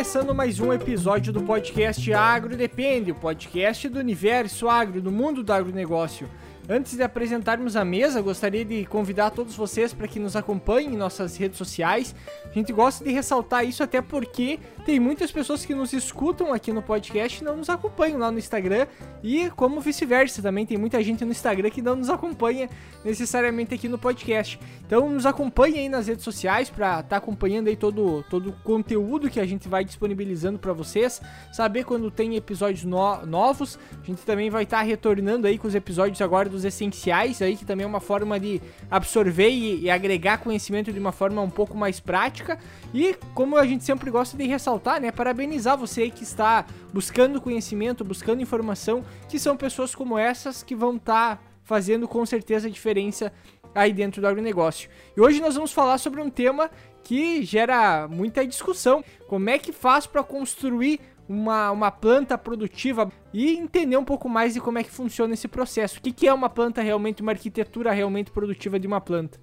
começando 0.00 0.34
mais 0.34 0.58
um 0.58 0.72
episódio 0.72 1.30
do 1.30 1.42
podcast 1.42 2.10
Agro 2.10 2.56
Depende, 2.56 3.10
o 3.12 3.14
podcast 3.14 3.86
do 3.86 3.98
universo 3.98 4.66
agro, 4.66 4.98
do 4.98 5.12
mundo 5.12 5.42
do 5.42 5.52
agronegócio. 5.52 6.26
Antes 6.66 6.96
de 6.96 7.02
apresentarmos 7.02 7.76
a 7.76 7.84
mesa, 7.84 8.22
gostaria 8.22 8.64
de 8.64 8.86
convidar 8.86 9.28
todos 9.28 9.54
vocês 9.54 9.92
para 9.92 10.08
que 10.08 10.18
nos 10.18 10.36
acompanhem 10.36 10.94
em 10.94 10.96
nossas 10.96 11.36
redes 11.36 11.58
sociais. 11.58 12.14
A 12.46 12.54
gente 12.54 12.72
gosta 12.72 13.04
de 13.04 13.12
ressaltar 13.12 13.66
isso 13.66 13.82
até 13.82 14.00
porque 14.00 14.58
tem 14.80 15.00
muitas 15.00 15.30
pessoas 15.30 15.64
que 15.64 15.74
nos 15.74 15.92
escutam 15.92 16.52
aqui 16.52 16.72
no 16.72 16.82
podcast 16.82 17.40
e 17.40 17.44
não 17.44 17.56
nos 17.56 17.68
acompanham 17.68 18.18
lá 18.18 18.30
no 18.30 18.38
Instagram 18.38 18.86
e 19.22 19.50
como 19.50 19.80
vice-versa, 19.80 20.40
também 20.40 20.64
tem 20.64 20.78
muita 20.78 21.02
gente 21.02 21.24
no 21.24 21.30
Instagram 21.30 21.70
que 21.70 21.82
não 21.82 21.96
nos 21.96 22.08
acompanha 22.08 22.68
necessariamente 23.04 23.74
aqui 23.74 23.88
no 23.88 23.98
podcast. 23.98 24.58
Então 24.86 25.10
nos 25.10 25.26
acompanhe 25.26 25.80
aí 25.80 25.88
nas 25.88 26.06
redes 26.06 26.24
sociais 26.24 26.70
para 26.70 27.00
estar 27.00 27.02
tá 27.02 27.16
acompanhando 27.16 27.68
aí 27.68 27.76
todo 27.76 28.24
todo 28.30 28.50
o 28.50 28.52
conteúdo 28.64 29.28
que 29.28 29.40
a 29.40 29.46
gente 29.46 29.68
vai 29.68 29.84
disponibilizando 29.84 30.58
para 30.58 30.72
vocês, 30.72 31.20
saber 31.52 31.84
quando 31.84 32.10
tem 32.10 32.36
episódios 32.36 32.84
no 32.84 33.00
novos. 33.26 33.78
A 34.02 34.06
gente 34.06 34.22
também 34.22 34.50
vai 34.50 34.64
estar 34.64 34.78
tá 34.78 34.82
retornando 34.82 35.46
aí 35.46 35.58
com 35.58 35.66
os 35.66 35.74
episódios 35.74 36.20
agora 36.20 36.48
dos 36.48 36.64
essenciais 36.64 37.40
aí, 37.40 37.56
que 37.56 37.64
também 37.64 37.84
é 37.84 37.86
uma 37.86 38.00
forma 38.00 38.38
de 38.38 38.60
absorver 38.90 39.48
e, 39.48 39.82
e, 39.82 39.90
agregar 39.90 40.38
conhecimento 40.38 40.92
de 40.92 40.98
uma 40.98 41.12
forma 41.12 41.40
um 41.40 41.50
pouco 41.50 41.76
mais 41.76 42.00
prática. 42.00 42.58
E 42.92 43.16
como 43.34 43.56
a 43.56 43.66
gente 43.66 43.84
sempre 43.84 44.10
gosta 44.10 44.36
de 44.36 44.46
ressaltar, 44.46 44.70
né, 45.00 45.12
parabenizar 45.12 45.76
você 45.76 46.10
que 46.10 46.22
está 46.22 46.64
buscando 46.92 47.40
conhecimento, 47.40 48.04
buscando 48.04 48.42
informação, 48.42 49.04
que 49.28 49.38
são 49.38 49.56
pessoas 49.56 49.94
como 49.94 50.18
essas 50.18 50.62
que 50.62 50.74
vão 50.74 50.96
estar 50.96 51.36
tá 51.36 51.42
fazendo 51.64 52.08
com 52.08 52.24
certeza 52.24 52.68
a 52.68 52.70
diferença 52.70 53.32
aí 53.74 53.92
dentro 53.92 54.20
do 54.20 54.26
agronegócio. 54.26 54.90
E 55.16 55.20
hoje 55.20 55.40
nós 55.40 55.54
vamos 55.54 55.72
falar 55.72 55.98
sobre 55.98 56.20
um 56.20 56.30
tema 56.30 56.70
que 57.02 57.42
gera 57.44 58.08
muita 58.08 58.46
discussão. 58.46 59.04
Como 59.28 59.48
é 59.48 59.58
que 59.58 59.72
faz 59.72 60.06
para 60.06 60.22
construir 60.22 61.00
uma, 61.30 61.70
uma 61.70 61.92
planta 61.92 62.36
produtiva 62.36 63.08
e 63.32 63.56
entender 63.56 63.96
um 63.96 64.04
pouco 64.04 64.28
mais 64.28 64.54
de 64.54 64.60
como 64.60 64.78
é 64.78 64.82
que 64.82 64.90
funciona 64.90 65.32
esse 65.32 65.46
processo. 65.46 65.98
O 65.98 66.02
que, 66.02 66.12
que 66.12 66.26
é 66.26 66.34
uma 66.34 66.50
planta 66.50 66.82
realmente, 66.82 67.22
uma 67.22 67.30
arquitetura 67.30 67.92
realmente 67.92 68.32
produtiva 68.32 68.80
de 68.80 68.88
uma 68.88 69.00
planta. 69.00 69.38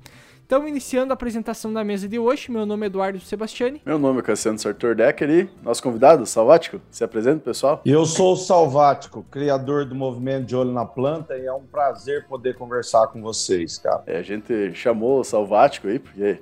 Então, 0.48 0.66
iniciando 0.66 1.12
a 1.12 1.14
apresentação 1.14 1.74
da 1.74 1.84
mesa 1.84 2.08
de 2.08 2.18
hoje, 2.18 2.50
meu 2.50 2.66
nome 2.66 2.86
é 2.86 2.88
Eduardo 2.88 3.20
Sebastiani. 3.20 3.82
Meu 3.86 4.00
nome 4.00 4.20
é 4.20 4.22
Cassiano 4.22 4.58
Sartor 4.58 4.96
Decker 4.96 5.30
e 5.30 5.50
nosso 5.62 5.84
convidado, 5.84 6.26
Salvático, 6.26 6.80
se 6.90 7.04
apresenta, 7.04 7.42
pessoal. 7.42 7.82
Eu 7.86 8.06
sou 8.06 8.32
o 8.32 8.38
Salvático, 8.38 9.26
criador 9.30 9.84
do 9.84 9.94
movimento 9.94 10.46
de 10.46 10.56
olho 10.56 10.72
na 10.72 10.86
planta 10.86 11.38
e 11.38 11.46
é 11.46 11.52
um 11.52 11.66
prazer 11.66 12.28
poder 12.28 12.56
conversar 12.56 13.08
com 13.08 13.22
vocês, 13.22 13.78
cara. 13.78 14.04
É, 14.08 14.20
a 14.20 14.22
gente 14.22 14.74
chamou 14.74 15.20
o 15.20 15.24
Salvático 15.26 15.90
aí, 15.90 16.00
porque, 16.00 16.40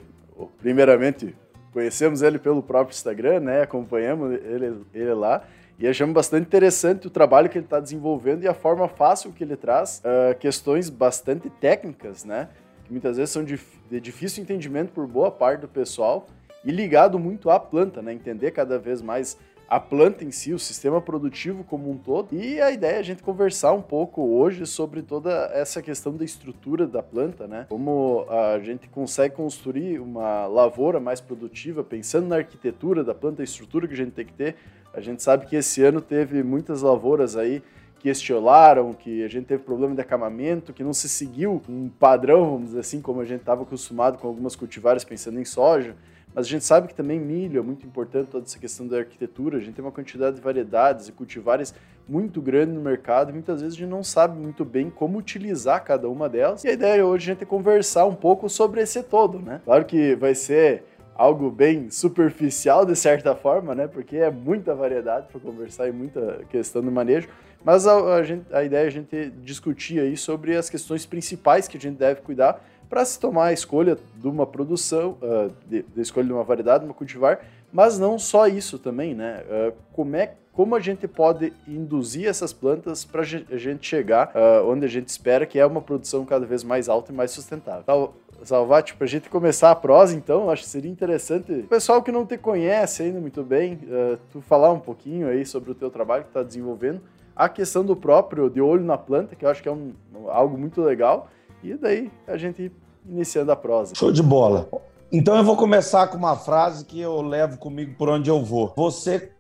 primeiramente, 0.59 1.35
conhecemos 1.73 2.21
ele 2.21 2.37
pelo 2.37 2.61
próprio 2.61 2.93
Instagram, 2.93 3.39
né? 3.39 3.63
Acompanhamos 3.63 4.33
ele, 4.33 4.85
ele 4.93 5.13
lá. 5.15 5.41
E 5.79 5.87
achamos 5.87 6.13
bastante 6.13 6.45
interessante 6.45 7.07
o 7.07 7.09
trabalho 7.09 7.49
que 7.49 7.57
ele 7.57 7.65
está 7.65 7.79
desenvolvendo 7.79 8.43
e 8.43 8.47
a 8.47 8.53
forma 8.53 8.87
fácil 8.87 9.33
que 9.33 9.43
ele 9.43 9.57
traz 9.57 9.99
uh, 10.05 10.37
questões 10.37 10.91
bastante 10.91 11.49
técnicas, 11.49 12.23
né? 12.23 12.49
Que 12.85 12.91
muitas 12.91 13.17
vezes 13.17 13.31
são 13.31 13.43
de, 13.43 13.59
de 13.89 13.99
difícil 13.99 14.43
entendimento 14.43 14.91
por 14.91 15.07
boa 15.07 15.31
parte 15.31 15.61
do 15.61 15.67
pessoal 15.67 16.27
e 16.63 16.71
ligado 16.71 17.19
muito 17.19 17.49
à 17.49 17.59
planta, 17.59 18.01
né? 18.01 18.13
Entender 18.13 18.51
cada 18.51 18.79
vez 18.79 19.01
mais 19.01 19.37
a 19.67 19.79
planta 19.79 20.23
em 20.23 20.31
si, 20.31 20.53
o 20.53 20.59
sistema 20.59 21.01
produtivo 21.01 21.63
como 21.63 21.89
um 21.89 21.97
todo. 21.97 22.35
E 22.35 22.61
a 22.61 22.71
ideia 22.71 22.97
é 22.97 22.99
a 22.99 23.03
gente 23.03 23.23
conversar 23.23 23.73
um 23.73 23.81
pouco 23.81 24.21
hoje 24.21 24.65
sobre 24.65 25.01
toda 25.01 25.49
essa 25.53 25.81
questão 25.81 26.15
da 26.15 26.23
estrutura 26.23 26.85
da 26.85 27.01
planta, 27.01 27.47
né? 27.47 27.65
Como 27.69 28.25
a 28.29 28.59
gente 28.59 28.87
consegue 28.87 29.35
construir 29.35 29.99
uma 29.99 30.45
lavoura 30.45 30.99
mais 30.99 31.19
produtiva, 31.19 31.83
pensando 31.83 32.27
na 32.27 32.37
arquitetura 32.37 33.03
da 33.03 33.15
planta, 33.15 33.41
a 33.41 33.45
estrutura 33.45 33.87
que 33.87 33.93
a 33.93 33.97
gente 33.97 34.11
tem 34.11 34.25
que 34.25 34.33
ter. 34.33 34.55
A 34.93 35.01
gente 35.01 35.21
sabe 35.21 35.45
que 35.47 35.55
esse 35.55 35.83
ano 35.83 35.99
teve 35.99 36.43
muitas 36.43 36.81
lavouras 36.81 37.35
aí 37.35 37.61
que 38.05 38.09
estiolaram, 38.09 38.93
que 38.93 39.23
a 39.23 39.27
gente 39.27 39.45
teve 39.45 39.63
problema 39.63 39.95
de 39.95 40.01
acamamento, 40.01 40.71
que 40.71 40.83
não 40.83 40.93
se 40.93 41.09
seguiu 41.09 41.59
um 41.67 41.89
padrão, 41.89 42.51
vamos 42.51 42.67
dizer 42.67 42.81
assim, 42.81 43.01
como 43.01 43.19
a 43.19 43.25
gente 43.25 43.39
estava 43.39 43.63
acostumado 43.63 44.19
com 44.19 44.27
algumas 44.27 44.55
cultivares 44.55 45.03
pensando 45.03 45.39
em 45.39 45.43
soja. 45.43 45.95
Mas 46.31 46.45
a 46.45 46.49
gente 46.49 46.63
sabe 46.63 46.87
que 46.87 46.93
também 46.93 47.19
milho 47.19 47.57
é 47.57 47.63
muito 47.63 47.83
importante, 47.83 48.27
toda 48.27 48.45
essa 48.45 48.59
questão 48.59 48.87
da 48.87 48.99
arquitetura. 48.99 49.57
A 49.57 49.59
gente 49.59 49.73
tem 49.73 49.83
uma 49.83 49.91
quantidade 49.91 50.35
de 50.35 50.41
variedades 50.43 51.07
e 51.07 51.11
cultivares 51.13 51.73
muito 52.07 52.43
grande 52.43 52.73
no 52.73 52.79
mercado 52.79 53.31
e 53.31 53.33
muitas 53.33 53.61
vezes 53.61 53.75
a 53.75 53.79
gente 53.79 53.89
não 53.89 54.03
sabe 54.03 54.39
muito 54.39 54.63
bem 54.63 54.91
como 54.91 55.17
utilizar 55.17 55.83
cada 55.83 56.07
uma 56.07 56.29
delas. 56.29 56.63
E 56.63 56.67
a 56.67 56.73
ideia 56.73 57.03
hoje 57.03 57.31
é 57.31 57.31
a 57.31 57.33
gente 57.33 57.47
conversar 57.47 58.05
um 58.05 58.13
pouco 58.13 58.47
sobre 58.47 58.81
esse 58.81 59.01
todo, 59.01 59.39
né? 59.39 59.61
Claro 59.65 59.83
que 59.83 60.13
vai 60.13 60.35
ser 60.35 60.83
algo 61.15 61.49
bem 61.49 61.89
superficial 61.89 62.85
de 62.85 62.95
certa 62.95 63.33
forma, 63.33 63.73
né? 63.73 63.87
Porque 63.87 64.17
é 64.17 64.29
muita 64.29 64.75
variedade 64.75 65.27
para 65.31 65.41
conversar 65.41 65.87
e 65.87 65.91
muita 65.91 66.41
questão 66.51 66.83
do 66.83 66.91
manejo. 66.91 67.27
Mas 67.65 67.87
a, 67.87 68.15
a, 68.15 68.23
gente, 68.23 68.45
a 68.53 68.63
ideia 68.63 68.83
é 68.83 68.87
a 68.87 68.91
gente 68.91 69.31
discutir 69.41 69.99
aí 69.99 70.15
sobre 70.15 70.55
as 70.55 70.69
questões 70.69 71.05
principais 71.05 71.67
que 71.67 71.75
a 71.75 71.81
gente 71.81 71.97
deve 71.97 72.21
cuidar 72.21 72.63
para 72.87 73.03
se 73.03 73.19
tomar 73.19 73.47
a 73.47 73.53
escolha 73.53 73.97
de 74.15 74.27
uma 74.27 74.45
produção, 74.45 75.17
uh, 75.21 75.51
de, 75.67 75.81
de, 75.81 76.01
escolha 76.01 76.27
de 76.27 76.31
uma 76.31 76.43
variedade, 76.43 76.85
uma 76.85 76.93
cultivar, 76.93 77.39
mas 77.73 77.97
não 77.97 78.19
só 78.19 78.47
isso 78.47 78.77
também, 78.77 79.15
né? 79.15 79.43
Uh, 79.49 79.73
como 79.91 80.15
é 80.15 80.35
como 80.53 80.73
a 80.73 80.79
gente 80.79 81.05
pode 81.05 81.51
induzir 81.67 82.29
essas 82.29 82.53
plantas 82.53 83.03
para 83.03 83.23
a 83.23 83.25
gente 83.57 83.85
chegar 83.85 84.31
uh, 84.33 84.65
onde 84.69 84.85
a 84.85 84.87
gente 84.87 85.09
espera, 85.09 85.45
que 85.45 85.59
é 85.59 85.65
uma 85.65 85.81
produção 85.81 86.23
cada 86.23 86.45
vez 86.45 86.63
mais 86.63 86.87
alta 86.87 87.11
e 87.11 87.15
mais 87.15 87.31
sustentável. 87.31 87.81
Então, 87.81 88.13
Salvati, 88.41 88.95
para 88.95 89.03
a 89.03 89.07
gente 89.07 89.29
começar 89.29 89.71
a 89.71 89.75
prosa, 89.75 90.15
então, 90.15 90.49
acho 90.49 90.63
que 90.63 90.69
seria 90.69 90.89
interessante 90.89 91.51
o 91.51 91.67
pessoal 91.67 92.01
que 92.01 92.09
não 92.09 92.25
te 92.25 92.37
conhece 92.37 93.03
ainda 93.03 93.19
muito 93.19 93.43
bem, 93.43 93.73
uh, 93.83 94.17
tu 94.31 94.39
falar 94.39 94.71
um 94.71 94.79
pouquinho 94.79 95.27
aí 95.27 95.45
sobre 95.45 95.71
o 95.71 95.75
teu 95.75 95.89
trabalho 95.89 96.23
que 96.23 96.29
está 96.29 96.41
desenvolvendo, 96.41 97.01
a 97.35 97.49
questão 97.49 97.83
do 97.83 97.95
próprio 97.95 98.49
de 98.49 98.61
olho 98.61 98.83
na 98.83 98.97
planta, 98.97 99.35
que 99.35 99.45
eu 99.45 99.49
acho 99.49 99.61
que 99.61 99.67
é 99.67 99.71
um, 99.71 99.93
algo 100.27 100.57
muito 100.57 100.81
legal, 100.81 101.27
e 101.63 101.73
daí 101.75 102.11
a 102.27 102.37
gente 102.37 102.71
iniciando 103.07 103.51
a 103.51 103.55
prosa. 103.55 103.93
Show 103.95 104.11
de 104.11 104.23
bola. 104.23 104.69
Então 105.11 105.35
eu 105.35 105.43
vou 105.43 105.55
começar 105.55 106.07
com 106.07 106.17
uma 106.17 106.35
frase 106.35 106.85
que 106.85 106.99
eu 106.99 107.21
levo 107.21 107.57
comigo 107.57 107.95
por 107.97 108.09
onde 108.09 108.29
eu 108.29 108.43
vou. 108.43 108.73
Você 108.75 109.31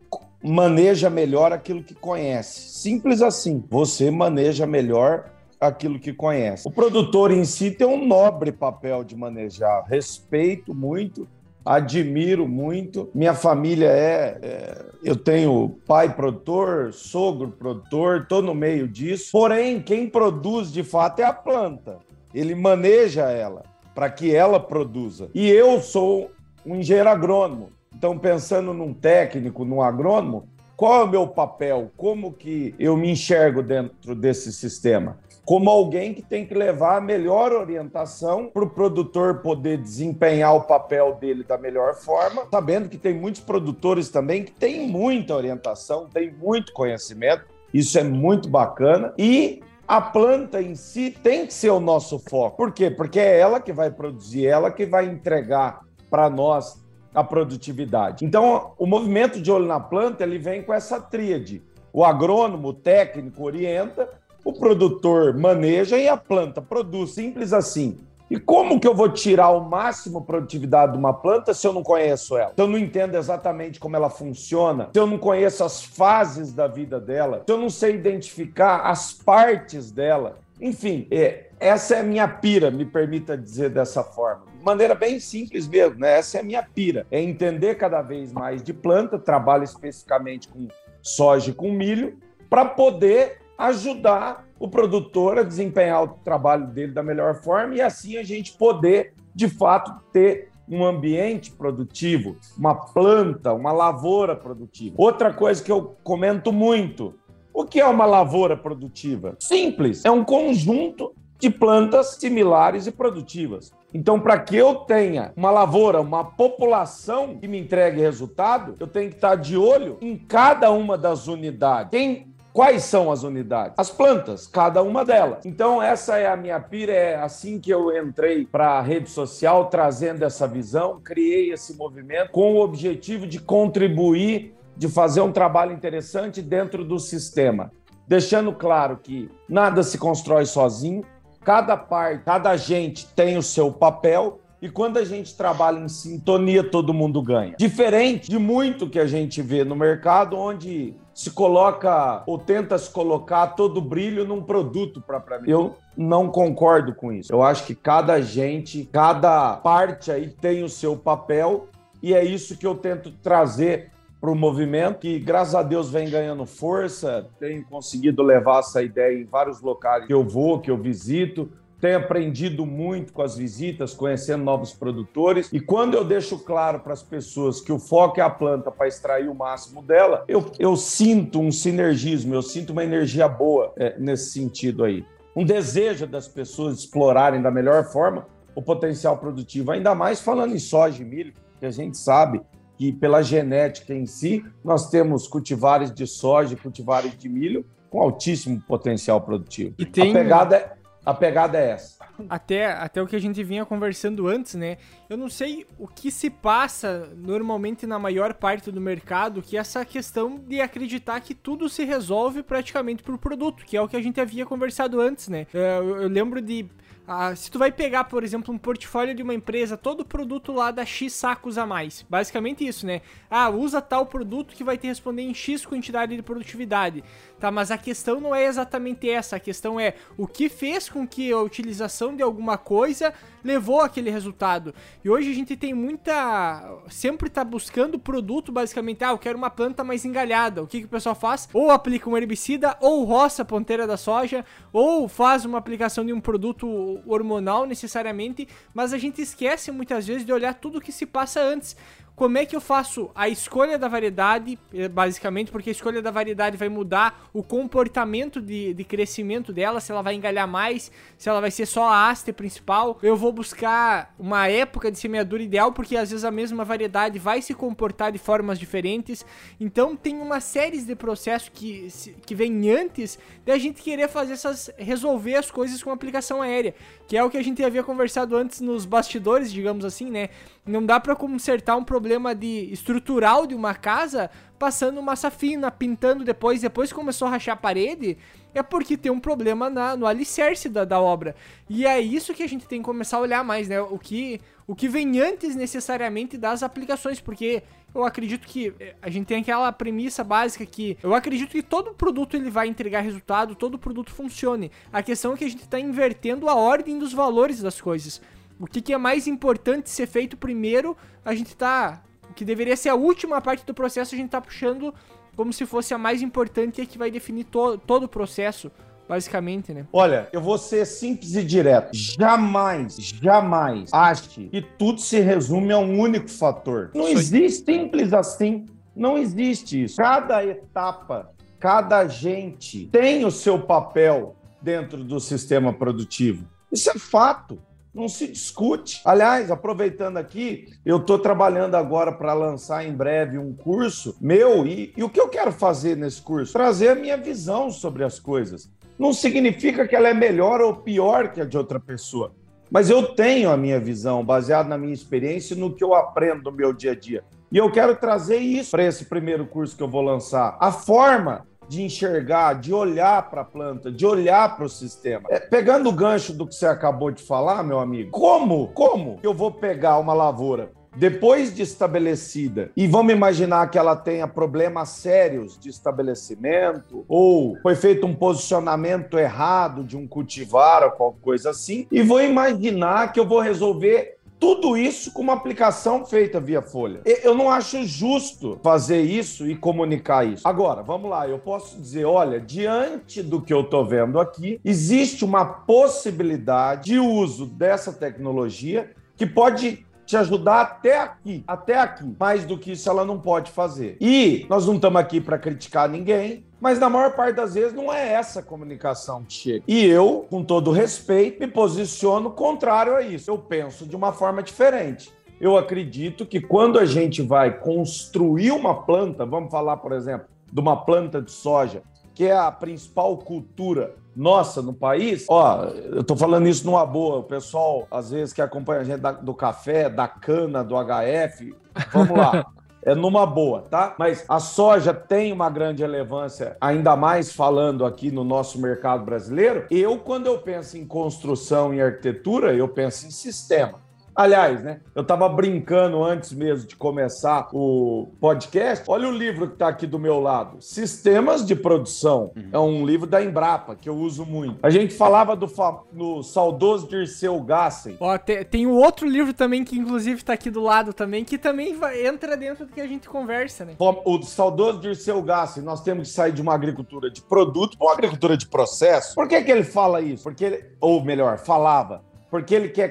maneja 0.43 1.09
melhor 1.09 1.51
aquilo 1.51 1.83
que 1.83 1.95
conhece. 1.95 2.69
Simples 2.69 3.21
assim. 3.21 3.63
Você 3.69 4.11
maneja 4.11 4.67
melhor 4.67 5.31
aquilo 5.59 5.99
que 5.99 6.13
conhece. 6.13 6.67
O 6.67 6.71
produtor 6.71 7.31
em 7.31 7.43
si 7.45 7.71
tem 7.71 7.87
um 7.87 8.05
nobre 8.05 8.51
papel 8.51 9.03
de 9.03 9.15
manejar. 9.15 9.83
Respeito 9.87 10.73
muito, 10.73 11.27
admiro 11.65 12.47
muito. 12.47 13.09
Minha 13.13 13.33
família 13.33 13.87
é, 13.87 14.37
é, 14.41 14.85
Eu 15.03 15.15
tenho 15.15 15.77
pai 15.87 16.13
produtor, 16.13 16.93
sogro 16.93 17.49
produtor, 17.49 18.21
estou 18.21 18.41
no 18.41 18.53
meio 18.53 18.87
disso. 18.87 19.29
Porém, 19.31 19.81
quem 19.81 20.07
produz 20.07 20.71
de 20.71 20.83
fato 20.83 21.19
é 21.19 21.23
a 21.23 21.33
planta 21.33 21.97
ele 22.35 22.53
maneja 22.53 23.31
ela 23.31 23.63
para 23.95 24.09
que 24.09 24.35
ela 24.35 24.59
produza. 24.59 25.29
E 25.33 25.49
eu 25.49 25.81
sou 25.81 26.29
um 26.65 26.75
engenheiro 26.75 27.09
agrônomo. 27.09 27.69
Então, 27.95 28.19
pensando 28.19 28.73
num 28.73 28.93
técnico, 28.93 29.63
num 29.63 29.81
agrônomo, 29.81 30.49
qual 30.75 30.99
é 30.99 31.03
o 31.05 31.09
meu 31.09 31.25
papel? 31.25 31.89
Como 31.95 32.33
que 32.33 32.75
eu 32.77 32.97
me 32.97 33.09
enxergo 33.09 33.63
dentro 33.63 34.13
desse 34.13 34.51
sistema? 34.51 35.17
Como 35.45 35.69
alguém 35.69 36.11
que 36.11 36.23
tem 36.23 36.43
que 36.43 36.55
levar 36.55 36.97
a 36.97 37.01
melhor 37.01 37.53
orientação 37.53 38.49
para 38.51 38.63
o 38.63 38.69
produtor 38.69 39.41
poder 39.41 39.77
desempenhar 39.77 40.55
o 40.55 40.61
papel 40.61 41.13
dele 41.21 41.43
da 41.43 41.55
melhor 41.55 41.93
forma, 41.93 42.47
sabendo 42.51 42.89
que 42.89 42.97
tem 42.97 43.13
muitos 43.13 43.41
produtores 43.41 44.09
também 44.09 44.43
que 44.43 44.51
têm 44.51 44.87
muita 44.87 45.35
orientação, 45.35 46.09
têm 46.09 46.31
muito 46.31 46.73
conhecimento, 46.73 47.45
isso 47.71 47.99
é 47.99 48.03
muito 48.03 48.49
bacana, 48.49 49.13
e 49.19 49.61
a 49.87 50.01
planta 50.01 50.59
em 50.59 50.73
si 50.73 51.11
tem 51.11 51.45
que 51.45 51.53
ser 51.53 51.69
o 51.69 51.79
nosso 51.79 52.17
foco. 52.17 52.57
Por 52.57 52.71
quê? 52.71 52.89
Porque 52.89 53.19
é 53.19 53.39
ela 53.39 53.59
que 53.59 53.71
vai 53.71 53.91
produzir, 53.91 54.47
ela 54.47 54.71
que 54.71 54.83
vai 54.83 55.05
entregar 55.05 55.81
para 56.09 56.27
nós 56.27 56.83
a 57.13 57.23
produtividade. 57.23 58.25
Então, 58.25 58.73
o 58.79 58.87
movimento 58.87 59.39
de 59.39 59.51
olho 59.51 59.67
na 59.67 59.79
planta, 59.79 60.23
ele 60.23 60.39
vem 60.39 60.63
com 60.63 60.73
essa 60.73 60.99
tríade. 60.99 61.63
O 61.93 62.03
agrônomo, 62.03 62.69
o 62.69 62.73
técnico 62.73 63.43
orienta, 63.43 64.09
o 64.45 64.53
produtor 64.53 65.35
maneja 65.35 65.97
e 65.97 66.07
a 66.07 66.15
planta 66.15 66.61
produz, 66.61 67.15
simples 67.15 67.51
assim. 67.51 67.97
E 68.29 68.39
como 68.39 68.79
que 68.79 68.87
eu 68.87 68.95
vou 68.95 69.09
tirar 69.09 69.49
o 69.49 69.69
máximo 69.69 70.23
produtividade 70.23 70.93
de 70.93 70.97
uma 70.97 71.13
planta 71.13 71.53
se 71.53 71.65
eu 71.67 71.73
não 71.73 71.83
conheço 71.83 72.37
ela? 72.37 72.53
Se 72.55 72.61
eu 72.61 72.67
não 72.67 72.77
entendo 72.77 73.15
exatamente 73.15 73.79
como 73.79 73.95
ela 73.95 74.09
funciona, 74.09 74.89
se 74.93 74.99
eu 74.99 75.05
não 75.05 75.17
conheço 75.17 75.63
as 75.63 75.83
fases 75.83 76.53
da 76.53 76.67
vida 76.67 76.99
dela, 76.99 77.43
se 77.45 77.51
eu 77.51 77.57
não 77.57 77.69
sei 77.69 77.95
identificar 77.95 78.81
as 78.81 79.13
partes 79.13 79.91
dela. 79.91 80.39
Enfim, 80.59 81.07
é, 81.11 81.47
essa 81.59 81.95
é 81.95 81.99
a 81.99 82.03
minha 82.03 82.27
pira, 82.27 82.71
me 82.71 82.85
permita 82.85 83.37
dizer 83.37 83.69
dessa 83.69 84.03
forma. 84.03 84.45
De 84.57 84.63
maneira 84.63 84.95
bem 84.95 85.19
simples 85.19 85.67
mesmo, 85.67 85.99
né? 85.99 86.17
Essa 86.17 86.37
é 86.37 86.41
a 86.41 86.43
minha 86.43 86.63
pira. 86.63 87.05
É 87.11 87.21
entender 87.21 87.75
cada 87.75 88.01
vez 88.01 88.31
mais 88.31 88.63
de 88.63 88.73
planta, 88.73 89.19
trabalho 89.19 89.63
especificamente 89.63 90.47
com 90.47 90.67
soja 91.01 91.51
e 91.51 91.53
com 91.53 91.71
milho, 91.71 92.17
para 92.49 92.65
poder 92.65 93.44
ajudar 93.57 94.45
o 94.59 94.67
produtor 94.67 95.39
a 95.39 95.43
desempenhar 95.43 96.03
o 96.03 96.07
trabalho 96.23 96.67
dele 96.67 96.91
da 96.91 97.03
melhor 97.03 97.35
forma 97.35 97.75
e 97.75 97.81
assim 97.81 98.17
a 98.17 98.23
gente 98.23 98.57
poder, 98.57 99.13
de 99.33 99.47
fato, 99.47 99.93
ter 100.11 100.49
um 100.67 100.83
ambiente 100.83 101.51
produtivo, 101.51 102.37
uma 102.57 102.75
planta, 102.75 103.53
uma 103.53 103.71
lavoura 103.71 104.35
produtiva. 104.35 104.95
Outra 104.97 105.31
coisa 105.31 105.63
que 105.63 105.71
eu 105.71 105.95
comento 106.03 106.51
muito: 106.51 107.13
o 107.53 107.65
que 107.65 107.79
é 107.79 107.85
uma 107.85 108.05
lavoura 108.05 108.57
produtiva? 108.57 109.35
Simples, 109.39 110.03
é 110.05 110.11
um 110.11 110.23
conjunto 110.23 111.13
de 111.37 111.49
plantas 111.49 112.15
similares 112.15 112.87
e 112.87 112.91
produtivas. 112.91 113.71
Então, 113.93 114.19
para 114.19 114.39
que 114.39 114.55
eu 114.55 114.75
tenha 114.75 115.31
uma 115.35 115.51
lavoura, 115.51 116.01
uma 116.01 116.23
população 116.23 117.37
que 117.37 117.47
me 117.47 117.59
entregue 117.59 118.01
resultado, 118.01 118.75
eu 118.79 118.87
tenho 118.87 119.09
que 119.09 119.15
estar 119.15 119.35
de 119.35 119.55
olho 119.55 119.97
em 120.01 120.17
cada 120.17 120.71
uma 120.71 120.97
das 120.97 121.27
unidades. 121.27 121.91
Quem 121.91 122.34
Quais 122.55 122.85
são 122.85 123.11
as 123.11 123.23
unidades? 123.23 123.73
As 123.77 123.89
plantas, 123.89 124.47
cada 124.47 124.81
uma 124.81 125.03
delas. 125.03 125.45
Então, 125.45 125.83
essa 125.83 126.17
é 126.17 126.25
a 126.25 126.37
minha 126.37 126.57
pira, 126.57 126.93
é 126.93 127.15
assim 127.17 127.59
que 127.59 127.69
eu 127.69 127.93
entrei 128.01 128.45
para 128.45 128.79
a 128.79 128.81
rede 128.81 129.09
social, 129.09 129.65
trazendo 129.65 130.23
essa 130.23 130.47
visão, 130.47 131.01
criei 131.03 131.51
esse 131.51 131.75
movimento 131.75 132.31
com 132.31 132.53
o 132.53 132.61
objetivo 132.61 133.27
de 133.27 133.41
contribuir, 133.41 134.55
de 134.77 134.87
fazer 134.87 135.19
um 135.19 135.33
trabalho 135.33 135.73
interessante 135.73 136.41
dentro 136.41 136.85
do 136.85 136.97
sistema. 136.97 137.73
Deixando 138.07 138.53
claro 138.53 139.01
que 139.03 139.29
nada 139.49 139.83
se 139.83 139.97
constrói 139.97 140.45
sozinho, 140.45 141.03
cada 141.43 141.75
parte, 141.75 142.23
cada 142.23 142.51
agente 142.51 143.05
tem 143.13 143.37
o 143.37 143.43
seu 143.43 143.69
papel 143.69 144.39
e 144.61 144.69
quando 144.69 144.97
a 144.97 145.03
gente 145.03 145.35
trabalha 145.35 145.77
em 145.77 145.89
sintonia, 145.89 146.63
todo 146.63 146.93
mundo 146.93 147.21
ganha. 147.21 147.53
Diferente 147.59 148.29
de 148.29 148.39
muito 148.39 148.89
que 148.89 148.97
a 148.97 149.05
gente 149.05 149.41
vê 149.41 149.65
no 149.65 149.75
mercado, 149.75 150.37
onde 150.37 150.95
se 151.15 151.31
coloca 151.31 152.23
ou 152.27 152.37
tenta 152.37 152.77
se 152.77 152.91
colocar 152.91 153.47
todo 153.47 153.77
o 153.77 153.81
brilho 153.81 154.25
num 154.25 154.43
produto 154.43 155.01
propriamente. 155.01 155.49
Eu 155.49 155.77
não 155.95 156.27
concordo 156.27 156.93
com 156.93 157.09
isso. 157.13 157.31
Eu 157.31 157.41
acho 157.41 157.65
que 157.65 157.73
cada 157.73 158.21
gente, 158.21 158.83
cada 158.91 159.55
parte 159.55 160.11
aí 160.11 160.27
tem 160.27 160.61
o 160.61 160.67
seu 160.67 160.97
papel 160.97 161.69
e 162.03 162.13
é 162.13 162.21
isso 162.21 162.57
que 162.57 162.67
eu 162.67 162.75
tento 162.75 163.11
trazer 163.23 163.91
para 164.19 164.29
o 164.29 164.35
movimento, 164.35 164.99
que 164.99 165.17
graças 165.17 165.55
a 165.55 165.63
Deus 165.63 165.89
vem 165.89 166.09
ganhando 166.09 166.45
força, 166.45 167.27
tenho 167.39 167.63
conseguido 167.65 168.21
levar 168.21 168.59
essa 168.59 168.83
ideia 168.83 169.17
em 169.17 169.23
vários 169.23 169.61
locais 169.61 170.05
que 170.05 170.13
eu 170.13 170.23
vou, 170.23 170.59
que 170.59 170.69
eu 170.69 170.77
visito, 170.77 171.49
tenho 171.79 171.97
aprendido 171.97 172.65
muito 172.65 173.13
com 173.13 173.21
as 173.21 173.35
visitas, 173.35 173.93
conhecendo 173.93 174.43
novos 174.43 174.73
produtores. 174.73 175.49
E 175.51 175.59
quando 175.59 175.95
eu 175.95 176.03
deixo 176.03 176.39
claro 176.39 176.79
para 176.79 176.93
as 176.93 177.03
pessoas 177.03 177.61
que 177.61 177.71
o 177.71 177.79
foco 177.79 178.19
é 178.19 178.23
a 178.23 178.29
planta 178.29 178.71
para 178.71 178.87
extrair 178.87 179.29
o 179.29 179.35
máximo 179.35 179.81
dela, 179.81 180.23
eu, 180.27 180.51
eu 180.57 180.75
sinto 180.75 181.39
um 181.39 181.51
sinergismo, 181.51 182.33
eu 182.33 182.41
sinto 182.41 182.71
uma 182.71 182.83
energia 182.83 183.27
boa 183.27 183.73
é, 183.77 183.97
nesse 183.99 184.31
sentido 184.31 184.83
aí. 184.83 185.05
Um 185.35 185.43
desejo 185.43 186.07
das 186.07 186.27
pessoas 186.27 186.79
explorarem 186.79 187.41
da 187.41 187.51
melhor 187.51 187.83
forma 187.85 188.25
o 188.55 188.61
potencial 188.61 189.17
produtivo, 189.17 189.71
ainda 189.71 189.93
mais 189.93 190.21
falando 190.21 190.55
em 190.55 190.59
soja 190.59 191.03
e 191.03 191.05
milho, 191.05 191.33
que 191.59 191.65
a 191.65 191.71
gente 191.71 191.97
sabe 191.97 192.41
que 192.77 192.91
pela 192.91 193.21
genética 193.21 193.93
em 193.93 194.05
si, 194.05 194.45
nós 194.63 194.89
temos 194.89 195.27
cultivares 195.27 195.93
de 195.93 196.07
soja 196.07 196.53
e 196.53 196.57
cultivares 196.57 197.17
de 197.17 197.29
milho 197.29 197.65
com 197.89 198.01
altíssimo 198.01 198.61
potencial 198.61 199.21
produtivo. 199.21 199.73
E 199.77 199.85
tem... 199.85 200.11
A 200.11 200.13
pegada 200.13 200.55
é 200.57 200.73
a 201.05 201.13
pegada 201.13 201.57
é 201.57 201.71
essa. 201.71 202.03
Até, 202.29 202.65
até 202.65 203.01
o 203.01 203.05
que 203.07 203.15
a 203.15 203.19
gente 203.19 203.43
vinha 203.43 203.65
conversando 203.65 204.27
antes, 204.27 204.55
né? 204.55 204.77
Eu 205.09 205.17
não 205.17 205.29
sei 205.29 205.65
o 205.77 205.87
que 205.87 206.09
se 206.09 206.29
passa 206.29 207.11
normalmente 207.15 207.85
na 207.85 207.99
maior 207.99 208.33
parte 208.33 208.71
do 208.71 208.81
mercado, 208.81 209.41
que 209.41 209.57
é 209.57 209.59
essa 209.59 209.85
questão 209.85 210.39
de 210.39 210.61
acreditar 210.61 211.19
que 211.19 211.35
tudo 211.35 211.69
se 211.69 211.83
resolve 211.83 212.41
praticamente 212.41 213.03
por 213.03 213.17
produto, 213.17 213.65
que 213.65 213.77
é 213.77 213.81
o 213.81 213.87
que 213.87 213.97
a 213.97 214.01
gente 214.01 214.19
havia 214.19 214.45
conversado 214.45 214.99
antes, 214.99 215.27
né? 215.27 215.45
É, 215.53 215.77
eu, 215.77 216.03
eu 216.03 216.09
lembro 216.09 216.41
de 216.41 216.65
ah, 217.07 217.35
se 217.35 217.51
tu 217.51 217.59
vai 217.59 217.71
pegar, 217.71 218.05
por 218.05 218.23
exemplo, 218.23 218.53
um 218.53 218.57
portfólio 218.57 219.13
de 219.13 219.21
uma 219.21 219.33
empresa, 219.33 219.77
todo 219.77 220.03
produto 220.03 220.51
lá 220.51 220.71
dá 220.71 220.83
X 220.83 221.13
sacos 221.13 221.57
a 221.57 221.65
mais. 221.65 222.03
Basicamente 222.09 222.65
isso, 222.65 222.85
né? 222.85 223.01
Ah, 223.29 223.49
usa 223.49 223.79
tal 223.79 224.07
produto 224.07 224.55
que 224.55 224.63
vai 224.63 224.75
te 224.75 224.87
responder 224.87 225.21
em 225.21 225.33
X 225.33 225.65
quantidade 225.65 226.15
de 226.15 226.23
produtividade. 226.23 227.03
Tá, 227.39 227.51
mas 227.51 227.69
a 227.69 227.77
questão 227.77 228.19
não 228.19 228.33
é 228.33 228.45
exatamente 228.45 229.07
essa. 229.07 229.35
A 229.35 229.39
questão 229.39 229.79
é 229.79 229.93
o 230.17 230.25
que 230.25 230.49
fez 230.49 230.89
com 230.89 231.07
que 231.07 231.31
a 231.31 231.39
utilização 231.39 232.15
de 232.15 232.23
alguma 232.23 232.57
coisa 232.57 233.13
levou 233.45 233.81
aquele 233.81 234.09
resultado. 234.09 234.73
E 235.03 235.09
hoje 235.09 235.29
a 235.29 235.33
gente 235.33 235.55
tem 235.55 235.71
muita. 235.71 236.79
Sempre 236.89 237.29
tá 237.29 237.43
buscando 237.43 237.99
produto, 237.99 238.51
basicamente. 238.51 239.03
Ah, 239.03 239.11
eu 239.11 239.19
quero 239.19 239.37
uma 239.37 239.51
planta 239.51 239.83
mais 239.83 240.03
engalhada. 240.03 240.63
O 240.63 240.67
que, 240.67 240.79
que 240.79 240.85
o 240.85 240.89
pessoal 240.89 241.13
faz? 241.13 241.47
Ou 241.53 241.69
aplica 241.69 242.09
um 242.09 242.17
herbicida, 242.17 242.75
ou 242.81 243.03
roça 243.03 243.43
a 243.43 243.45
ponteira 243.45 243.85
da 243.85 243.97
soja, 243.97 244.43
ou 244.73 245.07
faz 245.07 245.45
uma 245.45 245.59
aplicação 245.59 246.03
de 246.03 246.11
um 246.11 246.19
produto 246.19 246.99
hormonal 247.05 247.67
necessariamente. 247.67 248.47
Mas 248.73 248.93
a 248.93 248.97
gente 248.97 249.21
esquece 249.21 249.71
muitas 249.71 250.07
vezes 250.07 250.25
de 250.25 250.33
olhar 250.33 250.55
tudo 250.55 250.79
o 250.79 250.81
que 250.81 250.91
se 250.91 251.05
passa 251.05 251.39
antes 251.39 251.77
como 252.15 252.37
é 252.37 252.45
que 252.45 252.55
eu 252.55 252.61
faço 252.61 253.11
a 253.13 253.27
escolha 253.27 253.77
da 253.77 253.89
variedade, 253.89 254.57
eh, 254.73 254.87
basicamente, 254.87 255.51
porque 255.51 255.69
a 255.69 255.71
escolha 255.71 256.01
da 256.01 256.11
variedade 256.11 256.55
vai 256.55 256.69
mudar 256.69 257.29
o 257.33 257.43
comportamento 257.43 258.41
de, 258.41 258.73
de 258.73 258.83
crescimento 258.85 259.51
dela, 259.51 259.81
se 259.81 259.91
ela 259.91 260.01
vai 260.01 260.15
engalhar 260.15 260.47
mais, 260.47 260.89
se 261.17 261.27
ela 261.27 261.41
vai 261.41 261.51
ser 261.51 261.65
só 261.65 261.83
a 261.89 262.09
haste 262.09 262.31
principal. 262.31 262.97
Eu 263.03 263.17
vou 263.17 263.33
buscar 263.33 264.15
uma 264.17 264.47
época 264.47 264.89
de 264.89 264.97
semeadura 264.97 265.43
ideal, 265.43 265.73
porque 265.73 265.97
às 265.97 266.09
vezes 266.09 266.23
a 266.23 266.31
mesma 266.31 266.63
variedade 266.63 267.19
vai 267.19 267.41
se 267.41 267.53
comportar 267.53 268.13
de 268.13 268.17
formas 268.17 268.57
diferentes. 268.57 269.25
Então 269.59 269.93
tem 269.93 270.17
uma 270.17 270.39
série 270.39 270.81
de 270.81 270.95
processos 270.95 271.49
que, 271.49 271.89
que 272.25 272.33
vem 272.33 272.71
antes 272.71 273.19
da 273.45 273.57
gente 273.57 273.81
querer 273.81 274.07
fazer 274.07 274.33
essas. 274.33 274.71
resolver 274.77 275.35
as 275.35 275.51
coisas 275.51 275.83
com 275.83 275.91
aplicação 275.91 276.41
aérea. 276.41 276.73
Que 277.07 277.17
é 277.17 277.23
o 277.23 277.29
que 277.29 277.37
a 277.37 277.43
gente 277.43 277.63
havia 277.63 277.83
conversado 277.83 278.35
antes 278.35 278.61
nos 278.61 278.85
bastidores, 278.85 279.51
digamos 279.51 279.85
assim, 279.85 280.09
né? 280.09 280.29
Não 280.65 280.83
dá 280.83 280.99
para 280.99 281.15
consertar 281.15 281.75
um 281.75 281.83
problema 281.83 282.33
de 282.33 282.71
estrutural 282.71 283.45
de 283.45 283.53
uma 283.53 283.75
casa 283.75 284.29
passando 284.57 285.01
massa 285.01 285.29
fina, 285.29 285.69
pintando 285.69 286.23
depois, 286.23 286.61
depois 286.61 286.93
começou 286.93 287.27
a 287.27 287.31
rachar 287.31 287.53
a 287.53 287.57
parede, 287.57 288.17
é 288.53 288.63
porque 288.63 288.95
tem 288.95 289.11
um 289.11 289.19
problema 289.19 289.69
na, 289.69 289.95
no 289.95 290.07
alicerce 290.07 290.69
da, 290.69 290.85
da 290.85 290.99
obra. 290.99 291.35
E 291.69 291.85
é 291.85 291.99
isso 291.99 292.33
que 292.33 292.43
a 292.43 292.47
gente 292.47 292.65
tem 292.65 292.79
que 292.79 292.85
começar 292.85 293.17
a 293.17 293.21
olhar 293.21 293.43
mais, 293.43 293.67
né? 293.67 293.81
O 293.81 293.99
que, 293.99 294.39
o 294.65 294.73
que 294.73 294.87
vem 294.87 295.19
antes 295.19 295.55
necessariamente 295.55 296.37
das 296.37 296.63
aplicações, 296.63 297.19
porque 297.19 297.63
eu 297.93 298.03
acredito 298.03 298.45
que 298.45 298.73
eh, 298.79 298.95
a 299.01 299.09
gente 299.09 299.25
tem 299.25 299.41
aquela 299.41 299.71
premissa 299.71 300.23
básica 300.23 300.65
que 300.65 300.97
eu 301.01 301.13
acredito 301.13 301.51
que 301.51 301.63
todo 301.63 301.93
produto 301.93 302.35
ele 302.35 302.49
vai 302.49 302.67
entregar 302.67 303.01
resultado, 303.01 303.55
todo 303.55 303.79
produto 303.79 304.11
funcione. 304.11 304.71
A 304.91 305.01
questão 305.01 305.33
é 305.33 305.37
que 305.37 305.45
a 305.45 305.49
gente 305.49 305.63
está 305.63 305.79
invertendo 305.79 306.49
a 306.49 306.55
ordem 306.55 306.99
dos 306.99 307.13
valores 307.13 307.61
das 307.61 307.79
coisas. 307.79 308.21
O 308.59 308.67
que, 308.67 308.81
que 308.81 308.93
é 308.93 308.97
mais 308.97 309.27
importante 309.27 309.89
ser 309.89 310.07
feito 310.07 310.37
primeiro, 310.37 310.95
a 311.23 311.33
gente 311.33 311.55
tá. 311.55 312.01
Que 312.35 312.43
deveria 312.43 312.75
ser 312.75 312.89
a 312.89 312.95
última 312.95 313.39
parte 313.41 313.65
do 313.65 313.73
processo, 313.73 314.13
a 314.13 314.17
gente 314.17 314.29
tá 314.29 314.41
puxando 314.41 314.93
como 315.35 315.51
se 315.51 315.65
fosse 315.65 315.93
a 315.93 315.97
mais 315.97 316.21
importante 316.21 316.79
e 316.79 316.81
a 316.83 316.85
que 316.85 316.97
vai 316.97 317.11
definir 317.11 317.45
to 317.45 317.77
todo 317.77 318.03
o 318.03 318.07
processo. 318.07 318.71
Basicamente, 319.07 319.71
né? 319.71 319.85
Olha, 319.93 320.27
eu 320.33 320.41
vou 320.41 320.57
ser 320.57 320.83
simples 320.85 321.35
e 321.35 321.43
direto. 321.43 321.91
Jamais, 321.93 322.97
jamais 322.97 323.93
ache 323.93 324.47
que 324.47 324.61
tudo 324.61 324.99
se 324.99 325.19
resume 325.19 325.71
a 325.71 325.77
um 325.77 325.99
único 325.99 326.27
fator. 326.27 326.89
Não 326.93 327.07
existe 327.07 327.65
simples 327.65 328.13
assim. 328.13 328.65
Não 328.95 329.15
existe 329.15 329.83
isso. 329.83 329.97
Cada 329.97 330.43
etapa, 330.43 331.31
cada 331.59 332.07
gente 332.07 332.87
tem 332.87 333.23
o 333.25 333.29
seu 333.29 333.59
papel 333.59 334.35
dentro 334.59 335.03
do 335.03 335.19
sistema 335.19 335.71
produtivo. 335.71 336.47
Isso 336.71 336.89
é 336.89 336.97
fato 336.97 337.61
não 337.95 338.09
se 338.09 338.27
discute. 338.27 339.01
Aliás, 339.05 339.49
aproveitando 339.49 340.17
aqui, 340.17 340.65
eu 340.85 340.97
estou 340.97 341.17
trabalhando 341.17 341.75
agora 341.75 342.11
para 342.11 342.33
lançar 342.33 342.85
em 342.85 342.93
breve 342.93 343.37
um 343.37 343.53
curso 343.53 344.17
meu 344.19 344.67
e, 344.67 344.93
e, 344.97 345.03
o 345.03 345.09
que 345.09 345.19
eu 345.19 345.29
quero 345.29 345.51
fazer 345.53 345.95
nesse 345.95 346.21
curso? 346.21 346.51
Trazer 346.51 346.89
a 346.89 346.95
minha 346.95 347.15
visão 347.15 347.71
sobre 347.71 348.03
as 348.03 348.19
coisas. 348.19 348.69
Não 348.99 349.13
significa 349.13 349.87
que 349.87 349.95
ela 349.95 350.09
é 350.09 350.13
melhor 350.13 350.59
ou 350.59 350.75
pior 350.75 351.31
que 351.31 351.39
a 351.39 351.45
de 351.45 351.57
outra 351.57 351.79
pessoa, 351.79 352.33
mas 352.69 352.89
eu 352.89 353.15
tenho 353.15 353.49
a 353.49 353.55
minha 353.55 353.79
visão 353.79 354.25
baseada 354.25 354.67
na 354.67 354.77
minha 354.77 354.93
experiência 354.93 355.53
e 355.53 355.57
no 355.57 355.73
que 355.73 355.83
eu 355.83 355.93
aprendo 355.93 356.51
no 356.51 356.51
meu 356.51 356.73
dia 356.73 356.91
a 356.91 356.95
dia. 356.95 357.23
E 357.51 357.57
eu 357.57 357.71
quero 357.71 357.95
trazer 357.95 358.37
isso 358.37 358.71
para 358.71 358.83
esse 358.83 359.05
primeiro 359.05 359.45
curso 359.45 359.77
que 359.77 359.83
eu 359.83 359.87
vou 359.87 360.01
lançar. 360.01 360.57
A 360.59 360.71
forma 360.71 361.47
de 361.67 361.83
enxergar, 361.83 362.53
de 362.53 362.73
olhar 362.73 363.29
para 363.29 363.41
a 363.41 363.45
planta, 363.45 363.91
de 363.91 364.05
olhar 364.05 364.55
para 364.55 364.65
o 364.65 364.69
sistema. 364.69 365.27
É, 365.29 365.39
pegando 365.39 365.89
o 365.89 365.93
gancho 365.93 366.33
do 366.33 366.47
que 366.47 366.55
você 366.55 366.65
acabou 366.65 367.11
de 367.11 367.23
falar, 367.23 367.63
meu 367.63 367.79
amigo, 367.79 368.11
como, 368.11 368.67
como 368.69 369.19
eu 369.23 369.33
vou 369.33 369.51
pegar 369.51 369.97
uma 369.97 370.13
lavoura 370.13 370.71
depois 370.95 371.53
de 371.53 371.61
estabelecida, 371.61 372.71
e 372.75 372.87
vamos 372.87 373.13
imaginar 373.13 373.69
que 373.69 373.77
ela 373.77 373.95
tenha 373.95 374.27
problemas 374.27 374.89
sérios 374.89 375.59
de 375.59 375.69
estabelecimento, 375.69 377.03
ou 377.07 377.57
foi 377.61 377.75
feito 377.75 378.05
um 378.05 378.15
posicionamento 378.15 379.19
errado 379.19 379.83
de 379.83 379.97
um 379.97 380.07
cultivar 380.07 380.83
ou 380.83 380.91
qualquer 380.91 381.21
coisa 381.21 381.49
assim, 381.49 381.85
e 381.91 382.01
vou 382.01 382.21
imaginar 382.21 383.11
que 383.11 383.19
eu 383.19 383.27
vou 383.27 383.41
resolver 383.41 384.15
tudo 384.45 384.77
isso 384.77 385.11
com 385.11 385.23
uma 385.23 385.33
aplicação 385.33 386.05
feita 386.05 386.39
via 386.39 386.61
Folha. 386.61 387.01
Eu 387.03 387.33
não 387.33 387.49
acho 387.49 387.83
justo 387.83 388.59
fazer 388.61 389.01
isso 389.01 389.49
e 389.49 389.55
comunicar 389.55 390.23
isso. 390.23 390.47
Agora, 390.47 390.83
vamos 390.83 391.09
lá, 391.09 391.27
eu 391.27 391.39
posso 391.39 391.81
dizer, 391.81 392.05
olha, 392.05 392.39
diante 392.39 393.23
do 393.23 393.41
que 393.41 393.51
eu 393.51 393.61
estou 393.61 393.83
vendo 393.83 394.19
aqui, 394.19 394.61
existe 394.63 395.25
uma 395.25 395.43
possibilidade 395.43 396.91
de 396.91 396.99
uso 396.99 397.47
dessa 397.47 397.91
tecnologia 397.91 398.91
que 399.17 399.25
pode 399.25 399.83
te 400.05 400.15
ajudar 400.15 400.61
até 400.61 400.99
aqui, 400.99 401.43
até 401.47 401.79
aqui. 401.79 402.15
Mais 402.19 402.45
do 402.45 402.55
que 402.55 402.73
isso 402.73 402.87
ela 402.87 403.03
não 403.03 403.19
pode 403.19 403.49
fazer. 403.49 403.97
E 403.99 404.45
nós 404.47 404.67
não 404.67 404.75
estamos 404.75 405.01
aqui 405.01 405.19
para 405.19 405.39
criticar 405.39 405.89
ninguém, 405.89 406.45
mas 406.65 406.79
na 406.79 406.89
maior 406.89 407.11
parte 407.11 407.35
das 407.35 407.53
vezes 407.53 407.73
não 407.73 407.93
é 407.93 408.13
essa 408.13 408.41
comunicação 408.41 409.23
que 409.23 409.33
chega. 409.33 409.63
E 409.67 409.85
eu, 409.85 410.25
com 410.27 410.43
todo 410.43 410.71
respeito, 410.71 411.39
me 411.39 411.45
posiciono 411.47 412.31
contrário 412.31 412.95
a 412.95 413.03
isso. 413.03 413.29
Eu 413.29 413.37
penso 413.37 413.85
de 413.85 413.95
uma 413.95 414.11
forma 414.11 414.41
diferente. 414.41 415.13
Eu 415.39 415.57
acredito 415.57 416.25
que 416.25 416.41
quando 416.41 416.79
a 416.79 416.85
gente 416.85 417.21
vai 417.21 417.59
construir 417.59 418.49
uma 418.49 418.81
planta, 418.81 419.27
vamos 419.27 419.51
falar, 419.51 419.77
por 419.77 419.91
exemplo, 419.91 420.25
de 420.51 420.59
uma 420.59 420.75
planta 420.75 421.21
de 421.21 421.29
soja, 421.29 421.83
que 422.15 422.25
é 422.25 422.35
a 422.35 422.51
principal 422.51 423.15
cultura 423.19 423.93
nossa 424.15 424.59
no 424.59 424.73
país, 424.73 425.27
ó, 425.29 425.65
eu 425.65 426.03
tô 426.03 426.15
falando 426.15 426.47
isso 426.47 426.65
numa 426.65 426.83
boa, 426.83 427.17
o 427.17 427.23
pessoal, 427.23 427.87
às 427.91 428.09
vezes, 428.09 428.33
que 428.33 428.41
acompanha 428.41 428.81
a 428.81 428.83
gente 428.83 429.01
da, 429.01 429.11
do 429.11 429.35
café, 429.35 429.87
da 429.87 430.07
cana, 430.07 430.63
do 430.63 430.73
HF, 430.73 431.55
vamos 431.93 432.17
lá. 432.17 432.43
é 432.85 432.93
numa 432.93 433.25
boa, 433.25 433.63
tá? 433.63 433.95
Mas 433.97 434.23
a 434.29 434.39
soja 434.39 434.93
tem 434.93 435.33
uma 435.33 435.49
grande 435.49 435.81
relevância, 435.81 436.55
ainda 436.61 436.95
mais 436.95 437.33
falando 437.33 437.83
aqui 437.83 438.11
no 438.11 438.23
nosso 438.23 438.61
mercado 438.61 439.03
brasileiro. 439.03 439.65
Eu, 439.71 439.97
quando 439.97 440.27
eu 440.27 440.37
penso 440.37 440.77
em 440.77 440.85
construção 440.85 441.73
e 441.73 441.81
arquitetura, 441.81 442.53
eu 442.53 442.67
penso 442.67 443.07
em 443.07 443.11
sistema. 443.11 443.84
Aliás, 444.15 444.63
né? 444.63 444.79
Eu 444.95 445.01
estava 445.01 445.27
brincando 445.27 446.01
antes 446.01 446.31
mesmo 446.31 446.65
de 446.65 446.75
começar 446.77 447.49
o 447.51 448.07
podcast. 448.21 448.85
Olha 448.87 449.09
o 449.09 449.11
livro 449.11 449.47
que 449.47 449.53
está 449.53 449.67
aqui 449.67 449.85
do 449.85 449.99
meu 449.99 450.21
lado: 450.21 450.61
Sistemas 450.61 451.45
de 451.45 451.53
Produção. 451.53 452.31
Uhum. 452.33 452.49
É 452.53 452.59
um 452.59 452.85
livro 452.85 453.05
da 453.05 453.21
Embrapa 453.21 453.75
que 453.75 453.89
eu 453.89 453.95
uso 453.95 454.25
muito. 454.25 454.57
A 454.63 454.69
gente 454.69 454.93
falava 454.93 455.35
do, 455.35 455.49
fa... 455.49 455.81
no 455.91 456.23
saudoso 456.23 456.87
Dirceu 456.87 457.37
Gassen. 457.41 457.97
Ó, 457.99 458.17
tem, 458.17 458.45
tem 458.45 458.65
um 458.65 458.75
outro 458.75 459.05
livro 459.05 459.33
também 459.33 459.65
que 459.65 459.77
inclusive 459.77 460.21
está 460.21 460.31
aqui 460.31 460.49
do 460.49 460.61
lado 460.61 460.93
também, 460.93 461.25
que 461.25 461.37
também 461.37 461.75
vai, 461.75 462.07
entra 462.07 462.37
dentro 462.37 462.65
do 462.65 462.71
que 462.71 462.79
a 462.79 462.87
gente 462.87 463.09
conversa, 463.09 463.65
né? 463.65 463.73
O 463.77 464.21
saudoso 464.21 464.79
Dirceu 464.79 465.21
Gassen, 465.21 465.61
nós 465.61 465.81
temos 465.81 466.07
que 466.07 466.13
sair 466.13 466.31
de 466.31 466.41
uma 466.41 466.53
agricultura 466.53 467.11
de 467.11 467.21
produto 467.21 467.77
para 467.77 467.87
uma 467.87 467.93
agricultura 467.93 468.37
de 468.37 468.47
processo. 468.47 469.13
Por 469.13 469.27
que, 469.27 469.41
que 469.41 469.51
ele 469.51 469.63
fala 469.63 469.99
isso? 469.99 470.23
Porque 470.23 470.45
ele, 470.45 470.65
ou 470.79 471.03
melhor, 471.03 471.37
falava, 471.37 472.01
porque 472.31 472.55
ele 472.55 472.69
quer 472.69 472.89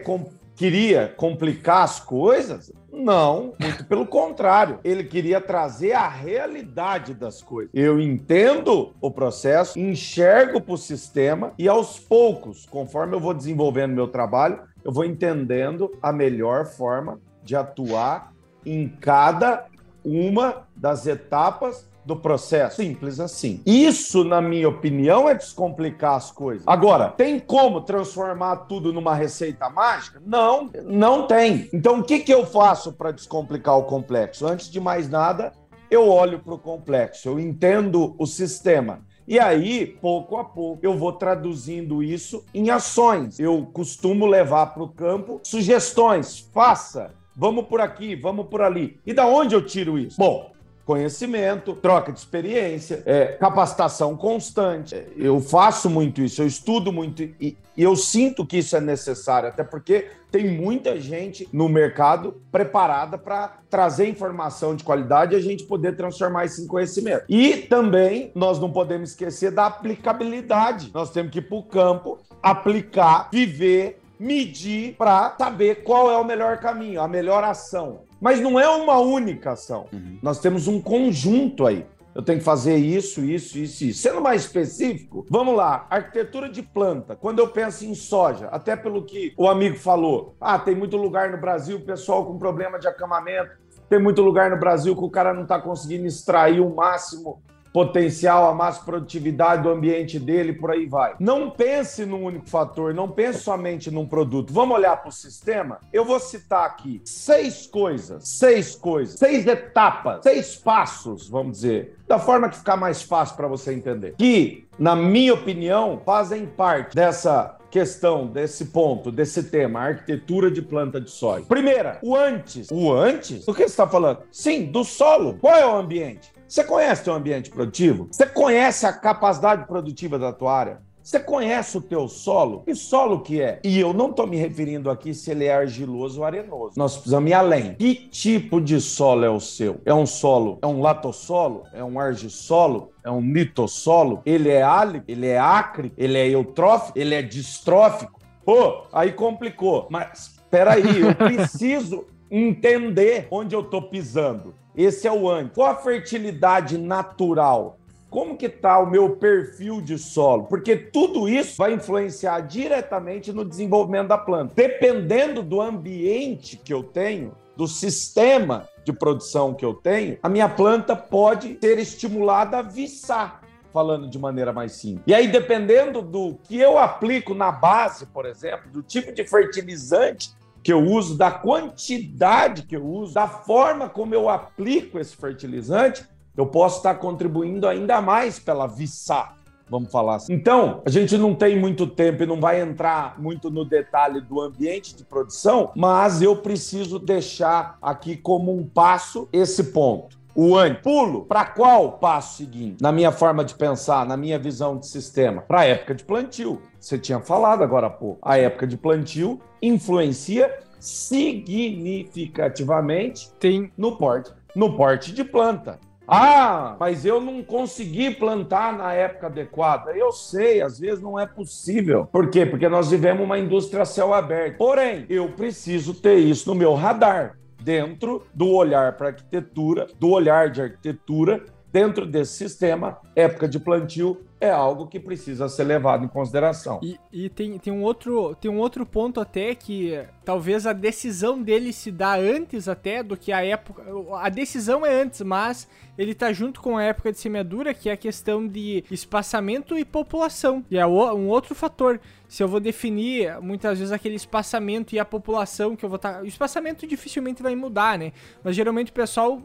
queria 0.56 1.12
complicar 1.16 1.82
as 1.82 2.00
coisas? 2.00 2.72
Não, 2.92 3.54
muito 3.60 3.84
pelo 3.86 4.06
contrário. 4.06 4.78
Ele 4.84 5.04
queria 5.04 5.40
trazer 5.40 5.92
a 5.92 6.08
realidade 6.08 7.12
das 7.12 7.42
coisas. 7.42 7.70
Eu 7.74 8.00
entendo 8.00 8.94
o 9.00 9.10
processo, 9.10 9.78
enxergo 9.78 10.60
para 10.60 10.74
o 10.74 10.78
sistema 10.78 11.52
e 11.58 11.68
aos 11.68 11.98
poucos, 11.98 12.66
conforme 12.66 13.16
eu 13.16 13.20
vou 13.20 13.34
desenvolvendo 13.34 13.94
meu 13.94 14.06
trabalho, 14.06 14.60
eu 14.84 14.92
vou 14.92 15.04
entendendo 15.04 15.90
a 16.00 16.12
melhor 16.12 16.66
forma 16.66 17.18
de 17.42 17.56
atuar 17.56 18.32
em 18.64 18.88
cada 18.88 19.66
uma 20.04 20.66
das 20.76 21.06
etapas 21.06 21.88
do 22.04 22.16
processo. 22.16 22.76
Simples 22.76 23.18
assim. 23.18 23.60
Isso, 23.64 24.24
na 24.24 24.40
minha 24.40 24.68
opinião, 24.68 25.28
é 25.28 25.34
descomplicar 25.34 26.14
as 26.14 26.30
coisas. 26.30 26.64
Agora, 26.66 27.08
tem 27.08 27.38
como 27.38 27.80
transformar 27.80 28.56
tudo 28.56 28.92
numa 28.92 29.14
receita 29.14 29.68
mágica? 29.70 30.20
Não, 30.24 30.70
não 30.84 31.26
tem. 31.26 31.68
Então, 31.72 32.00
o 32.00 32.04
que, 32.04 32.20
que 32.20 32.32
eu 32.32 32.44
faço 32.46 32.92
para 32.92 33.10
descomplicar 33.10 33.78
o 33.78 33.84
complexo? 33.84 34.46
Antes 34.46 34.70
de 34.70 34.80
mais 34.80 35.08
nada, 35.08 35.52
eu 35.90 36.08
olho 36.08 36.38
para 36.40 36.54
o 36.54 36.58
complexo, 36.58 37.28
eu 37.28 37.38
entendo 37.38 38.14
o 38.18 38.26
sistema. 38.26 39.00
E 39.26 39.38
aí, 39.38 39.86
pouco 39.86 40.36
a 40.36 40.44
pouco, 40.44 40.84
eu 40.84 40.98
vou 40.98 41.12
traduzindo 41.12 42.02
isso 42.02 42.44
em 42.52 42.68
ações. 42.68 43.40
Eu 43.40 43.66
costumo 43.72 44.26
levar 44.26 44.66
para 44.66 44.82
o 44.82 44.88
campo 44.88 45.40
sugestões. 45.42 46.50
Faça, 46.52 47.10
vamos 47.34 47.66
por 47.66 47.80
aqui, 47.80 48.14
vamos 48.14 48.48
por 48.48 48.60
ali. 48.60 49.00
E 49.06 49.14
da 49.14 49.26
onde 49.26 49.54
eu 49.54 49.64
tiro 49.64 49.98
isso? 49.98 50.18
Bom, 50.18 50.52
conhecimento, 50.84 51.74
troca 51.74 52.12
de 52.12 52.18
experiência, 52.18 53.02
é, 53.06 53.26
capacitação 53.26 54.16
constante. 54.16 54.94
Eu 55.16 55.40
faço 55.40 55.88
muito 55.88 56.20
isso, 56.20 56.42
eu 56.42 56.46
estudo 56.46 56.92
muito 56.92 57.22
e, 57.22 57.34
e, 57.40 57.56
eu 57.76 57.96
sinto 57.96 58.46
que 58.46 58.58
isso 58.58 58.76
é 58.76 58.80
necessário, 58.80 59.48
até 59.48 59.64
porque 59.64 60.08
tem 60.30 60.48
muita 60.48 61.00
gente 61.00 61.48
no 61.52 61.68
mercado 61.68 62.40
preparada 62.52 63.16
para 63.16 63.58
trazer 63.68 64.08
informação 64.08 64.76
de 64.76 64.84
qualidade 64.84 65.34
e 65.34 65.36
a 65.36 65.40
gente 65.40 65.64
poder 65.64 65.96
transformar 65.96 66.44
isso 66.44 66.62
em 66.62 66.66
conhecimento. 66.66 67.24
E 67.28 67.56
também 67.56 68.30
nós 68.34 68.58
não 68.60 68.70
podemos 68.70 69.10
esquecer 69.10 69.50
da 69.50 69.66
aplicabilidade. 69.66 70.90
Nós 70.92 71.10
temos 71.10 71.32
que 71.32 71.38
ir 71.38 71.42
para 71.42 71.56
o 71.56 71.62
campo, 71.62 72.18
aplicar, 72.42 73.28
viver 73.32 74.00
medir 74.18 74.94
para 74.96 75.34
saber 75.36 75.82
qual 75.82 76.10
é 76.10 76.16
o 76.16 76.24
melhor 76.24 76.58
caminho, 76.58 77.00
a 77.00 77.08
melhor 77.08 77.44
ação. 77.44 78.02
Mas 78.24 78.40
não 78.40 78.58
é 78.58 78.66
uma 78.66 78.98
única 78.98 79.52
ação. 79.52 79.86
Uhum. 79.92 80.18
Nós 80.22 80.40
temos 80.40 80.66
um 80.66 80.80
conjunto 80.80 81.66
aí. 81.66 81.84
Eu 82.14 82.22
tenho 82.22 82.38
que 82.38 82.44
fazer 82.44 82.76
isso, 82.76 83.22
isso, 83.22 83.58
isso, 83.58 83.84
isso. 83.84 84.00
Sendo 84.00 84.22
mais 84.22 84.44
específico, 84.44 85.26
vamos 85.28 85.54
lá. 85.54 85.86
Arquitetura 85.90 86.48
de 86.48 86.62
planta. 86.62 87.14
Quando 87.14 87.40
eu 87.40 87.48
penso 87.48 87.84
em 87.84 87.94
soja, 87.94 88.46
até 88.46 88.74
pelo 88.76 89.04
que 89.04 89.34
o 89.36 89.46
amigo 89.46 89.76
falou, 89.76 90.34
ah, 90.40 90.58
tem 90.58 90.74
muito 90.74 90.96
lugar 90.96 91.30
no 91.30 91.36
Brasil, 91.36 91.78
pessoal 91.80 92.24
com 92.24 92.38
problema 92.38 92.78
de 92.78 92.88
acamamento. 92.88 93.50
Tem 93.90 93.98
muito 93.98 94.22
lugar 94.22 94.48
no 94.48 94.58
Brasil 94.58 94.96
que 94.96 95.04
o 95.04 95.10
cara 95.10 95.34
não 95.34 95.42
está 95.42 95.60
conseguindo 95.60 96.06
extrair 96.06 96.62
o 96.62 96.74
máximo 96.74 97.42
potencial, 97.74 98.48
a 98.48 98.54
máxima 98.54 98.84
produtividade 98.84 99.64
do 99.64 99.68
ambiente 99.68 100.16
dele, 100.16 100.52
por 100.52 100.70
aí 100.70 100.86
vai. 100.86 101.16
Não 101.18 101.50
pense 101.50 102.06
num 102.06 102.24
único 102.24 102.48
fator, 102.48 102.94
não 102.94 103.08
pense 103.08 103.40
somente 103.40 103.90
num 103.90 104.06
produto. 104.06 104.52
Vamos 104.52 104.76
olhar 104.76 104.96
para 104.98 105.08
o 105.08 105.12
sistema? 105.12 105.80
Eu 105.92 106.04
vou 106.04 106.20
citar 106.20 106.64
aqui 106.66 107.02
seis 107.04 107.66
coisas, 107.66 108.28
seis 108.28 108.76
coisas, 108.76 109.18
seis 109.18 109.44
etapas, 109.48 110.22
seis 110.22 110.54
passos, 110.54 111.28
vamos 111.28 111.56
dizer, 111.56 111.98
da 112.06 112.16
forma 112.16 112.48
que 112.48 112.58
ficar 112.58 112.76
mais 112.76 113.02
fácil 113.02 113.34
para 113.34 113.48
você 113.48 113.74
entender. 113.74 114.14
Que, 114.16 114.68
na 114.78 114.94
minha 114.94 115.34
opinião, 115.34 116.00
fazem 116.06 116.46
parte 116.46 116.94
dessa 116.94 117.58
questão 117.74 118.28
desse 118.28 118.66
ponto, 118.66 119.10
desse 119.10 119.42
tema, 119.42 119.80
arquitetura 119.80 120.48
de 120.48 120.62
planta 120.62 121.00
de 121.00 121.10
soja. 121.10 121.44
Primeira, 121.46 121.98
o 122.04 122.14
antes. 122.14 122.70
O 122.70 122.92
antes? 122.92 123.44
Do 123.44 123.52
que 123.52 123.62
você 123.62 123.64
está 123.64 123.88
falando? 123.88 124.20
Sim, 124.30 124.66
do 124.66 124.84
solo. 124.84 125.36
Qual 125.40 125.56
é 125.56 125.66
o 125.66 125.74
ambiente? 125.74 126.32
Você 126.46 126.62
conhece 126.62 127.10
o 127.10 127.12
ambiente 127.12 127.50
produtivo? 127.50 128.06
Você 128.12 128.26
conhece 128.26 128.86
a 128.86 128.92
capacidade 128.92 129.66
produtiva 129.66 130.20
da 130.20 130.32
tua 130.32 130.56
área? 130.56 130.82
Você 131.04 131.20
conhece 131.20 131.76
o 131.76 131.82
teu 131.82 132.08
solo? 132.08 132.62
Que 132.64 132.74
solo 132.74 133.20
que 133.20 133.38
é? 133.38 133.60
E 133.62 133.78
eu 133.78 133.92
não 133.92 134.08
estou 134.08 134.26
me 134.26 134.38
referindo 134.38 134.88
aqui 134.88 135.12
se 135.12 135.30
ele 135.30 135.44
é 135.44 135.54
argiloso 135.54 136.20
ou 136.20 136.24
arenoso. 136.24 136.72
Nós 136.78 136.94
precisamos 136.94 137.30
ir 137.30 137.34
além. 137.34 137.74
Que 137.74 137.94
tipo 137.94 138.58
de 138.58 138.80
solo 138.80 139.22
é 139.22 139.28
o 139.28 139.38
seu? 139.38 139.82
É 139.84 139.92
um 139.92 140.06
solo? 140.06 140.58
É 140.62 140.66
um 140.66 140.80
latossolo? 140.80 141.64
É 141.74 141.84
um 141.84 142.00
argissolo? 142.00 142.90
É 143.04 143.10
um 143.10 143.20
nitossolo? 143.20 144.22
Ele 144.24 144.48
é 144.48 144.62
álico? 144.62 145.04
Ele 145.06 145.26
é 145.26 145.38
acre? 145.38 145.92
Ele 145.98 146.16
é 146.16 146.26
eutrófico? 146.26 146.98
Ele 146.98 147.14
é 147.14 147.20
distrófico? 147.20 148.18
Pô, 148.42 148.84
aí 148.90 149.12
complicou. 149.12 149.86
Mas 149.90 150.40
peraí, 150.50 151.02
eu 151.02 151.12
preciso 151.14 152.06
entender 152.30 153.28
onde 153.30 153.54
eu 153.54 153.60
estou 153.60 153.82
pisando. 153.82 154.54
Esse 154.74 155.06
é 155.06 155.12
o 155.12 155.28
antes. 155.28 155.54
Qual 155.54 155.70
a 155.70 155.76
fertilidade 155.76 156.78
natural? 156.78 157.76
Como 158.14 158.36
que 158.36 158.46
está 158.46 158.78
o 158.78 158.88
meu 158.88 159.16
perfil 159.16 159.80
de 159.80 159.98
solo? 159.98 160.44
Porque 160.44 160.76
tudo 160.76 161.28
isso 161.28 161.56
vai 161.58 161.72
influenciar 161.72 162.42
diretamente 162.42 163.32
no 163.32 163.44
desenvolvimento 163.44 164.06
da 164.06 164.16
planta. 164.16 164.52
Dependendo 164.54 165.42
do 165.42 165.60
ambiente 165.60 166.56
que 166.56 166.72
eu 166.72 166.84
tenho, 166.84 167.34
do 167.56 167.66
sistema 167.66 168.68
de 168.84 168.92
produção 168.92 169.52
que 169.52 169.64
eu 169.64 169.74
tenho, 169.74 170.16
a 170.22 170.28
minha 170.28 170.48
planta 170.48 170.94
pode 170.94 171.58
ser 171.60 171.76
estimulada 171.80 172.58
a 172.58 172.62
viçar 172.62 173.40
falando 173.72 174.08
de 174.08 174.16
maneira 174.16 174.52
mais 174.52 174.70
simples. 174.74 175.02
E 175.08 175.12
aí, 175.12 175.26
dependendo 175.26 176.00
do 176.00 176.38
que 176.44 176.56
eu 176.56 176.78
aplico 176.78 177.34
na 177.34 177.50
base, 177.50 178.06
por 178.06 178.26
exemplo, 178.26 178.70
do 178.70 178.80
tipo 178.80 179.12
de 179.12 179.26
fertilizante 179.26 180.30
que 180.62 180.72
eu 180.72 180.78
uso, 180.78 181.18
da 181.18 181.32
quantidade 181.32 182.62
que 182.62 182.76
eu 182.76 182.86
uso, 182.86 183.14
da 183.14 183.26
forma 183.26 183.88
como 183.88 184.14
eu 184.14 184.28
aplico 184.28 185.00
esse 185.00 185.16
fertilizante, 185.16 186.06
eu 186.36 186.46
posso 186.46 186.78
estar 186.78 186.94
contribuindo 186.96 187.66
ainda 187.66 188.00
mais 188.00 188.38
pela 188.38 188.66
viçar, 188.66 189.36
vamos 189.68 189.90
falar 189.90 190.16
assim. 190.16 190.32
Então, 190.32 190.82
a 190.84 190.90
gente 190.90 191.16
não 191.16 191.34
tem 191.34 191.58
muito 191.58 191.86
tempo 191.86 192.22
e 192.22 192.26
não 192.26 192.40
vai 192.40 192.60
entrar 192.60 193.20
muito 193.20 193.50
no 193.50 193.64
detalhe 193.64 194.20
do 194.20 194.40
ambiente 194.40 194.94
de 194.94 195.04
produção, 195.04 195.72
mas 195.74 196.22
eu 196.22 196.36
preciso 196.36 196.98
deixar 196.98 197.78
aqui 197.80 198.16
como 198.16 198.56
um 198.56 198.66
passo 198.66 199.28
esse 199.32 199.64
ponto. 199.64 200.22
O 200.36 200.56
antes. 200.56 200.82
Pulo 200.82 201.26
para 201.26 201.44
qual 201.44 201.92
passo 201.92 202.38
seguinte? 202.38 202.82
Na 202.82 202.90
minha 202.90 203.12
forma 203.12 203.44
de 203.44 203.54
pensar, 203.54 204.04
na 204.04 204.16
minha 204.16 204.36
visão 204.36 204.76
de 204.76 204.88
sistema, 204.88 205.42
para 205.42 205.60
a 205.60 205.64
época 205.64 205.94
de 205.94 206.02
plantio. 206.02 206.60
Você 206.78 206.98
tinha 206.98 207.20
falado 207.20 207.62
agora 207.62 207.86
há 207.86 207.90
pouco. 207.90 208.18
A 208.20 208.36
época 208.36 208.66
de 208.66 208.76
plantio 208.76 209.40
influencia 209.62 210.52
significativamente 210.80 213.30
Tem. 213.38 213.70
no 213.78 213.96
porte, 213.96 214.32
no 214.56 214.76
porte 214.76 215.12
de 215.12 215.22
planta. 215.22 215.78
Ah, 216.06 216.76
mas 216.78 217.04
eu 217.04 217.20
não 217.20 217.42
consegui 217.42 218.10
plantar 218.10 218.76
na 218.76 218.92
época 218.92 219.26
adequada. 219.26 219.92
Eu 219.92 220.12
sei, 220.12 220.60
às 220.60 220.78
vezes 220.78 221.00
não 221.00 221.18
é 221.18 221.26
possível. 221.26 222.06
Por 222.12 222.28
quê? 222.30 222.44
Porque 222.44 222.68
nós 222.68 222.90
vivemos 222.90 223.24
uma 223.24 223.38
indústria 223.38 223.84
céu 223.84 224.12
aberto. 224.12 224.58
Porém, 224.58 225.06
eu 225.08 225.30
preciso 225.30 225.94
ter 225.94 226.16
isso 226.16 226.48
no 226.48 226.54
meu 226.54 226.74
radar, 226.74 227.38
dentro 227.62 228.26
do 228.34 228.50
olhar 228.50 228.92
para 228.96 229.08
arquitetura, 229.08 229.86
do 229.98 230.10
olhar 230.10 230.50
de 230.50 230.62
arquitetura 230.62 231.42
dentro 231.72 232.06
desse 232.06 232.34
sistema, 232.34 232.98
época 233.16 233.48
de 233.48 233.58
plantio 233.58 234.20
é 234.44 234.50
algo 234.50 234.86
que 234.86 235.00
precisa 235.00 235.48
ser 235.48 235.64
levado 235.64 236.04
em 236.04 236.08
consideração. 236.08 236.80
E, 236.82 236.98
e, 237.12 237.28
tem, 237.28 237.58
tem, 237.58 237.72
um 237.72 237.82
outro, 237.82 238.34
tem 238.34 238.50
um 238.50 238.58
outro 238.58 238.84
ponto 238.84 239.20
até 239.20 239.54
que 239.54 239.98
talvez 240.24 240.66
a 240.66 240.72
decisão 240.72 241.42
dele 241.42 241.72
se 241.72 241.90
dá 241.90 242.14
antes 242.14 242.68
até 242.68 243.02
do 243.02 243.16
que 243.16 243.32
a 243.32 243.44
época. 243.44 243.82
A 244.20 244.28
decisão 244.28 244.84
é 244.84 245.02
antes, 245.02 245.22
mas 245.22 245.68
ele 245.96 246.12
está 246.12 246.32
junto 246.32 246.60
com 246.60 246.76
a 246.76 246.82
época 246.82 247.12
de 247.12 247.18
semeadura, 247.18 247.72
que 247.72 247.88
é 247.88 247.92
a 247.92 247.96
questão 247.96 248.46
de 248.46 248.84
espaçamento 248.90 249.78
e 249.78 249.84
população. 249.84 250.64
E 250.70 250.76
é 250.76 250.86
um 250.86 251.28
outro 251.28 251.54
fator. 251.54 252.00
Se 252.28 252.42
eu 252.42 252.48
vou 252.48 252.60
definir 252.60 253.40
muitas 253.40 253.78
vezes 253.78 253.92
aquele 253.92 254.16
espaçamento 254.16 254.94
e 254.94 254.98
a 254.98 255.04
população 255.04 255.76
que 255.76 255.84
eu 255.84 255.88
vou 255.88 255.96
estar. 255.96 256.14
Tá... 256.14 256.22
O 256.22 256.26
espaçamento 256.26 256.86
dificilmente 256.86 257.42
vai 257.42 257.54
mudar, 257.54 257.98
né? 257.98 258.12
Mas 258.42 258.56
geralmente 258.56 258.90
o 258.90 258.94
pessoal 258.94 259.40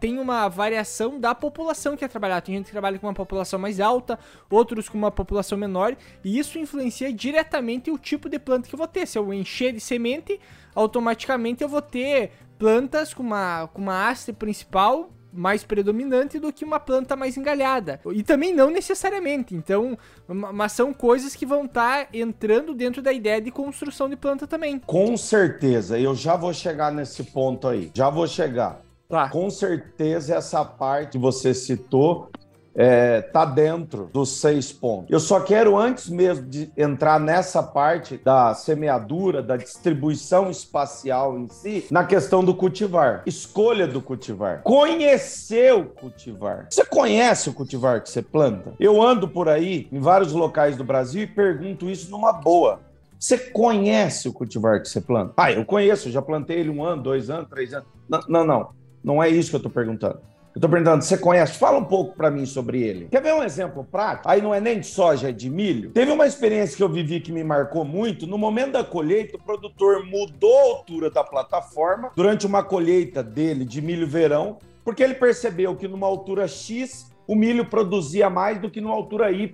tem 0.00 0.18
uma 0.18 0.48
variação 0.48 1.18
da 1.18 1.34
população 1.34 1.96
que 1.96 2.04
é 2.04 2.08
trabalhada. 2.08 2.42
Tem 2.42 2.56
gente 2.56 2.66
que 2.66 2.72
trabalha 2.72 2.98
com 2.98 3.06
uma 3.06 3.14
população 3.14 3.58
mais 3.58 3.80
alta, 3.80 4.18
outros 4.50 4.88
com 4.88 4.98
uma 4.98 5.10
população 5.10 5.58
menor, 5.58 5.96
e 6.24 6.38
isso 6.38 6.58
influencia 6.58 7.12
diretamente 7.12 7.90
o 7.90 7.98
tipo 7.98 8.28
de 8.28 8.38
planta 8.38 8.68
que 8.68 8.74
eu 8.74 8.78
vou 8.78 8.88
ter. 8.88 9.06
Se 9.06 9.18
eu 9.18 9.32
encher 9.32 9.72
de 9.72 9.80
semente, 9.80 10.40
automaticamente 10.74 11.62
eu 11.62 11.68
vou 11.68 11.82
ter 11.82 12.32
plantas 12.58 13.12
com 13.12 13.22
uma, 13.22 13.68
com 13.68 13.82
uma 13.82 14.08
haste 14.08 14.32
principal 14.32 15.10
mais 15.32 15.64
predominante 15.64 16.38
do 16.38 16.52
que 16.52 16.64
uma 16.64 16.78
planta 16.78 17.16
mais 17.16 17.36
engalhada. 17.36 17.98
E 18.12 18.22
também 18.22 18.54
não 18.54 18.70
necessariamente. 18.70 19.54
Então, 19.54 19.96
mas 20.28 20.72
são 20.72 20.92
coisas 20.92 21.34
que 21.34 21.46
vão 21.46 21.64
estar 21.64 22.04
tá 22.04 22.08
entrando 22.12 22.74
dentro 22.74 23.00
da 23.00 23.12
ideia 23.12 23.40
de 23.40 23.50
construção 23.50 24.08
de 24.08 24.16
planta 24.16 24.46
também. 24.46 24.78
Com 24.78 25.16
certeza, 25.16 25.98
eu 25.98 26.14
já 26.14 26.36
vou 26.36 26.52
chegar 26.52 26.92
nesse 26.92 27.24
ponto 27.24 27.66
aí. 27.66 27.90
Já 27.94 28.10
vou 28.10 28.26
chegar. 28.26 28.82
Tá. 29.12 29.28
Com 29.28 29.50
certeza 29.50 30.34
essa 30.34 30.64
parte 30.64 31.10
que 31.10 31.18
você 31.18 31.52
citou 31.52 32.30
é, 32.74 33.20
tá 33.20 33.44
dentro 33.44 34.08
dos 34.10 34.40
seis 34.40 34.72
pontos. 34.72 35.10
Eu 35.10 35.20
só 35.20 35.38
quero, 35.38 35.76
antes 35.76 36.08
mesmo 36.08 36.46
de 36.46 36.72
entrar 36.74 37.20
nessa 37.20 37.62
parte 37.62 38.16
da 38.16 38.54
semeadura, 38.54 39.42
da 39.42 39.58
distribuição 39.58 40.50
espacial 40.50 41.38
em 41.38 41.46
si, 41.50 41.84
na 41.90 42.06
questão 42.06 42.42
do 42.42 42.54
cultivar. 42.54 43.22
Escolha 43.26 43.86
do 43.86 44.00
cultivar. 44.00 44.62
Conhecer 44.62 45.74
o 45.74 45.84
cultivar. 45.84 46.68
Você 46.70 46.86
conhece 46.86 47.50
o 47.50 47.52
cultivar 47.52 48.00
que 48.02 48.08
você 48.08 48.22
planta? 48.22 48.72
Eu 48.80 49.02
ando 49.02 49.28
por 49.28 49.46
aí, 49.46 49.88
em 49.92 50.00
vários 50.00 50.32
locais 50.32 50.74
do 50.74 50.84
Brasil, 50.84 51.24
e 51.24 51.26
pergunto 51.26 51.90
isso 51.90 52.10
numa 52.10 52.32
boa. 52.32 52.80
Você 53.20 53.36
conhece 53.36 54.26
o 54.26 54.32
cultivar 54.32 54.80
que 54.80 54.88
você 54.88 55.02
planta? 55.02 55.34
Ah, 55.36 55.52
eu 55.52 55.66
conheço, 55.66 56.10
já 56.10 56.22
plantei 56.22 56.60
ele 56.60 56.70
um 56.70 56.82
ano, 56.82 57.02
dois 57.02 57.28
anos, 57.28 57.50
três 57.50 57.74
anos. 57.74 57.86
Não, 58.08 58.20
não. 58.26 58.46
não. 58.46 58.81
Não 59.02 59.22
é 59.22 59.28
isso 59.28 59.50
que 59.50 59.56
eu 59.56 59.58
estou 59.58 59.72
perguntando. 59.72 60.20
Eu 60.54 60.58
estou 60.58 60.68
perguntando, 60.68 61.02
você 61.02 61.16
conhece? 61.16 61.58
Fala 61.58 61.78
um 61.78 61.84
pouco 61.84 62.14
para 62.14 62.30
mim 62.30 62.44
sobre 62.44 62.82
ele. 62.82 63.08
Quer 63.10 63.22
ver 63.22 63.32
um 63.32 63.42
exemplo 63.42 63.86
prático? 63.90 64.28
Aí 64.28 64.42
não 64.42 64.54
é 64.54 64.60
nem 64.60 64.80
de 64.80 64.86
soja, 64.86 65.30
é 65.30 65.32
de 65.32 65.48
milho. 65.48 65.90
Teve 65.92 66.12
uma 66.12 66.26
experiência 66.26 66.76
que 66.76 66.82
eu 66.82 66.90
vivi 66.90 67.20
que 67.20 67.32
me 67.32 67.42
marcou 67.42 67.86
muito. 67.86 68.26
No 68.26 68.36
momento 68.36 68.72
da 68.72 68.84
colheita, 68.84 69.38
o 69.38 69.42
produtor 69.42 70.04
mudou 70.04 70.58
a 70.58 70.76
altura 70.76 71.10
da 71.10 71.24
plataforma 71.24 72.10
durante 72.14 72.46
uma 72.46 72.62
colheita 72.62 73.22
dele 73.22 73.64
de 73.64 73.80
milho 73.80 74.06
verão, 74.06 74.58
porque 74.84 75.02
ele 75.02 75.14
percebeu 75.14 75.74
que 75.74 75.88
numa 75.88 76.06
altura 76.06 76.46
X 76.46 77.10
o 77.26 77.34
milho 77.34 77.64
produzia 77.64 78.28
mais 78.28 78.60
do 78.60 78.70
que 78.70 78.78
numa 78.78 78.94
altura 78.94 79.32
Y. 79.32 79.50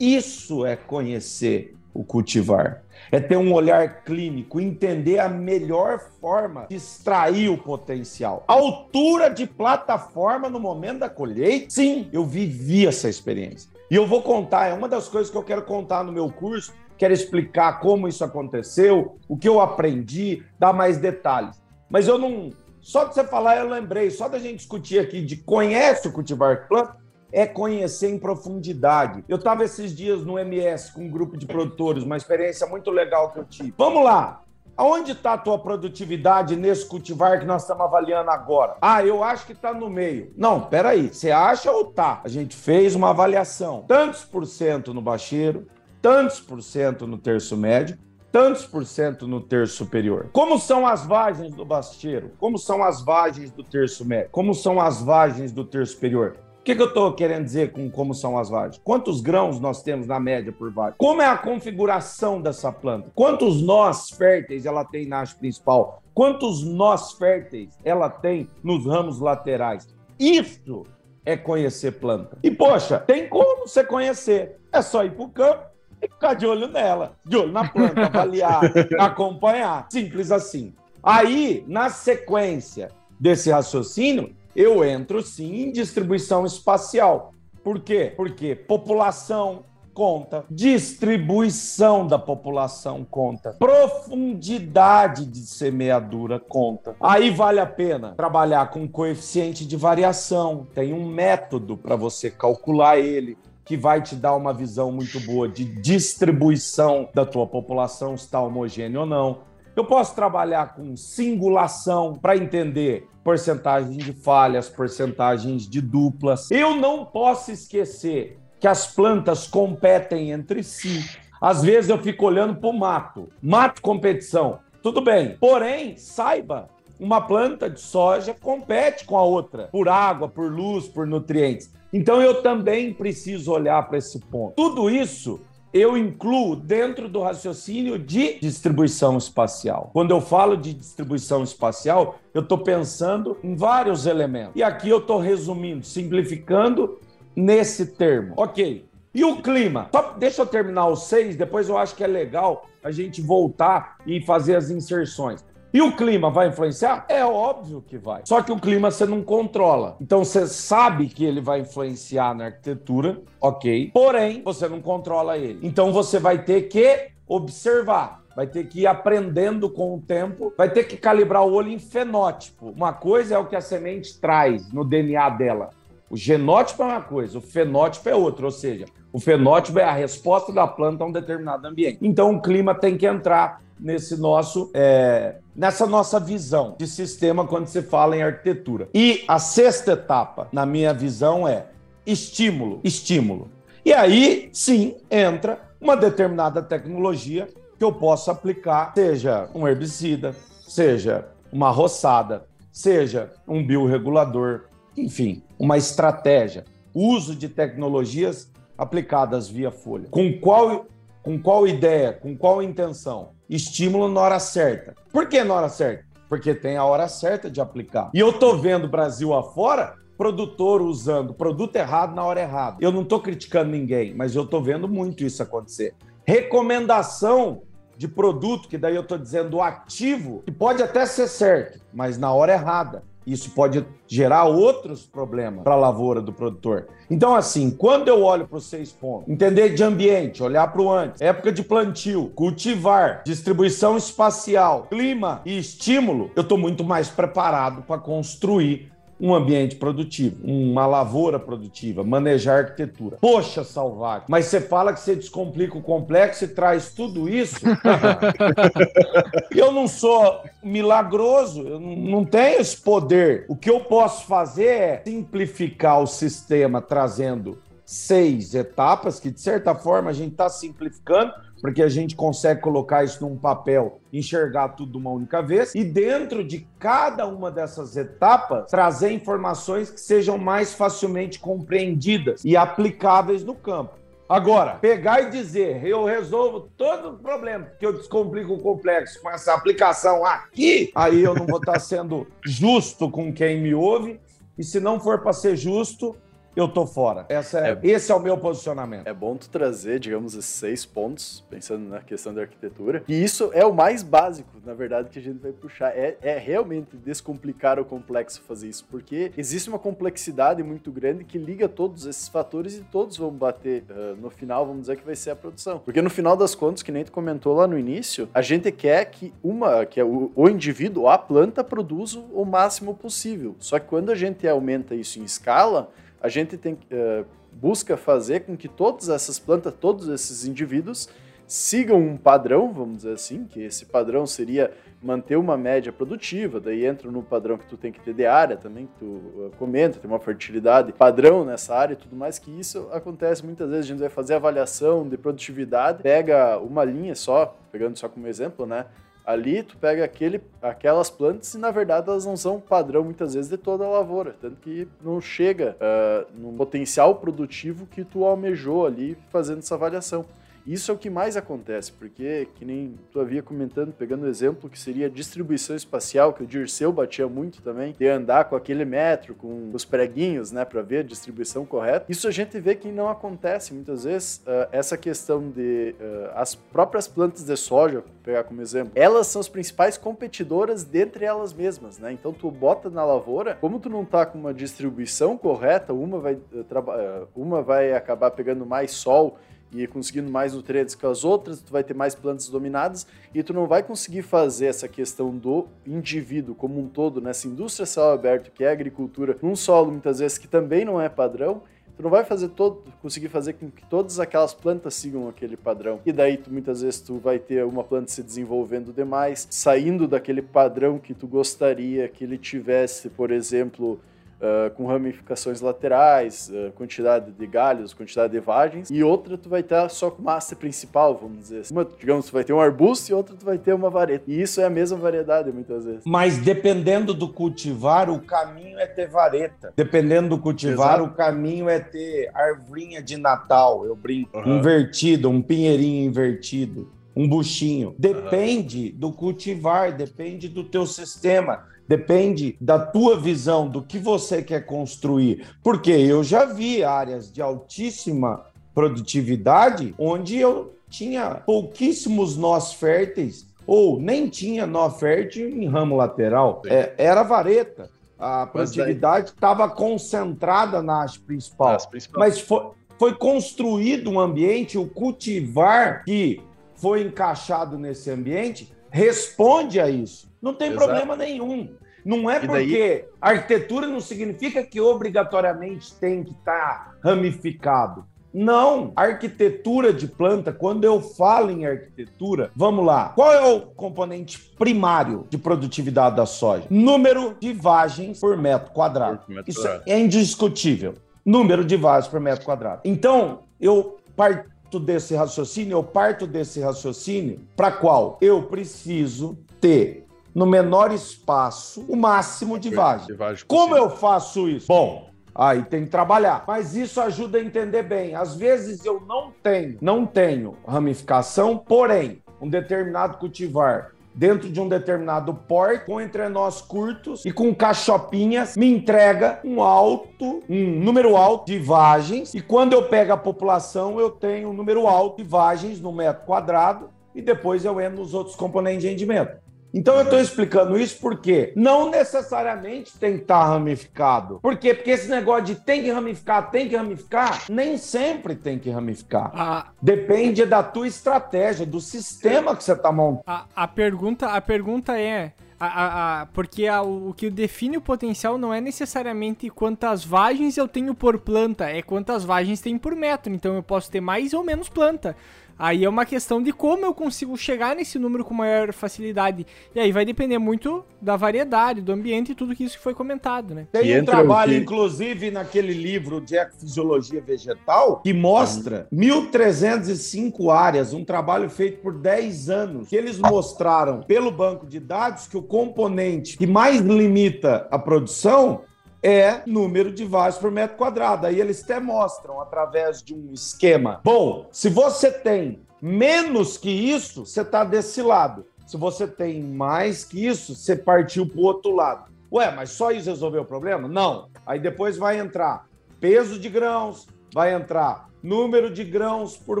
Isso 0.00 0.66
é 0.66 0.74
conhecer 0.74 1.76
o 1.92 2.04
cultivar. 2.04 2.82
É 3.10 3.18
ter 3.18 3.36
um 3.36 3.52
olhar 3.52 4.04
clínico, 4.04 4.60
entender 4.60 5.18
a 5.18 5.28
melhor 5.28 5.98
forma 6.20 6.66
de 6.68 6.76
extrair 6.76 7.48
o 7.48 7.58
potencial. 7.58 8.44
Altura 8.46 9.28
de 9.28 9.46
plataforma 9.46 10.48
no 10.48 10.60
momento 10.60 11.00
da 11.00 11.08
colheita? 11.08 11.66
Sim, 11.70 12.08
eu 12.12 12.24
vivi 12.24 12.86
essa 12.86 13.08
experiência. 13.08 13.70
E 13.90 13.96
eu 13.96 14.06
vou 14.06 14.22
contar, 14.22 14.68
é 14.68 14.72
uma 14.72 14.88
das 14.88 15.08
coisas 15.08 15.30
que 15.30 15.36
eu 15.36 15.42
quero 15.42 15.62
contar 15.62 16.04
no 16.04 16.12
meu 16.12 16.30
curso, 16.30 16.72
quero 16.96 17.12
explicar 17.12 17.80
como 17.80 18.06
isso 18.06 18.22
aconteceu, 18.22 19.16
o 19.26 19.36
que 19.36 19.48
eu 19.48 19.60
aprendi, 19.60 20.44
dar 20.58 20.72
mais 20.72 20.98
detalhes. 20.98 21.60
Mas 21.88 22.06
eu 22.06 22.18
não. 22.18 22.50
Só 22.80 23.04
de 23.04 23.14
você 23.14 23.24
falar, 23.24 23.56
eu 23.56 23.68
lembrei, 23.68 24.10
só 24.10 24.28
da 24.28 24.38
gente 24.38 24.58
discutir 24.58 25.00
aqui 25.00 25.20
de 25.20 25.36
conhece 25.36 26.06
o 26.06 26.12
cultivar 26.12 26.68
planta, 26.68 26.96
é 27.32 27.46
conhecer 27.46 28.08
em 28.08 28.18
profundidade. 28.18 29.24
Eu 29.28 29.36
estava 29.36 29.64
esses 29.64 29.94
dias 29.94 30.24
no 30.24 30.38
MS 30.38 30.92
com 30.92 31.02
um 31.02 31.10
grupo 31.10 31.36
de 31.36 31.46
produtores, 31.46 32.02
uma 32.02 32.16
experiência 32.16 32.66
muito 32.66 32.90
legal 32.90 33.32
que 33.32 33.38
eu 33.38 33.44
tive. 33.44 33.74
Vamos 33.76 34.04
lá! 34.04 34.42
Aonde 34.76 35.12
está 35.12 35.34
a 35.34 35.38
tua 35.38 35.58
produtividade 35.58 36.56
nesse 36.56 36.86
cultivar 36.86 37.38
que 37.38 37.44
nós 37.44 37.62
estamos 37.62 37.84
avaliando 37.84 38.30
agora? 38.30 38.76
Ah, 38.80 39.04
eu 39.04 39.22
acho 39.22 39.44
que 39.44 39.52
está 39.52 39.74
no 39.74 39.90
meio. 39.90 40.32
Não, 40.38 40.62
peraí. 40.62 41.08
Você 41.08 41.30
acha 41.30 41.70
ou 41.70 41.84
tá? 41.84 42.22
A 42.24 42.28
gente 42.28 42.56
fez 42.56 42.94
uma 42.94 43.10
avaliação. 43.10 43.84
Tantos 43.86 44.24
por 44.24 44.46
cento 44.46 44.94
no 44.94 45.02
baixeiro, 45.02 45.66
tantos 46.00 46.40
por 46.40 46.62
cento 46.62 47.06
no 47.06 47.18
terço 47.18 47.58
médio, 47.58 47.98
tantos 48.32 48.64
por 48.64 48.86
cento 48.86 49.28
no 49.28 49.40
terço 49.40 49.74
superior. 49.74 50.30
Como 50.32 50.58
são 50.58 50.86
as 50.86 51.04
vagens 51.04 51.54
do 51.54 51.64
baixeiro? 51.64 52.32
Como 52.38 52.56
são 52.56 52.82
as 52.82 53.02
vagens 53.02 53.50
do 53.50 53.62
terço 53.62 54.02
médio? 54.04 54.30
Como 54.30 54.54
são 54.54 54.80
as 54.80 55.02
vagens 55.02 55.52
do 55.52 55.64
terço 55.64 55.92
superior? 55.92 56.38
O 56.70 56.72
que, 56.72 56.76
que 56.76 56.82
eu 56.82 56.88
estou 56.88 57.12
querendo 57.12 57.42
dizer 57.42 57.72
com 57.72 57.90
como 57.90 58.14
são 58.14 58.38
as 58.38 58.48
vagens? 58.48 58.80
Quantos 58.84 59.20
grãos 59.20 59.58
nós 59.58 59.82
temos 59.82 60.06
na 60.06 60.20
média 60.20 60.52
por 60.52 60.70
vagem? 60.70 60.94
Como 60.96 61.20
é 61.20 61.26
a 61.26 61.36
configuração 61.36 62.40
dessa 62.40 62.70
planta? 62.70 63.10
Quantos 63.12 63.60
nós 63.60 64.10
férteis 64.10 64.64
ela 64.64 64.84
tem 64.84 65.04
na 65.04 65.20
haste 65.20 65.36
principal? 65.36 66.00
Quantos 66.14 66.62
nós 66.62 67.10
férteis 67.14 67.76
ela 67.84 68.08
tem 68.08 68.48
nos 68.62 68.86
ramos 68.86 69.18
laterais? 69.18 69.88
Isso 70.16 70.84
é 71.24 71.36
conhecer 71.36 71.98
planta. 71.98 72.38
E, 72.40 72.52
poxa, 72.52 73.00
tem 73.00 73.28
como 73.28 73.66
você 73.66 73.82
conhecer. 73.82 74.60
É 74.72 74.80
só 74.80 75.04
ir 75.04 75.10
para 75.10 75.24
o 75.24 75.28
campo 75.28 75.64
e 76.00 76.06
ficar 76.06 76.34
de 76.34 76.46
olho 76.46 76.68
nela, 76.68 77.16
de 77.24 77.36
olho 77.36 77.50
na 77.50 77.68
planta, 77.68 78.06
avaliar, 78.06 78.60
acompanhar. 78.96 79.88
Simples 79.90 80.30
assim. 80.30 80.72
Aí, 81.02 81.64
na 81.66 81.90
sequência 81.90 82.92
desse 83.18 83.50
raciocínio, 83.50 84.36
eu 84.54 84.84
entro 84.84 85.22
sim 85.22 85.62
em 85.62 85.72
distribuição 85.72 86.44
espacial. 86.44 87.32
Por 87.62 87.80
quê? 87.80 88.12
Porque 88.16 88.54
população 88.54 89.64
conta, 89.92 90.44
distribuição 90.50 92.06
da 92.06 92.18
população 92.18 93.04
conta, 93.04 93.52
profundidade 93.58 95.26
de 95.26 95.40
semeadura 95.40 96.38
conta. 96.38 96.96
Aí 97.00 97.30
vale 97.30 97.60
a 97.60 97.66
pena 97.66 98.14
trabalhar 98.16 98.70
com 98.70 98.88
coeficiente 98.88 99.66
de 99.66 99.76
variação. 99.76 100.66
Tem 100.74 100.92
um 100.92 101.06
método 101.06 101.76
para 101.76 101.96
você 101.96 102.30
calcular 102.30 102.98
ele 102.98 103.36
que 103.64 103.76
vai 103.76 104.02
te 104.02 104.16
dar 104.16 104.34
uma 104.34 104.52
visão 104.52 104.90
muito 104.90 105.20
boa 105.20 105.48
de 105.48 105.64
distribuição 105.64 107.08
da 107.14 107.24
tua 107.24 107.46
população, 107.46 108.16
se 108.16 108.24
está 108.24 108.40
homogêneo 108.40 109.00
ou 109.00 109.06
não. 109.06 109.49
Eu 109.76 109.84
posso 109.84 110.14
trabalhar 110.14 110.74
com 110.74 110.96
singulação 110.96 112.14
para 112.14 112.36
entender 112.36 113.08
porcentagem 113.22 113.96
de 113.96 114.12
falhas, 114.12 114.68
porcentagens 114.68 115.68
de 115.68 115.80
duplas. 115.80 116.50
Eu 116.50 116.76
não 116.76 117.04
posso 117.04 117.52
esquecer 117.52 118.38
que 118.58 118.66
as 118.66 118.86
plantas 118.86 119.46
competem 119.46 120.32
entre 120.32 120.62
si. 120.62 121.04
Às 121.40 121.62
vezes 121.62 121.88
eu 121.88 121.98
fico 121.98 122.26
olhando 122.26 122.56
para 122.56 122.68
o 122.68 122.78
mato. 122.78 123.28
Mato 123.42 123.80
competição. 123.80 124.58
Tudo 124.82 125.00
bem. 125.00 125.36
Porém, 125.38 125.96
saiba, 125.96 126.68
uma 126.98 127.20
planta 127.20 127.70
de 127.70 127.80
soja 127.80 128.34
compete 128.38 129.04
com 129.06 129.16
a 129.16 129.22
outra 129.22 129.68
por 129.72 129.88
água, 129.88 130.28
por 130.28 130.52
luz, 130.52 130.86
por 130.86 131.06
nutrientes. 131.06 131.72
Então 131.92 132.20
eu 132.20 132.42
também 132.42 132.92
preciso 132.92 133.52
olhar 133.52 133.82
para 133.88 133.98
esse 133.98 134.18
ponto. 134.20 134.54
Tudo 134.54 134.90
isso 134.90 135.40
eu 135.72 135.96
incluo 135.96 136.56
dentro 136.56 137.08
do 137.08 137.20
raciocínio 137.20 137.98
de 137.98 138.38
distribuição 138.40 139.16
espacial. 139.16 139.90
Quando 139.92 140.10
eu 140.10 140.20
falo 140.20 140.56
de 140.56 140.74
distribuição 140.74 141.42
espacial, 141.44 142.18
eu 142.34 142.42
estou 142.42 142.58
pensando 142.58 143.36
em 143.42 143.54
vários 143.54 144.06
elementos. 144.06 144.52
E 144.56 144.62
aqui 144.62 144.88
eu 144.88 144.98
estou 144.98 145.18
resumindo, 145.18 145.84
simplificando 145.84 146.98
nesse 147.34 147.86
termo. 147.86 148.34
Ok. 148.36 148.84
E 149.12 149.24
o 149.24 149.42
clima? 149.42 149.88
Só 149.92 150.14
deixa 150.16 150.42
eu 150.42 150.46
terminar 150.46 150.86
os 150.86 151.04
seis, 151.04 151.34
depois 151.34 151.68
eu 151.68 151.76
acho 151.76 151.96
que 151.96 152.04
é 152.04 152.06
legal 152.06 152.66
a 152.82 152.90
gente 152.90 153.20
voltar 153.20 153.98
e 154.06 154.20
fazer 154.20 154.56
as 154.56 154.70
inserções. 154.70 155.44
E 155.72 155.80
o 155.80 155.96
clima 155.96 156.30
vai 156.30 156.48
influenciar? 156.48 157.06
É 157.08 157.24
óbvio 157.24 157.80
que 157.86 157.96
vai. 157.96 158.22
Só 158.24 158.42
que 158.42 158.50
o 158.50 158.58
clima 158.58 158.90
você 158.90 159.06
não 159.06 159.22
controla. 159.22 159.96
Então 160.00 160.24
você 160.24 160.46
sabe 160.48 161.06
que 161.08 161.24
ele 161.24 161.40
vai 161.40 161.60
influenciar 161.60 162.34
na 162.34 162.46
arquitetura, 162.46 163.20
ok. 163.40 163.90
Porém, 163.94 164.42
você 164.42 164.68
não 164.68 164.80
controla 164.80 165.38
ele. 165.38 165.60
Então 165.62 165.92
você 165.92 166.18
vai 166.18 166.42
ter 166.42 166.62
que 166.62 167.10
observar. 167.26 168.20
vai 168.34 168.46
ter 168.46 168.64
que 168.68 168.80
ir 168.80 168.86
aprendendo 168.86 169.68
com 169.68 169.94
o 169.94 170.00
tempo, 170.00 170.52
vai 170.56 170.70
ter 170.70 170.84
que 170.84 170.96
calibrar 170.96 171.44
o 171.44 171.52
olho 171.52 171.68
em 171.68 171.78
fenótipo. 171.78 172.70
Uma 172.70 172.92
coisa 172.92 173.34
é 173.34 173.38
o 173.38 173.46
que 173.46 173.56
a 173.56 173.60
semente 173.60 174.18
traz 174.18 174.72
no 174.72 174.84
DNA 174.84 175.28
dela. 175.30 175.70
O 176.08 176.16
genótipo 176.16 176.82
é 176.82 176.86
uma 176.86 177.00
coisa, 177.00 177.38
o 177.38 177.40
fenótipo 177.40 178.08
é 178.08 178.14
outra, 178.14 178.46
ou 178.46 178.50
seja, 178.50 178.86
o 179.12 179.20
fenótipo 179.20 179.78
é 179.78 179.84
a 179.84 179.92
resposta 179.92 180.52
da 180.52 180.66
planta 180.66 181.04
a 181.04 181.06
um 181.06 181.12
determinado 181.12 181.66
ambiente. 181.66 181.98
Então 182.00 182.34
o 182.34 182.40
clima 182.40 182.74
tem 182.74 182.96
que 182.96 183.06
entrar 183.06 183.60
nesse 183.78 184.20
nosso 184.20 184.70
é, 184.74 185.36
nessa 185.54 185.86
nossa 185.86 186.18
visão 186.20 186.76
de 186.78 186.86
sistema 186.86 187.46
quando 187.46 187.66
se 187.66 187.82
fala 187.82 188.16
em 188.16 188.22
arquitetura. 188.22 188.88
E 188.94 189.24
a 189.26 189.38
sexta 189.38 189.92
etapa, 189.92 190.48
na 190.52 190.64
minha 190.64 190.94
visão, 190.94 191.46
é 191.46 191.66
estímulo, 192.06 192.80
estímulo. 192.82 193.50
E 193.84 193.92
aí, 193.92 194.50
sim, 194.52 194.96
entra 195.10 195.60
uma 195.80 195.96
determinada 195.96 196.62
tecnologia 196.62 197.48
que 197.78 197.84
eu 197.84 197.92
possa 197.92 198.32
aplicar, 198.32 198.92
seja 198.94 199.48
um 199.54 199.66
herbicida, 199.66 200.34
seja 200.68 201.28
uma 201.50 201.70
roçada, 201.70 202.44
seja 202.70 203.32
um 203.48 203.66
biorregulador, 203.66 204.66
enfim, 204.96 205.42
uma 205.58 205.78
estratégia, 205.78 206.64
uso 206.94 207.34
de 207.34 207.48
tecnologias 207.48 208.50
aplicadas 208.76 209.48
via 209.48 209.70
folha. 209.70 210.08
Com 210.10 210.38
qual, 210.38 210.86
com 211.22 211.40
qual 211.40 211.66
ideia, 211.66 212.12
com 212.12 212.36
qual 212.36 212.62
intenção? 212.62 213.30
Estímulo 213.50 214.08
na 214.08 214.20
hora 214.20 214.38
certa. 214.38 214.94
Por 215.12 215.28
que 215.28 215.42
na 215.42 215.54
hora 215.54 215.68
certa? 215.68 216.04
Porque 216.28 216.54
tem 216.54 216.76
a 216.76 216.84
hora 216.84 217.08
certa 217.08 217.50
de 217.50 217.60
aplicar. 217.60 218.08
E 218.14 218.20
eu 218.20 218.32
tô 218.32 218.56
vendo 218.56 218.88
Brasil 218.88 219.34
afora 219.34 219.94
produtor 220.16 220.80
usando 220.80 221.34
produto 221.34 221.74
errado 221.74 222.14
na 222.14 222.22
hora 222.22 222.40
errada. 222.40 222.76
Eu 222.80 222.92
não 222.92 223.02
estou 223.02 223.18
criticando 223.20 223.70
ninguém, 223.70 224.14
mas 224.14 224.36
eu 224.36 224.44
estou 224.44 224.62
vendo 224.62 224.86
muito 224.86 225.24
isso 225.24 225.42
acontecer. 225.42 225.94
Recomendação 226.24 227.62
de 227.96 228.06
produto, 228.06 228.68
que 228.68 228.78
daí 228.78 228.94
eu 228.94 229.02
estou 229.02 229.18
dizendo 229.18 229.60
ativo, 229.60 230.42
que 230.44 230.52
pode 230.52 230.82
até 230.82 231.04
ser 231.04 231.26
certo, 231.26 231.80
mas 231.92 232.16
na 232.16 232.32
hora 232.32 232.52
errada. 232.52 233.02
Isso 233.30 233.50
pode 233.50 233.84
gerar 234.08 234.44
outros 234.44 235.06
problemas 235.06 235.62
para 235.62 235.74
a 235.74 235.78
lavoura 235.78 236.20
do 236.20 236.32
produtor. 236.32 236.88
Então, 237.08 237.34
assim, 237.34 237.70
quando 237.70 238.08
eu 238.08 238.22
olho 238.22 238.46
para 238.46 238.58
os 238.58 238.66
seis 238.66 238.90
pontos, 238.90 239.28
entender 239.28 239.70
de 239.70 239.84
ambiente, 239.84 240.42
olhar 240.42 240.72
para 240.72 240.82
o 240.82 240.90
antes, 240.90 241.20
época 241.20 241.52
de 241.52 241.62
plantio, 241.62 242.30
cultivar, 242.34 243.22
distribuição 243.24 243.96
espacial, 243.96 244.86
clima 244.90 245.42
e 245.44 245.58
estímulo, 245.58 246.30
eu 246.34 246.42
estou 246.42 246.58
muito 246.58 246.82
mais 246.82 247.08
preparado 247.08 247.82
para 247.82 248.00
construir 248.00 248.90
um 249.20 249.34
ambiente 249.34 249.76
produtivo, 249.76 250.36
uma 250.44 250.86
lavoura 250.86 251.38
produtiva, 251.38 252.02
manejar 252.02 252.64
arquitetura. 252.64 253.18
Poxa, 253.20 253.62
Salvac, 253.62 254.24
mas 254.28 254.46
você 254.46 254.60
fala 254.60 254.92
que 254.92 255.00
você 255.00 255.14
descomplica 255.14 255.76
o 255.76 255.82
complexo 255.82 256.44
e 256.44 256.48
traz 256.48 256.92
tudo 256.92 257.28
isso? 257.28 257.60
eu 259.54 259.70
não 259.72 259.86
sou 259.86 260.42
milagroso, 260.62 261.66
eu 261.66 261.78
não 261.78 262.24
tenho 262.24 262.60
esse 262.60 262.76
poder. 262.76 263.44
O 263.48 263.56
que 263.56 263.70
eu 263.70 263.80
posso 263.80 264.26
fazer 264.26 264.66
é 264.66 265.02
simplificar 265.04 266.00
o 266.00 266.06
sistema 266.06 266.80
trazendo 266.80 267.58
seis 267.90 268.54
etapas, 268.54 269.18
que 269.18 269.32
de 269.32 269.40
certa 269.40 269.74
forma 269.74 270.10
a 270.10 270.12
gente 270.12 270.30
está 270.32 270.48
simplificando, 270.48 271.32
porque 271.60 271.82
a 271.82 271.88
gente 271.88 272.14
consegue 272.14 272.60
colocar 272.60 273.02
isso 273.02 273.20
num 273.20 273.36
papel, 273.36 274.00
enxergar 274.12 274.68
tudo 274.70 274.92
de 274.92 274.98
uma 274.98 275.10
única 275.10 275.42
vez, 275.42 275.74
e 275.74 275.82
dentro 275.82 276.44
de 276.44 276.68
cada 276.78 277.26
uma 277.26 277.50
dessas 277.50 277.96
etapas, 277.96 278.70
trazer 278.70 279.10
informações 279.10 279.90
que 279.90 280.00
sejam 280.00 280.38
mais 280.38 280.72
facilmente 280.72 281.40
compreendidas 281.40 282.44
e 282.44 282.56
aplicáveis 282.56 283.42
no 283.42 283.56
campo. 283.56 283.98
Agora, 284.28 284.76
pegar 284.76 285.22
e 285.22 285.30
dizer, 285.30 285.84
eu 285.84 286.04
resolvo 286.04 286.68
todo 286.76 287.14
o 287.14 287.18
problema, 287.18 287.66
que 287.80 287.84
eu 287.84 287.92
descomplico 287.92 288.54
o 288.54 288.60
complexo 288.60 289.20
com 289.20 289.28
essa 289.28 289.52
aplicação 289.52 290.24
aqui, 290.24 290.92
aí 290.94 291.20
eu 291.20 291.34
não 291.34 291.44
vou 291.44 291.58
estar 291.58 291.80
sendo 291.80 292.28
justo 292.46 293.10
com 293.10 293.32
quem 293.32 293.60
me 293.60 293.74
ouve, 293.74 294.20
e 294.56 294.62
se 294.62 294.78
não 294.78 295.00
for 295.00 295.20
para 295.20 295.32
ser 295.32 295.56
justo, 295.56 296.14
eu 296.54 296.68
tô 296.68 296.86
fora. 296.86 297.26
É, 297.28 297.38
esse 297.82 298.10
é 298.10 298.14
o 298.14 298.20
meu 298.20 298.36
posicionamento. 298.36 299.06
É 299.06 299.12
bom 299.12 299.36
tu 299.36 299.48
trazer, 299.48 300.00
digamos, 300.00 300.34
esses 300.34 300.50
seis 300.50 300.84
pontos, 300.84 301.44
pensando 301.48 301.88
na 301.88 302.00
questão 302.00 302.34
da 302.34 302.42
arquitetura. 302.42 303.04
E 303.06 303.22
isso 303.22 303.50
é 303.52 303.64
o 303.64 303.72
mais 303.72 304.02
básico, 304.02 304.50
na 304.64 304.74
verdade, 304.74 305.08
que 305.10 305.18
a 305.18 305.22
gente 305.22 305.38
vai 305.38 305.52
puxar. 305.52 305.90
É, 305.96 306.16
é 306.20 306.38
realmente 306.38 306.96
descomplicar 306.96 307.78
o 307.78 307.84
complexo 307.84 308.42
fazer 308.42 308.68
isso, 308.68 308.86
porque 308.90 309.32
existe 309.36 309.68
uma 309.68 309.78
complexidade 309.78 310.62
muito 310.62 310.90
grande 310.90 311.24
que 311.24 311.38
liga 311.38 311.68
todos 311.68 312.06
esses 312.06 312.28
fatores 312.28 312.76
e 312.76 312.82
todos 312.82 313.16
vão 313.16 313.30
bater 313.30 313.84
uh, 313.90 314.16
no 314.20 314.30
final, 314.30 314.66
vamos 314.66 314.82
dizer 314.82 314.96
que 314.96 315.04
vai 315.04 315.16
ser 315.16 315.30
a 315.30 315.36
produção. 315.36 315.78
Porque 315.78 316.02
no 316.02 316.10
final 316.10 316.36
das 316.36 316.54
contas, 316.54 316.82
que 316.82 316.92
nem 316.92 317.04
tu 317.04 317.12
comentou 317.12 317.54
lá 317.54 317.66
no 317.66 317.78
início, 317.78 318.28
a 318.34 318.42
gente 318.42 318.70
quer 318.72 319.04
que 319.06 319.32
uma, 319.42 319.86
que 319.86 320.00
é 320.00 320.04
o, 320.04 320.32
o 320.34 320.48
indivíduo, 320.48 321.08
a 321.08 321.16
planta, 321.16 321.62
produza 321.62 322.20
o 322.32 322.44
máximo 322.44 322.94
possível. 322.94 323.54
Só 323.58 323.78
que 323.78 323.86
quando 323.86 324.10
a 324.10 324.14
gente 324.14 324.46
aumenta 324.48 324.94
isso 324.94 325.18
em 325.18 325.24
escala, 325.24 325.90
a 326.20 326.28
gente 326.28 326.56
tem, 326.56 326.74
uh, 326.74 327.24
busca 327.52 327.96
fazer 327.96 328.40
com 328.40 328.56
que 328.56 328.68
todas 328.68 329.08
essas 329.08 329.38
plantas, 329.38 329.72
todos 329.78 330.08
esses 330.08 330.44
indivíduos 330.44 331.08
sigam 331.46 331.98
um 331.98 332.16
padrão, 332.16 332.72
vamos 332.72 332.98
dizer 332.98 333.14
assim, 333.14 333.44
que 333.44 333.60
esse 333.60 333.86
padrão 333.86 334.24
seria 334.24 334.72
manter 335.02 335.34
uma 335.34 335.56
média 335.56 335.92
produtiva, 335.92 336.60
daí 336.60 336.86
entra 336.86 337.10
no 337.10 337.24
padrão 337.24 337.58
que 337.58 337.66
tu 337.66 337.76
tem 337.76 337.90
que 337.90 337.98
ter 338.00 338.14
de 338.14 338.24
área 338.24 338.56
também, 338.56 338.86
que 338.86 338.92
tu 339.00 339.04
uh, 339.04 339.50
comenta, 339.58 339.98
tem 339.98 340.08
uma 340.08 340.20
fertilidade 340.20 340.92
padrão 340.92 341.44
nessa 341.44 341.74
área 341.74 341.94
e 341.94 341.96
tudo 341.96 342.14
mais, 342.14 342.38
que 342.38 342.50
isso 342.52 342.88
acontece 342.92 343.44
muitas 343.44 343.68
vezes, 343.68 343.86
a 343.86 343.88
gente 343.88 343.98
vai 343.98 344.08
fazer 344.08 344.34
avaliação 344.34 345.08
de 345.08 345.16
produtividade, 345.16 346.02
pega 346.02 346.56
uma 346.58 346.84
linha 346.84 347.16
só, 347.16 347.56
pegando 347.72 347.98
só 347.98 348.08
como 348.08 348.28
exemplo, 348.28 348.64
né, 348.64 348.86
Ali 349.30 349.62
tu 349.62 349.76
pega 349.76 350.04
aquele, 350.04 350.40
aquelas 350.60 351.08
plantas 351.08 351.54
e 351.54 351.58
na 351.58 351.70
verdade 351.70 352.08
elas 352.08 352.26
não 352.26 352.36
são 352.36 352.58
padrão 352.58 353.04
muitas 353.04 353.32
vezes 353.32 353.48
de 353.48 353.56
toda 353.56 353.84
a 353.84 353.88
lavoura, 353.88 354.34
tanto 354.40 354.56
que 354.56 354.88
não 355.00 355.20
chega 355.20 355.76
uh, 355.76 356.26
no 356.36 356.52
potencial 356.54 357.14
produtivo 357.14 357.86
que 357.86 358.02
tu 358.02 358.24
almejou 358.24 358.84
ali 358.84 359.16
fazendo 359.30 359.58
essa 359.58 359.76
avaliação. 359.76 360.24
Isso 360.70 360.92
é 360.92 360.94
o 360.94 360.96
que 360.96 361.10
mais 361.10 361.36
acontece, 361.36 361.90
porque, 361.90 362.46
que 362.54 362.64
nem 362.64 362.94
tu 363.10 363.18
havia 363.18 363.42
comentando, 363.42 363.92
pegando 363.92 364.22
o 364.22 364.28
exemplo 364.28 364.70
que 364.70 364.78
seria 364.78 365.06
a 365.06 365.08
distribuição 365.08 365.74
espacial, 365.74 366.32
que 366.32 366.44
o 366.44 366.46
Dirceu 366.46 366.92
batia 366.92 367.26
muito 367.26 367.60
também, 367.60 367.92
de 367.98 368.06
andar 368.06 368.44
com 368.44 368.54
aquele 368.54 368.84
metro, 368.84 369.34
com 369.34 369.72
os 369.72 369.84
preguinhos, 369.84 370.52
né, 370.52 370.64
para 370.64 370.80
ver 370.80 370.98
a 370.98 371.02
distribuição 371.02 371.66
correta. 371.66 372.06
Isso 372.08 372.28
a 372.28 372.30
gente 372.30 372.60
vê 372.60 372.76
que 372.76 372.86
não 372.86 373.08
acontece 373.08 373.74
muitas 373.74 374.04
vezes. 374.04 374.36
Uh, 374.46 374.68
essa 374.70 374.96
questão 374.96 375.50
de 375.50 375.92
uh, 375.98 376.30
as 376.36 376.54
próprias 376.54 377.08
plantas 377.08 377.42
de 377.42 377.56
soja, 377.56 378.04
pegar 378.22 378.44
como 378.44 378.62
exemplo, 378.62 378.92
elas 378.94 379.26
são 379.26 379.40
as 379.40 379.48
principais 379.48 379.98
competidoras 379.98 380.84
dentre 380.84 381.24
elas 381.24 381.52
mesmas, 381.52 381.98
né? 381.98 382.12
Então 382.12 382.32
tu 382.32 382.48
bota 382.48 382.88
na 382.88 383.04
lavoura, 383.04 383.56
como 383.60 383.80
tu 383.80 383.90
não 383.90 384.04
tá 384.04 384.24
com 384.24 384.38
uma 384.38 384.54
distribuição 384.54 385.36
correta, 385.36 385.92
uma 385.92 386.20
vai, 386.20 386.34
uh, 386.34 387.26
uma 387.34 387.60
vai 387.60 387.92
acabar 387.92 388.30
pegando 388.30 388.64
mais 388.64 388.92
sol 388.92 389.36
e 389.72 389.86
conseguindo 389.86 390.30
mais 390.30 390.54
nutrientes 390.54 390.94
que 390.94 391.06
as 391.06 391.24
outras, 391.24 391.60
tu 391.60 391.72
vai 391.72 391.84
ter 391.84 391.94
mais 391.94 392.14
plantas 392.14 392.48
dominadas 392.48 393.06
e 393.34 393.42
tu 393.42 393.52
não 393.52 393.66
vai 393.66 393.82
conseguir 393.82 394.22
fazer 394.22 394.66
essa 394.66 394.88
questão 394.88 395.36
do 395.36 395.66
indivíduo 395.86 396.54
como 396.54 396.80
um 396.80 396.88
todo 396.88 397.20
nessa 397.20 397.46
indústria 397.46 397.86
céu 397.86 398.10
aberto 398.10 398.50
que 398.50 398.64
é 398.64 398.68
a 398.68 398.72
agricultura, 398.72 399.36
num 399.42 399.56
solo 399.56 399.90
muitas 399.90 400.18
vezes 400.18 400.38
que 400.38 400.48
também 400.48 400.84
não 400.84 401.00
é 401.00 401.08
padrão, 401.08 401.62
tu 402.00 402.02
não 402.02 402.10
vai 402.10 402.24
fazer 402.24 402.48
todo, 402.48 402.82
conseguir 403.02 403.28
fazer 403.28 403.52
com 403.52 403.70
que 403.70 403.84
todas 403.84 404.18
aquelas 404.18 404.54
plantas 404.54 404.94
sigam 404.94 405.28
aquele 405.28 405.56
padrão. 405.56 406.00
E 406.06 406.12
daí 406.12 406.38
tu, 406.38 406.50
muitas 406.50 406.80
vezes 406.80 407.00
tu 407.00 407.18
vai 407.18 407.38
ter 407.38 407.64
uma 407.64 407.84
planta 407.84 408.10
se 408.10 408.22
desenvolvendo 408.22 408.92
demais, 408.92 409.46
saindo 409.50 410.08
daquele 410.08 410.40
padrão 410.40 410.98
que 410.98 411.12
tu 411.12 411.26
gostaria 411.26 412.08
que 412.08 412.24
ele 412.24 412.38
tivesse, 412.38 413.10
por 413.10 413.30
exemplo, 413.30 414.00
uh, 414.40 414.70
com 414.74 414.86
ramificações 414.86 415.60
laterais, 415.60 416.50
uh, 416.50 416.72
quantidade 416.72 417.30
de 417.30 417.46
galhos, 417.46 417.92
quantidade 417.92 418.32
de 418.32 418.40
vagens, 418.40 418.90
e 418.90 419.02
outra 419.02 419.36
tu 419.36 419.48
vai 419.48 419.62
ter 419.62 419.88
só 419.90 420.10
com 420.10 420.22
massa 420.22 420.56
principal, 420.56 421.16
vamos 421.16 421.40
dizer 421.40 421.60
assim. 421.60 421.74
Uma, 421.74 421.84
digamos, 421.84 422.26
tu 422.26 422.32
vai 422.32 422.44
ter 422.44 422.52
um 422.52 422.60
arbusto 422.60 423.10
e 423.10 423.14
outra 423.14 423.36
tu 423.36 423.44
vai 423.44 423.58
ter 423.58 423.72
uma 423.72 423.90
vareta. 423.90 424.24
E 424.26 424.40
isso 424.40 424.60
é 424.60 424.64
a 424.64 424.70
mesma 424.70 424.98
variedade 424.98 425.52
muitas 425.52 425.84
vezes. 425.84 426.02
Mas 426.04 426.38
dependendo 426.38 427.14
do 427.14 427.28
cultivar, 427.28 428.10
o 428.10 428.20
caminho 428.20 428.78
é 428.78 428.86
ter 428.86 429.08
vareta. 429.08 429.72
Dependendo 429.76 430.30
do 430.30 430.38
cultivar, 430.38 430.98
Exato. 430.98 431.04
o 431.04 431.14
caminho 431.14 431.68
é 431.68 431.78
ter 431.78 432.30
arvorinha 432.34 433.02
de 433.02 433.16
Natal, 433.16 433.84
eu 433.84 433.94
brinco, 433.94 434.38
uhum. 434.38 434.58
invertido, 434.58 435.28
um 435.28 435.42
pinheirinho 435.42 436.08
invertido 436.08 436.88
um 437.14 437.28
buchinho. 437.28 437.94
Depende 437.98 438.92
uhum. 438.92 438.98
do 439.00 439.12
cultivar, 439.12 439.92
depende 439.92 440.48
do 440.48 440.64
teu 440.64 440.86
sistema 440.86 441.64
depende 441.90 442.56
da 442.60 442.78
tua 442.78 443.18
visão 443.18 443.68
do 443.68 443.82
que 443.82 443.98
você 443.98 444.40
quer 444.44 444.64
construir. 444.64 445.44
Porque 445.60 445.90
eu 445.90 446.22
já 446.22 446.44
vi 446.44 446.84
áreas 446.84 447.32
de 447.32 447.42
altíssima 447.42 448.46
produtividade 448.72 449.92
onde 449.98 450.38
eu 450.38 450.72
tinha 450.88 451.42
pouquíssimos 451.44 452.36
nós 452.36 452.72
férteis 452.74 453.44
ou 453.66 454.00
nem 454.00 454.28
tinha 454.28 454.68
nó 454.68 454.88
fértil 454.88 455.48
em 455.48 455.66
ramo 455.66 455.96
lateral. 455.96 456.62
É, 456.64 456.94
era 456.96 457.24
vareta. 457.24 457.90
A 458.16 458.46
produtividade 458.46 459.30
estava 459.30 459.68
concentrada 459.68 460.80
na 460.80 461.02
haste 461.02 461.18
principal. 461.18 461.76
principal. 461.88 462.20
Mas 462.20 462.38
foi, 462.38 462.70
foi 463.00 463.14
construído 463.16 464.10
um 464.10 464.20
ambiente, 464.20 464.78
o 464.78 464.86
cultivar 464.86 466.04
que 466.04 466.40
foi 466.76 467.02
encaixado 467.02 467.76
nesse 467.76 468.10
ambiente, 468.12 468.72
responde 468.92 469.80
a 469.80 469.90
isso. 469.90 470.29
Não 470.40 470.54
tem 470.54 470.68
Exato. 470.68 470.86
problema 470.86 471.16
nenhum. 471.16 471.74
Não 472.04 472.30
é 472.30 472.36
e 472.36 472.46
porque 472.46 472.88
daí... 472.88 473.04
arquitetura 473.20 473.86
não 473.86 474.00
significa 474.00 474.62
que 474.62 474.80
obrigatoriamente 474.80 475.94
tem 475.94 476.24
que 476.24 476.32
estar 476.32 476.94
tá 476.94 476.94
ramificado. 477.04 478.04
Não, 478.32 478.92
arquitetura 478.94 479.92
de 479.92 480.06
planta, 480.06 480.52
quando 480.52 480.84
eu 480.84 481.00
falo 481.00 481.50
em 481.50 481.66
arquitetura, 481.66 482.50
vamos 482.54 482.86
lá. 482.86 483.08
Qual 483.08 483.32
é 483.32 483.44
o 483.52 483.62
componente 483.62 484.38
primário 484.56 485.26
de 485.28 485.36
produtividade 485.36 486.16
da 486.16 486.24
soja? 486.24 486.64
Número 486.70 487.36
de 487.40 487.52
vagens 487.52 488.20
por 488.20 488.36
metro 488.36 488.70
quadrado. 488.72 489.18
Por 489.26 489.34
metro 489.34 489.50
Isso 489.50 489.60
quadrado. 489.60 489.82
é 489.84 489.98
indiscutível. 489.98 490.94
Número 491.24 491.64
de 491.64 491.76
vagens 491.76 492.08
por 492.08 492.20
metro 492.20 492.44
quadrado. 492.44 492.82
Então, 492.84 493.40
eu 493.60 493.98
parto 494.14 494.78
desse 494.78 495.14
raciocínio, 495.16 495.72
eu 495.78 495.82
parto 495.82 496.24
desse 496.24 496.60
raciocínio 496.60 497.40
para 497.56 497.72
qual 497.72 498.16
eu 498.20 498.44
preciso 498.44 499.36
ter 499.60 500.06
no 500.34 500.46
menor 500.46 500.92
espaço 500.92 501.84
o 501.88 501.96
máximo 501.96 502.58
de 502.58 502.70
vagem. 502.70 503.16
Como 503.46 503.76
eu 503.76 503.90
faço 503.90 504.48
isso? 504.48 504.66
Bom, 504.68 505.10
Aí 505.34 505.62
tem 505.62 505.84
que 505.84 505.90
trabalhar. 505.90 506.44
Mas 506.46 506.74
isso 506.74 507.00
ajuda 507.00 507.38
a 507.38 507.40
entender 507.40 507.84
bem. 507.84 508.14
Às 508.14 508.34
vezes 508.34 508.84
eu 508.84 509.00
não 509.00 509.32
tenho, 509.42 509.78
não 509.80 510.04
tenho 510.04 510.56
ramificação, 510.66 511.56
porém, 511.56 512.20
um 512.40 512.48
determinado 512.48 513.16
cultivar 513.18 513.92
dentro 514.14 514.50
de 514.50 514.60
um 514.60 514.68
determinado 514.68 515.32
porte, 515.32 515.86
com 515.86 516.00
entrenós 516.00 516.60
curtos 516.60 517.24
e 517.24 517.32
com 517.32 517.54
cachopinhas, 517.54 518.56
me 518.56 518.70
entrega 518.70 519.40
um 519.44 519.62
alto, 519.62 520.42
um 520.48 520.80
número 520.80 521.16
alto 521.16 521.46
de 521.46 521.58
vagens. 521.58 522.34
E 522.34 522.40
quando 522.40 522.72
eu 522.72 522.88
pego 522.88 523.12
a 523.12 523.16
população, 523.16 524.00
eu 524.00 524.10
tenho 524.10 524.50
um 524.50 524.52
número 524.52 524.86
alto 524.86 525.22
de 525.22 525.28
vagens 525.28 525.80
no 525.80 525.92
metro 525.92 526.24
quadrado 526.26 526.90
e 527.14 527.22
depois 527.22 527.64
eu 527.64 527.80
entro 527.80 528.00
nos 528.00 528.14
outros 528.14 528.36
componentes 528.36 528.82
de 528.82 528.88
rendimento. 528.88 529.38
Então 529.72 529.96
eu 529.96 530.02
estou 530.02 530.20
explicando 530.20 530.78
isso 530.78 530.98
porque 531.00 531.52
não 531.54 531.90
necessariamente 531.90 532.92
tem 532.98 533.16
que 533.16 533.22
estar 533.22 533.40
tá 533.40 533.46
ramificado. 533.46 534.40
Por 534.40 534.56
quê? 534.56 534.74
Porque 534.74 534.90
esse 534.90 535.08
negócio 535.08 535.44
de 535.44 535.54
tem 535.54 535.82
que 535.82 535.90
ramificar, 535.90 536.50
tem 536.50 536.68
que 536.68 536.76
ramificar, 536.76 537.44
nem 537.48 537.76
sempre 537.76 538.34
tem 538.34 538.58
que 538.58 538.70
ramificar. 538.70 539.30
A... 539.34 539.66
Depende 539.80 540.44
da 540.44 540.62
tua 540.62 540.86
estratégia, 540.86 541.64
do 541.64 541.80
sistema 541.80 542.56
que 542.56 542.64
você 542.64 542.72
está 542.72 542.90
montando. 542.90 543.24
A, 543.26 543.46
a, 543.54 543.68
pergunta, 543.68 544.26
a 544.26 544.40
pergunta 544.40 544.98
é. 544.98 545.32
A, 545.62 546.26
porque 546.32 546.70
o 546.70 547.12
que 547.14 547.28
define 547.28 547.76
o 547.76 547.82
potencial 547.82 548.38
não 548.38 548.52
é 548.52 548.62
necessariamente 548.62 549.50
quantas 549.50 550.02
vagens 550.02 550.56
eu 550.56 550.66
tenho 550.66 550.94
por 550.94 551.18
planta, 551.18 551.68
é 551.68 551.82
quantas 551.82 552.24
vagens 552.24 552.62
tem 552.62 552.78
por 552.78 552.96
metro. 552.96 553.30
Então 553.32 553.54
eu 553.54 553.62
posso 553.62 553.90
ter 553.90 554.00
mais 554.00 554.32
ou 554.32 554.42
menos 554.42 554.70
planta. 554.70 555.14
Aí 555.60 555.84
é 555.84 555.88
uma 555.88 556.06
questão 556.06 556.42
de 556.42 556.54
como 556.54 556.86
eu 556.86 556.94
consigo 556.94 557.36
chegar 557.36 557.76
nesse 557.76 557.98
número 557.98 558.24
com 558.24 558.32
maior 558.32 558.72
facilidade. 558.72 559.46
E 559.74 559.78
aí 559.78 559.92
vai 559.92 560.06
depender 560.06 560.38
muito 560.38 560.82
da 561.02 561.16
variedade, 561.16 561.82
do 561.82 561.92
ambiente 561.92 562.32
e 562.32 562.34
tudo 562.34 562.56
que 562.56 562.64
isso 562.64 562.78
foi 562.78 562.94
comentado, 562.94 563.54
né? 563.54 563.66
Tem 563.70 564.00
um 564.00 564.04
trabalho, 564.06 564.52
que... 564.52 564.58
inclusive, 564.58 565.30
naquele 565.30 565.74
livro 565.74 566.18
de 566.18 566.34
Ecofisiologia 566.34 567.20
Vegetal, 567.20 568.00
que 568.00 568.14
mostra 568.14 568.88
uhum. 568.90 569.28
1.305 569.28 570.50
áreas, 570.50 570.94
um 570.94 571.04
trabalho 571.04 571.50
feito 571.50 571.82
por 571.82 571.92
10 571.92 572.48
anos, 572.48 572.88
que 572.88 572.96
eles 572.96 573.18
mostraram 573.18 574.00
pelo 574.00 574.30
banco 574.30 574.66
de 574.66 574.80
dados 574.80 575.26
que 575.26 575.36
o 575.36 575.42
componente 575.42 576.38
que 576.38 576.46
mais 576.46 576.80
limita 576.80 577.68
a 577.70 577.78
produção 577.78 578.62
é 579.02 579.42
número 579.46 579.92
de 579.92 580.04
vasos 580.04 580.40
por 580.40 580.50
metro 580.50 580.76
quadrado. 580.76 581.26
Aí 581.26 581.40
eles 581.40 581.62
até 581.62 581.80
mostram 581.80 582.40
através 582.40 583.02
de 583.02 583.14
um 583.14 583.32
esquema. 583.32 584.00
Bom, 584.04 584.46
se 584.50 584.68
você 584.68 585.10
tem 585.10 585.60
menos 585.80 586.56
que 586.56 586.70
isso, 586.70 587.24
você 587.24 587.40
está 587.40 587.64
desse 587.64 588.02
lado. 588.02 588.44
Se 588.66 588.76
você 588.76 589.06
tem 589.06 589.42
mais 589.42 590.04
que 590.04 590.26
isso, 590.26 590.54
você 590.54 590.76
partiu 590.76 591.26
para 591.26 591.40
o 591.40 591.44
outro 591.44 591.74
lado. 591.74 592.10
Ué, 592.32 592.54
mas 592.54 592.70
só 592.70 592.92
isso 592.92 593.10
resolveu 593.10 593.42
o 593.42 593.46
problema? 593.46 593.88
Não. 593.88 594.28
Aí 594.46 594.60
depois 594.60 594.96
vai 594.96 595.18
entrar 595.18 595.66
peso 595.98 596.38
de 596.38 596.48
grãos, 596.48 597.08
vai 597.34 597.52
entrar 597.52 598.08
número 598.22 598.70
de 598.70 598.84
grãos 598.84 599.36
por 599.36 599.60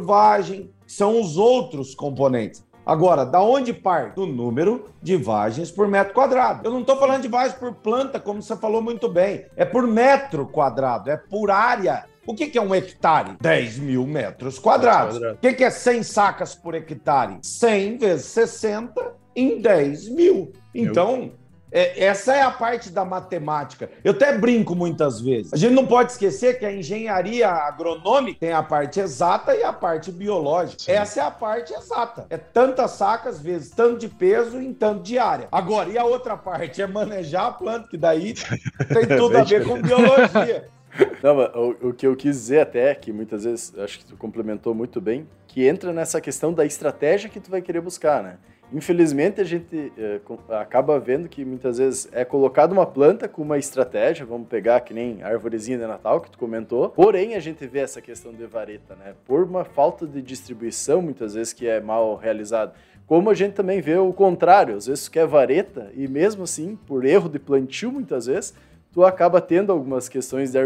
vagem, 0.00 0.70
são 0.86 1.20
os 1.20 1.36
outros 1.36 1.94
componentes. 1.94 2.64
Agora, 2.84 3.24
da 3.24 3.40
onde 3.42 3.72
parte? 3.72 4.16
Do 4.16 4.26
número 4.26 4.86
de 5.02 5.16
vagens 5.16 5.70
por 5.70 5.86
metro 5.86 6.14
quadrado. 6.14 6.66
Eu 6.66 6.72
não 6.72 6.80
estou 6.80 6.96
falando 6.96 7.22
de 7.22 7.28
vagens 7.28 7.54
por 7.54 7.74
planta, 7.74 8.18
como 8.18 8.42
você 8.42 8.56
falou 8.56 8.82
muito 8.82 9.08
bem. 9.08 9.46
É 9.56 9.64
por 9.64 9.86
metro 9.86 10.46
quadrado, 10.46 11.10
é 11.10 11.16
por 11.16 11.50
área. 11.50 12.04
O 12.26 12.34
que, 12.34 12.48
que 12.48 12.58
é 12.58 12.62
um 12.62 12.74
hectare? 12.74 13.36
10 13.40 13.78
mil 13.78 14.06
metros 14.06 14.58
quadrados. 14.58 15.16
O 15.16 15.36
que, 15.36 15.52
que 15.52 15.64
é 15.64 15.70
100 15.70 16.02
sacas 16.02 16.54
por 16.54 16.74
hectare? 16.74 17.38
100 17.42 17.98
vezes 17.98 18.26
60 18.26 19.14
em 19.34 19.60
10 19.60 20.08
mil. 20.10 20.52
Então, 20.74 21.32
é, 21.72 22.04
essa 22.04 22.34
é 22.34 22.42
a 22.42 22.50
parte 22.50 22.90
da 22.90 23.04
matemática. 23.04 23.90
Eu 24.02 24.12
até 24.12 24.36
brinco 24.36 24.74
muitas 24.74 25.20
vezes. 25.20 25.52
A 25.52 25.56
gente 25.56 25.74
não 25.74 25.86
pode 25.86 26.12
esquecer 26.12 26.58
que 26.58 26.66
a 26.66 26.72
engenharia 26.72 27.48
agronômica 27.48 28.40
tem 28.40 28.52
a 28.52 28.62
parte 28.62 29.00
exata 29.00 29.54
e 29.54 29.62
a 29.62 29.72
parte 29.72 30.10
biológica. 30.10 30.82
Sim. 30.82 30.92
Essa 30.92 31.20
é 31.20 31.24
a 31.24 31.30
parte 31.30 31.72
exata. 31.72 32.26
É 32.30 32.36
tantas 32.36 32.92
sacas 32.92 33.40
vezes 33.40 33.70
tanto 33.70 33.98
de 33.98 34.08
peso 34.08 34.60
em 34.60 34.72
tanto 34.72 35.02
de 35.02 35.18
área. 35.18 35.48
Agora, 35.52 35.88
e 35.88 35.98
a 35.98 36.04
outra 36.04 36.36
parte? 36.36 36.82
É 36.82 36.86
manejar 36.86 37.46
a 37.46 37.52
planta, 37.52 37.88
que 37.88 37.96
daí 37.96 38.34
tem 38.92 39.06
tudo 39.16 39.38
a 39.38 39.44
ver 39.44 39.66
com 39.66 39.80
biologia. 39.80 40.68
Não, 41.22 41.36
mas 41.36 41.54
o, 41.54 41.88
o, 41.88 41.92
que 41.92 42.06
eu 42.06 42.16
quis 42.16 42.36
dizer 42.36 42.60
até, 42.60 42.94
que 42.94 43.12
muitas 43.12 43.44
vezes, 43.44 43.72
acho 43.78 43.98
que 44.00 44.04
tu 44.04 44.16
complementou 44.16 44.74
muito 44.74 45.00
bem, 45.00 45.28
que 45.46 45.66
entra 45.66 45.92
nessa 45.92 46.20
questão 46.20 46.52
da 46.52 46.64
estratégia 46.64 47.30
que 47.30 47.40
tu 47.40 47.50
vai 47.50 47.62
querer 47.62 47.80
buscar, 47.80 48.22
né? 48.22 48.38
Infelizmente, 48.72 49.40
a 49.40 49.44
gente 49.44 49.92
é, 49.98 50.20
acaba 50.60 50.98
vendo 51.00 51.28
que 51.28 51.44
muitas 51.44 51.78
vezes 51.78 52.08
é 52.12 52.24
colocada 52.24 52.72
uma 52.72 52.86
planta 52.86 53.28
com 53.28 53.42
uma 53.42 53.58
estratégia, 53.58 54.24
vamos 54.24 54.46
pegar 54.46 54.80
que 54.80 54.94
nem 54.94 55.22
a 55.22 55.28
árvorezinha 55.28 55.76
de 55.76 55.86
Natal 55.86 56.20
que 56.20 56.30
tu 56.30 56.38
comentou, 56.38 56.88
porém 56.90 57.34
a 57.34 57.40
gente 57.40 57.66
vê 57.66 57.80
essa 57.80 58.00
questão 58.00 58.32
de 58.32 58.46
vareta, 58.46 58.94
né? 58.94 59.14
Por 59.26 59.42
uma 59.42 59.64
falta 59.64 60.06
de 60.06 60.22
distribuição, 60.22 61.02
muitas 61.02 61.34
vezes, 61.34 61.52
que 61.52 61.66
é 61.66 61.80
mal 61.80 62.14
realizada. 62.14 62.72
Como 63.06 63.28
a 63.28 63.34
gente 63.34 63.54
também 63.54 63.80
vê 63.80 63.96
o 63.96 64.12
contrário, 64.12 64.76
às 64.76 64.86
vezes 64.86 65.06
tu 65.06 65.10
quer 65.10 65.26
vareta 65.26 65.90
e 65.96 66.06
mesmo 66.06 66.44
assim, 66.44 66.78
por 66.86 67.04
erro 67.04 67.28
de 67.28 67.40
plantio, 67.40 67.90
muitas 67.90 68.26
vezes, 68.26 68.54
tu 68.92 69.04
acaba 69.04 69.40
tendo 69.40 69.72
algumas 69.72 70.08
questões 70.08 70.52
de 70.52 70.58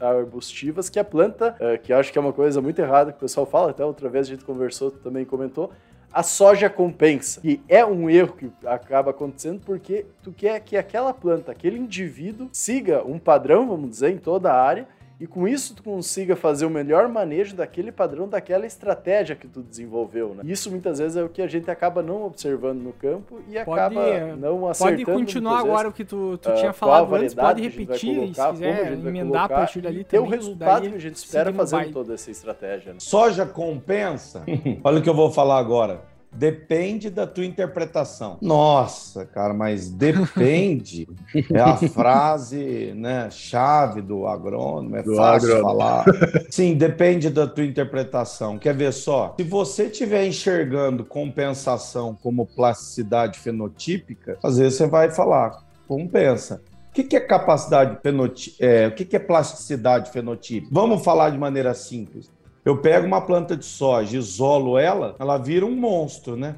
arbustivas 0.00 0.88
que 0.88 0.98
a 0.98 1.04
planta, 1.04 1.54
é, 1.60 1.76
que 1.76 1.92
acho 1.92 2.10
que 2.10 2.16
é 2.16 2.20
uma 2.20 2.32
coisa 2.32 2.62
muito 2.62 2.78
errada 2.78 3.12
que 3.12 3.18
o 3.18 3.20
pessoal 3.20 3.44
fala, 3.44 3.70
até 3.70 3.84
outra 3.84 4.08
vez 4.08 4.26
a 4.26 4.30
gente 4.30 4.44
conversou, 4.44 4.90
tu 4.90 5.00
também 5.00 5.26
comentou, 5.26 5.70
a 6.12 6.22
soja 6.22 6.68
compensa. 6.68 7.40
E 7.42 7.60
é 7.68 7.84
um 7.84 8.08
erro 8.10 8.34
que 8.34 8.50
acaba 8.66 9.10
acontecendo 9.10 9.60
porque 9.64 10.06
tu 10.22 10.32
quer 10.32 10.60
que 10.60 10.76
aquela 10.76 11.14
planta, 11.14 11.52
aquele 11.52 11.78
indivíduo, 11.78 12.48
siga 12.52 13.02
um 13.04 13.18
padrão, 13.18 13.68
vamos 13.68 13.90
dizer, 13.90 14.10
em 14.10 14.18
toda 14.18 14.52
a 14.52 14.60
área 14.60 14.86
e 15.22 15.26
com 15.28 15.46
isso 15.46 15.76
tu 15.76 15.84
consiga 15.84 16.34
fazer 16.34 16.66
o 16.66 16.70
melhor 16.70 17.06
manejo 17.08 17.54
daquele 17.54 17.92
padrão, 17.92 18.28
daquela 18.28 18.66
estratégia 18.66 19.36
que 19.36 19.46
tu 19.46 19.62
desenvolveu, 19.62 20.34
né? 20.34 20.42
Isso 20.44 20.68
muitas 20.68 20.98
vezes 20.98 21.16
é 21.16 21.22
o 21.22 21.28
que 21.28 21.40
a 21.40 21.46
gente 21.46 21.70
acaba 21.70 22.02
não 22.02 22.24
observando 22.24 22.80
no 22.80 22.92
campo 22.92 23.38
e 23.48 23.52
pode, 23.52 23.60
acaba 23.60 24.36
não 24.36 24.66
acertando. 24.66 25.04
Pode 25.04 25.20
continuar 25.20 25.60
agora 25.60 25.88
o 25.88 25.92
que 25.92 26.04
tu, 26.04 26.36
tu 26.38 26.50
uh, 26.50 26.54
tinha 26.56 26.72
falado 26.72 27.14
antes, 27.14 27.34
pode 27.34 27.62
repetir, 27.62 28.16
colocar, 28.16 28.46
se 28.46 28.52
quiser 28.54 28.92
emendar 28.94 29.44
a 29.44 29.48
partir 29.48 29.80
dali 29.80 30.00
e 30.00 30.04
ter 30.04 30.18
o 30.18 30.26
resultado 30.26 30.90
que 30.90 30.96
a 30.96 30.98
gente 30.98 31.14
espera 31.14 31.52
fazendo 31.52 31.92
toda 31.92 32.14
essa 32.14 32.28
estratégia. 32.28 32.92
Né? 32.92 32.98
Soja 32.98 33.46
compensa? 33.46 34.42
Olha 34.82 34.98
o 34.98 35.02
que 35.02 35.08
eu 35.08 35.14
vou 35.14 35.30
falar 35.30 35.60
agora. 35.60 36.00
Depende 36.34 37.10
da 37.10 37.26
tua 37.26 37.44
interpretação. 37.44 38.38
Nossa, 38.40 39.26
cara, 39.26 39.52
mas 39.52 39.90
depende 39.90 41.06
é 41.52 41.60
a 41.60 41.76
frase, 41.76 42.92
né, 42.96 43.28
chave 43.30 44.00
do 44.00 44.26
agrônomo, 44.26 44.96
é 44.96 45.02
do 45.02 45.14
fácil 45.14 45.56
agrônomo. 45.56 45.78
falar. 45.78 46.04
Sim, 46.50 46.74
depende 46.74 47.28
da 47.28 47.46
tua 47.46 47.64
interpretação. 47.64 48.58
Quer 48.58 48.74
ver 48.74 48.92
só? 48.92 49.34
Se 49.38 49.44
você 49.44 49.84
estiver 49.84 50.26
enxergando 50.26 51.04
compensação 51.04 52.16
como 52.22 52.46
plasticidade 52.46 53.38
fenotípica, 53.38 54.38
às 54.42 54.56
vezes 54.56 54.78
você 54.78 54.86
vai 54.86 55.10
falar, 55.10 55.62
compensa. 55.86 56.62
O 56.88 56.92
que, 56.94 57.16
é 57.16 57.20
capacidade 57.20 57.98
fenotípica? 58.02 58.66
É, 58.66 58.86
o 58.86 58.92
que 58.92 59.16
é 59.16 59.18
plasticidade 59.18 60.10
fenotípica? 60.10 60.68
Vamos 60.70 61.02
falar 61.02 61.30
de 61.30 61.38
maneira 61.38 61.72
simples. 61.72 62.30
Eu 62.64 62.78
pego 62.78 63.06
uma 63.06 63.20
planta 63.20 63.56
de 63.56 63.64
soja, 63.64 64.16
isolo 64.16 64.78
ela, 64.78 65.16
ela 65.18 65.36
vira 65.36 65.66
um 65.66 65.74
monstro, 65.74 66.36
né? 66.36 66.56